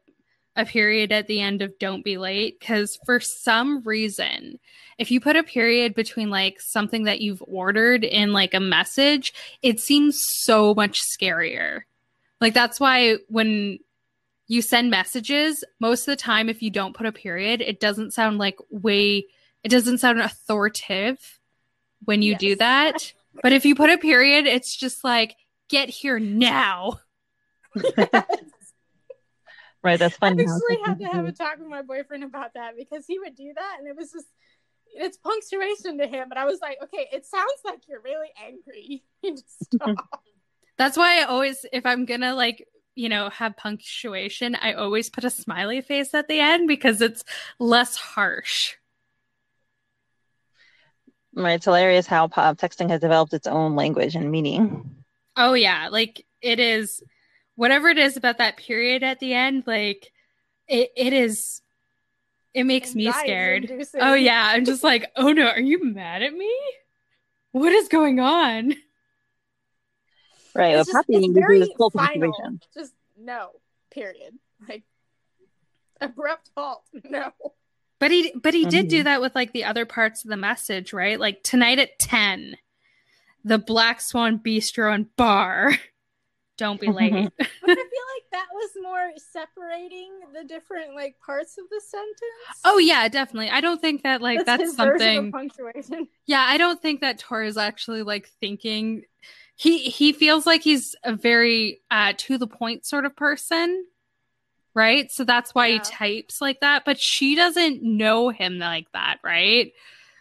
a 0.55 0.65
period 0.65 1.11
at 1.11 1.27
the 1.27 1.41
end 1.41 1.61
of 1.61 1.77
don't 1.79 2.03
be 2.03 2.17
late 2.17 2.59
because 2.59 2.97
for 3.05 3.19
some 3.19 3.81
reason 3.83 4.57
if 4.97 5.11
you 5.11 5.19
put 5.19 5.35
a 5.35 5.43
period 5.43 5.93
between 5.93 6.29
like 6.29 6.61
something 6.61 7.03
that 7.03 7.19
you've 7.19 7.43
ordered 7.45 8.03
in 8.03 8.31
like 8.31 8.53
a 8.53 8.59
message 8.59 9.33
it 9.61 9.79
seems 9.79 10.17
so 10.21 10.73
much 10.73 11.01
scarier. 11.01 11.81
Like 12.39 12.53
that's 12.53 12.79
why 12.79 13.17
when 13.27 13.79
you 14.47 14.61
send 14.61 14.89
messages 14.89 15.63
most 15.79 16.01
of 16.01 16.05
the 16.07 16.15
time 16.15 16.47
if 16.47 16.61
you 16.61 16.69
don't 16.69 16.95
put 16.95 17.07
a 17.07 17.11
period 17.11 17.61
it 17.61 17.79
doesn't 17.79 18.11
sound 18.11 18.37
like 18.37 18.57
way 18.69 19.25
it 19.63 19.69
doesn't 19.69 19.97
sound 19.97 20.21
authoritative 20.21 21.39
when 22.05 22.21
you 22.21 22.31
yes. 22.31 22.39
do 22.39 22.55
that. 22.57 23.13
But 23.43 23.51
if 23.51 23.65
you 23.65 23.75
put 23.75 23.89
a 23.89 23.97
period 23.97 24.45
it's 24.45 24.77
just 24.77 25.03
like 25.03 25.35
get 25.67 25.89
here 25.89 26.19
now 26.19 27.01
right 29.85 29.99
that's 29.99 30.17
fun 30.17 30.39
i 30.39 30.43
actually 30.43 30.77
had 30.85 30.99
to 30.99 31.05
have 31.05 31.25
a 31.25 31.31
talk 31.31 31.57
with 31.59 31.67
my 31.67 31.81
boyfriend 31.81 32.23
about 32.23 32.53
that 32.53 32.73
because 32.77 33.05
he 33.05 33.19
would 33.19 33.35
do 33.35 33.53
that 33.55 33.77
and 33.79 33.87
it 33.87 33.95
was 33.95 34.11
just 34.11 34.27
it's 34.97 35.17
punctuation 35.17 35.97
to 35.97 36.07
him 36.07 36.27
but 36.29 36.37
i 36.37 36.45
was 36.45 36.59
like 36.61 36.77
okay 36.83 37.07
it 37.11 37.25
sounds 37.25 37.61
like 37.63 37.79
you're 37.87 38.01
really 38.01 38.29
angry 38.45 39.03
you 39.21 39.31
just 39.31 39.65
stop 39.75 40.21
that's 40.77 40.97
why 40.97 41.21
i 41.21 41.23
always 41.23 41.65
if 41.71 41.85
i'm 41.85 42.05
gonna 42.05 42.33
like 42.33 42.67
you 42.95 43.09
know, 43.09 43.29
have 43.29 43.57
punctuation, 43.57 44.55
I 44.55 44.73
always 44.73 45.09
put 45.09 45.25
a 45.25 45.29
smiley 45.29 45.81
face 45.81 46.13
at 46.13 46.27
the 46.27 46.39
end 46.39 46.67
because 46.67 47.01
it's 47.01 47.23
less 47.59 47.95
harsh. 47.97 48.75
Right. 51.35 51.55
It's 51.55 51.65
hilarious 51.65 52.07
how 52.07 52.27
texting 52.29 52.89
has 52.89 53.01
developed 53.01 53.33
its 53.33 53.47
own 53.47 53.75
language 53.75 54.15
and 54.15 54.31
meaning. 54.31 55.03
Oh, 55.35 55.53
yeah. 55.53 55.89
Like 55.91 56.25
it 56.41 56.61
is 56.61 57.03
whatever 57.55 57.89
it 57.89 57.97
is 57.97 58.17
about 58.17 58.37
that 58.37 58.57
period 58.57 59.03
at 59.03 59.19
the 59.19 59.33
end, 59.33 59.63
like 59.65 60.11
it, 60.67 60.91
it 60.95 61.13
is, 61.13 61.61
it 62.53 62.65
makes 62.65 62.95
me 62.95 63.11
scared. 63.11 63.65
Inducing. 63.65 64.01
Oh, 64.01 64.13
yeah. 64.13 64.49
I'm 64.51 64.65
just 64.65 64.83
like, 64.83 65.11
oh 65.15 65.31
no, 65.31 65.47
are 65.47 65.59
you 65.59 65.83
mad 65.83 66.21
at 66.21 66.33
me? 66.33 66.53
What 67.51 67.71
is 67.71 67.87
going 67.87 68.19
on? 68.19 68.73
Right. 70.55 70.75
It's 70.75 70.87
well, 70.87 71.01
just, 71.01 71.07
Poppy 71.07 71.27
needs 71.27 71.69
full 71.77 71.89
final. 71.89 72.33
Just 72.73 72.93
no. 73.19 73.49
Period. 73.91 74.33
Like 74.67 74.83
abrupt 76.01 76.49
halt. 76.55 76.83
No. 77.09 77.31
But 77.99 78.11
he 78.11 78.33
but 78.35 78.53
he 78.53 78.61
mm-hmm. 78.61 78.69
did 78.69 78.87
do 78.89 78.97
mm-hmm. 78.97 79.05
that 79.05 79.21
with 79.21 79.35
like 79.35 79.53
the 79.53 79.63
other 79.63 79.85
parts 79.85 80.23
of 80.23 80.29
the 80.29 80.37
message, 80.37 80.91
right? 80.91 81.19
Like 81.19 81.43
tonight 81.43 81.79
at 81.79 81.97
10, 81.97 82.57
the 83.43 83.57
Black 83.57 84.01
Swan 84.01 84.37
Bistro 84.39 84.93
and 84.93 85.15
Bar. 85.15 85.73
Don't 86.57 86.79
be 86.79 86.87
late. 86.87 87.11
But 87.37 87.47
I 87.71 87.75
feel 87.75 88.05
like 88.15 88.31
that 88.31 88.47
was 88.53 88.69
more 88.81 89.11
separating 89.17 90.11
the 90.33 90.43
different 90.43 90.95
like 90.95 91.17
parts 91.25 91.57
of 91.57 91.65
the 91.69 91.81
sentence. 91.81 92.61
Oh 92.63 92.77
yeah, 92.77 93.07
definitely. 93.07 93.49
I 93.49 93.59
don't 93.59 93.81
think 93.81 94.03
that 94.03 94.21
like 94.21 94.45
that's, 94.45 94.63
that's 94.63 94.75
something 94.75 95.31
punctuation. 95.31 96.07
Yeah, 96.25 96.45
I 96.47 96.57
don't 96.57 96.81
think 96.81 97.01
that 97.01 97.19
Tora 97.19 97.47
is 97.47 97.57
actually 97.57 98.03
like 98.03 98.29
thinking 98.39 99.03
he 99.55 99.79
he 99.79 100.13
feels 100.13 100.45
like 100.45 100.61
he's 100.61 100.95
a 101.03 101.15
very 101.15 101.81
uh 101.89 102.13
to 102.17 102.37
the 102.37 102.47
point 102.47 102.85
sort 102.85 103.05
of 103.05 103.15
person 103.15 103.85
right 104.73 105.11
so 105.11 105.23
that's 105.23 105.55
why 105.55 105.67
yeah. 105.67 105.73
he 105.73 105.79
types 105.79 106.41
like 106.41 106.59
that 106.59 106.83
but 106.85 106.99
she 106.99 107.35
doesn't 107.35 107.81
know 107.81 108.29
him 108.29 108.59
like 108.59 108.91
that 108.91 109.17
right 109.23 109.71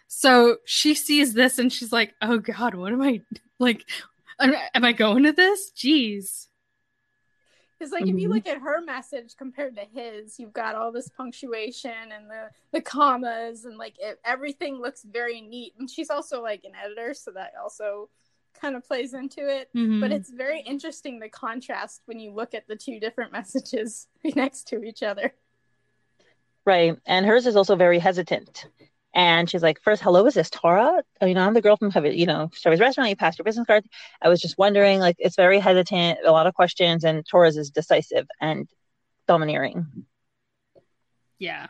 so 0.07 0.57
she 0.65 0.95
sees 0.95 1.33
this 1.33 1.59
and 1.59 1.71
she's 1.73 1.91
like 1.91 2.13
oh 2.21 2.37
god 2.37 2.75
what 2.75 2.93
am 2.93 3.01
i 3.01 3.19
like 3.59 3.85
am 4.39 4.83
i 4.83 4.91
going 4.91 5.23
to 5.23 5.31
this 5.31 5.71
jeez 5.75 6.47
because 7.77 7.91
like 7.91 8.05
mm-hmm. 8.05 8.15
if 8.15 8.21
you 8.21 8.29
look 8.29 8.47
at 8.47 8.59
her 8.59 8.81
message 8.81 9.35
compared 9.37 9.75
to 9.75 9.83
his 9.93 10.39
you've 10.39 10.53
got 10.53 10.75
all 10.75 10.91
this 10.91 11.09
punctuation 11.09 11.91
and 12.13 12.29
the 12.29 12.49
the 12.71 12.81
commas 12.81 13.65
and 13.65 13.77
like 13.77 13.95
it, 13.99 14.19
everything 14.23 14.81
looks 14.81 15.03
very 15.03 15.41
neat 15.41 15.73
and 15.79 15.89
she's 15.89 16.09
also 16.09 16.41
like 16.41 16.63
an 16.63 16.71
editor 16.83 17.13
so 17.13 17.31
that 17.31 17.53
also 17.61 18.09
kind 18.59 18.75
of 18.75 18.85
plays 18.85 19.13
into 19.13 19.47
it. 19.47 19.69
Mm-hmm. 19.75 20.01
But 20.01 20.11
it's 20.11 20.29
very 20.29 20.61
interesting 20.61 21.19
the 21.19 21.29
contrast 21.29 22.01
when 22.05 22.19
you 22.19 22.31
look 22.31 22.53
at 22.53 22.67
the 22.67 22.75
two 22.75 22.99
different 22.99 23.31
messages 23.31 24.07
next 24.35 24.67
to 24.69 24.83
each 24.83 25.03
other. 25.03 25.33
Right. 26.65 26.97
And 27.05 27.25
hers 27.25 27.45
is 27.45 27.55
also 27.55 27.75
very 27.75 27.99
hesitant. 27.99 28.67
And 29.15 29.49
she's 29.49 29.63
like, 29.63 29.81
first, 29.81 30.03
hello, 30.03 30.25
is 30.25 30.33
this 30.33 30.49
Tora? 30.49 31.01
Oh, 31.21 31.25
you 31.25 31.33
know, 31.33 31.47
I'm 31.47 31.53
the 31.53 31.61
girl 31.61 31.77
from, 31.77 32.05
you 32.05 32.25
know, 32.25 32.51
Chevy's 32.53 32.81
restaurant. 32.81 33.09
You 33.09 33.15
passed 33.15 33.39
your 33.39 33.45
business 33.45 33.65
card. 33.65 33.85
I 34.21 34.27
was 34.27 34.41
just 34.41 34.57
wondering, 34.57 34.99
like, 34.99 35.15
it's 35.19 35.37
very 35.37 35.57
hesitant, 35.57 36.19
a 36.25 36.31
lot 36.31 36.47
of 36.47 36.53
questions, 36.53 37.05
and 37.05 37.25
Tora's 37.25 37.55
is 37.55 37.69
decisive 37.69 38.27
and 38.41 38.67
domineering. 39.25 40.05
Yeah. 41.39 41.67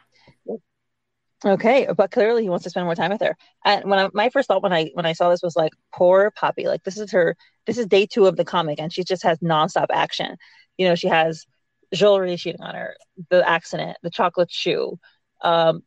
Okay, 1.46 1.88
but 1.96 2.10
clearly 2.10 2.42
he 2.42 2.50
wants 2.50 2.64
to 2.64 2.72
spend 2.72 2.88
more 2.88 2.96
time 2.96 3.12
with 3.12 3.22
her. 3.22 3.38
And 3.64 3.88
when 3.88 4.00
I, 4.00 4.10
my 4.14 4.30
first 4.30 4.48
thought 4.48 4.64
when 4.64 4.74
I 4.74 4.90
when 4.94 5.06
I 5.06 5.14
saw 5.14 5.30
this 5.30 5.44
was 5.44 5.56
like, 5.56 5.74
poor 5.94 6.32
Poppy. 6.32 6.66
Like 6.66 6.84
this 6.84 6.98
is 6.98 7.12
her. 7.12 7.36
This 7.68 7.78
is 7.78 7.86
day 7.86 8.08
two 8.08 8.26
of 8.26 8.36
the 8.36 8.46
comic, 8.46 8.80
and 8.80 8.92
she 8.92 9.04
just 9.04 9.22
has 9.22 9.38
nonstop 9.40 9.88
action. 9.94 10.38
You 10.78 10.88
know, 10.88 10.96
she 10.96 11.08
has 11.08 11.46
jewelry 11.94 12.36
cheating 12.38 12.62
on 12.62 12.74
her, 12.74 12.96
the 13.30 13.48
accident, 13.48 13.98
the 14.02 14.10
chocolate 14.10 14.52
shoe, 14.52 14.98
um, 15.42 15.84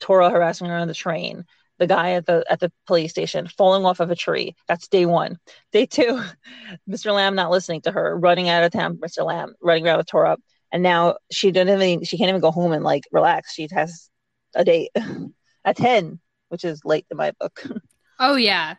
Tora 0.00 0.30
harassing 0.30 0.68
her 0.68 0.76
on 0.76 0.88
the 0.88 0.94
train, 0.94 1.44
the 1.78 1.86
guy 1.86 2.12
at 2.12 2.26
the 2.26 2.44
at 2.50 2.60
the 2.60 2.72
police 2.86 3.10
station 3.10 3.48
falling 3.56 3.84
off 3.84 4.00
of 4.00 4.10
a 4.10 4.16
tree. 4.16 4.54
That's 4.66 4.88
day 4.88 5.06
one. 5.06 5.38
Day 5.72 5.86
two, 5.86 6.22
Mr. 6.88 7.12
Lamb 7.12 7.34
not 7.34 7.50
listening 7.50 7.82
to 7.82 7.92
her, 7.92 8.16
running 8.18 8.48
out 8.48 8.64
of 8.64 8.72
town. 8.72 8.96
Mr. 8.96 9.24
Lamb 9.24 9.54
running 9.62 9.86
around 9.86 9.98
with 9.98 10.06
Tora, 10.06 10.36
and 10.72 10.82
now 10.82 11.16
she 11.30 11.50
doesn't 11.50 11.82
even 11.82 12.04
she 12.04 12.18
can't 12.18 12.28
even 12.28 12.40
go 12.40 12.50
home 12.50 12.72
and 12.72 12.84
like 12.84 13.04
relax. 13.12 13.54
She 13.54 13.68
has 13.72 14.10
a 14.54 14.64
date 14.64 14.90
at 15.64 15.76
ten, 15.76 16.20
which 16.48 16.64
is 16.64 16.84
late 16.84 17.06
in 17.10 17.16
my 17.16 17.32
book. 17.40 17.62
Oh 18.20 18.34
yeah, 18.34 18.74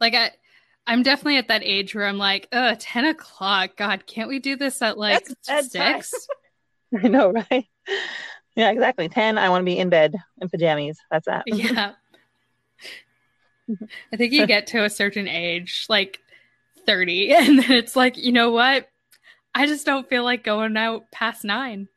like 0.00 0.14
I. 0.14 0.32
I'm 0.86 1.04
definitely 1.04 1.36
at 1.36 1.46
that 1.48 1.62
age 1.62 1.94
where 1.94 2.06
I'm 2.06 2.18
like, 2.18 2.48
uh, 2.50 2.74
10 2.76 3.04
o'clock. 3.04 3.76
God, 3.76 4.06
can't 4.06 4.28
we 4.28 4.40
do 4.40 4.56
this 4.56 4.82
at 4.82 4.98
like 4.98 5.28
That's 5.46 5.70
six? 5.70 6.26
I 7.04 7.06
know, 7.06 7.30
right? 7.30 7.66
Yeah, 8.56 8.70
exactly. 8.70 9.08
Ten. 9.08 9.38
I 9.38 9.48
want 9.48 9.62
to 9.62 9.66
be 9.66 9.78
in 9.78 9.88
bed 9.88 10.14
in 10.40 10.48
pajamas. 10.48 10.98
That's 11.10 11.26
that. 11.26 11.44
yeah. 11.46 11.92
I 14.12 14.16
think 14.16 14.32
you 14.32 14.46
get 14.46 14.66
to 14.68 14.84
a 14.84 14.90
certain 14.90 15.28
age, 15.28 15.86
like 15.88 16.20
30, 16.86 17.32
and 17.34 17.58
then 17.58 17.72
it's 17.72 17.96
like, 17.96 18.16
you 18.16 18.32
know 18.32 18.50
what? 18.50 18.88
I 19.54 19.66
just 19.66 19.86
don't 19.86 20.08
feel 20.08 20.24
like 20.24 20.44
going 20.44 20.76
out 20.76 21.10
past 21.10 21.44
nine. 21.44 21.88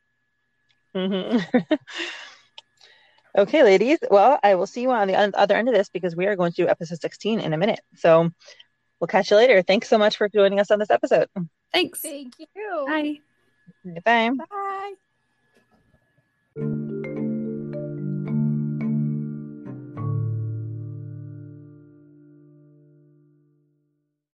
hmm 0.94 1.38
okay, 3.38 3.62
ladies. 3.62 3.98
Well, 4.10 4.38
I 4.42 4.54
will 4.54 4.66
see 4.66 4.82
you 4.82 4.90
on 4.90 5.08
the 5.08 5.16
other 5.16 5.56
end 5.56 5.68
of 5.68 5.74
this 5.74 5.88
because 5.88 6.16
we 6.16 6.26
are 6.26 6.36
going 6.36 6.52
to 6.52 6.62
do 6.62 6.68
episode 6.68 7.00
16 7.00 7.40
in 7.40 7.52
a 7.52 7.58
minute. 7.58 7.80
So 7.96 8.30
we'll 9.00 9.08
catch 9.08 9.30
you 9.30 9.36
later. 9.36 9.62
Thanks 9.62 9.88
so 9.88 9.98
much 9.98 10.16
for 10.16 10.28
joining 10.28 10.60
us 10.60 10.70
on 10.70 10.78
this 10.78 10.90
episode. 10.90 11.28
Thanks. 11.72 12.00
Thank 12.00 12.34
you. 12.38 12.84
Bye. 12.86 13.20
Bye. 14.04 14.30
Bye. 14.50 14.94
Thank 16.56 16.90
you. 16.90 16.93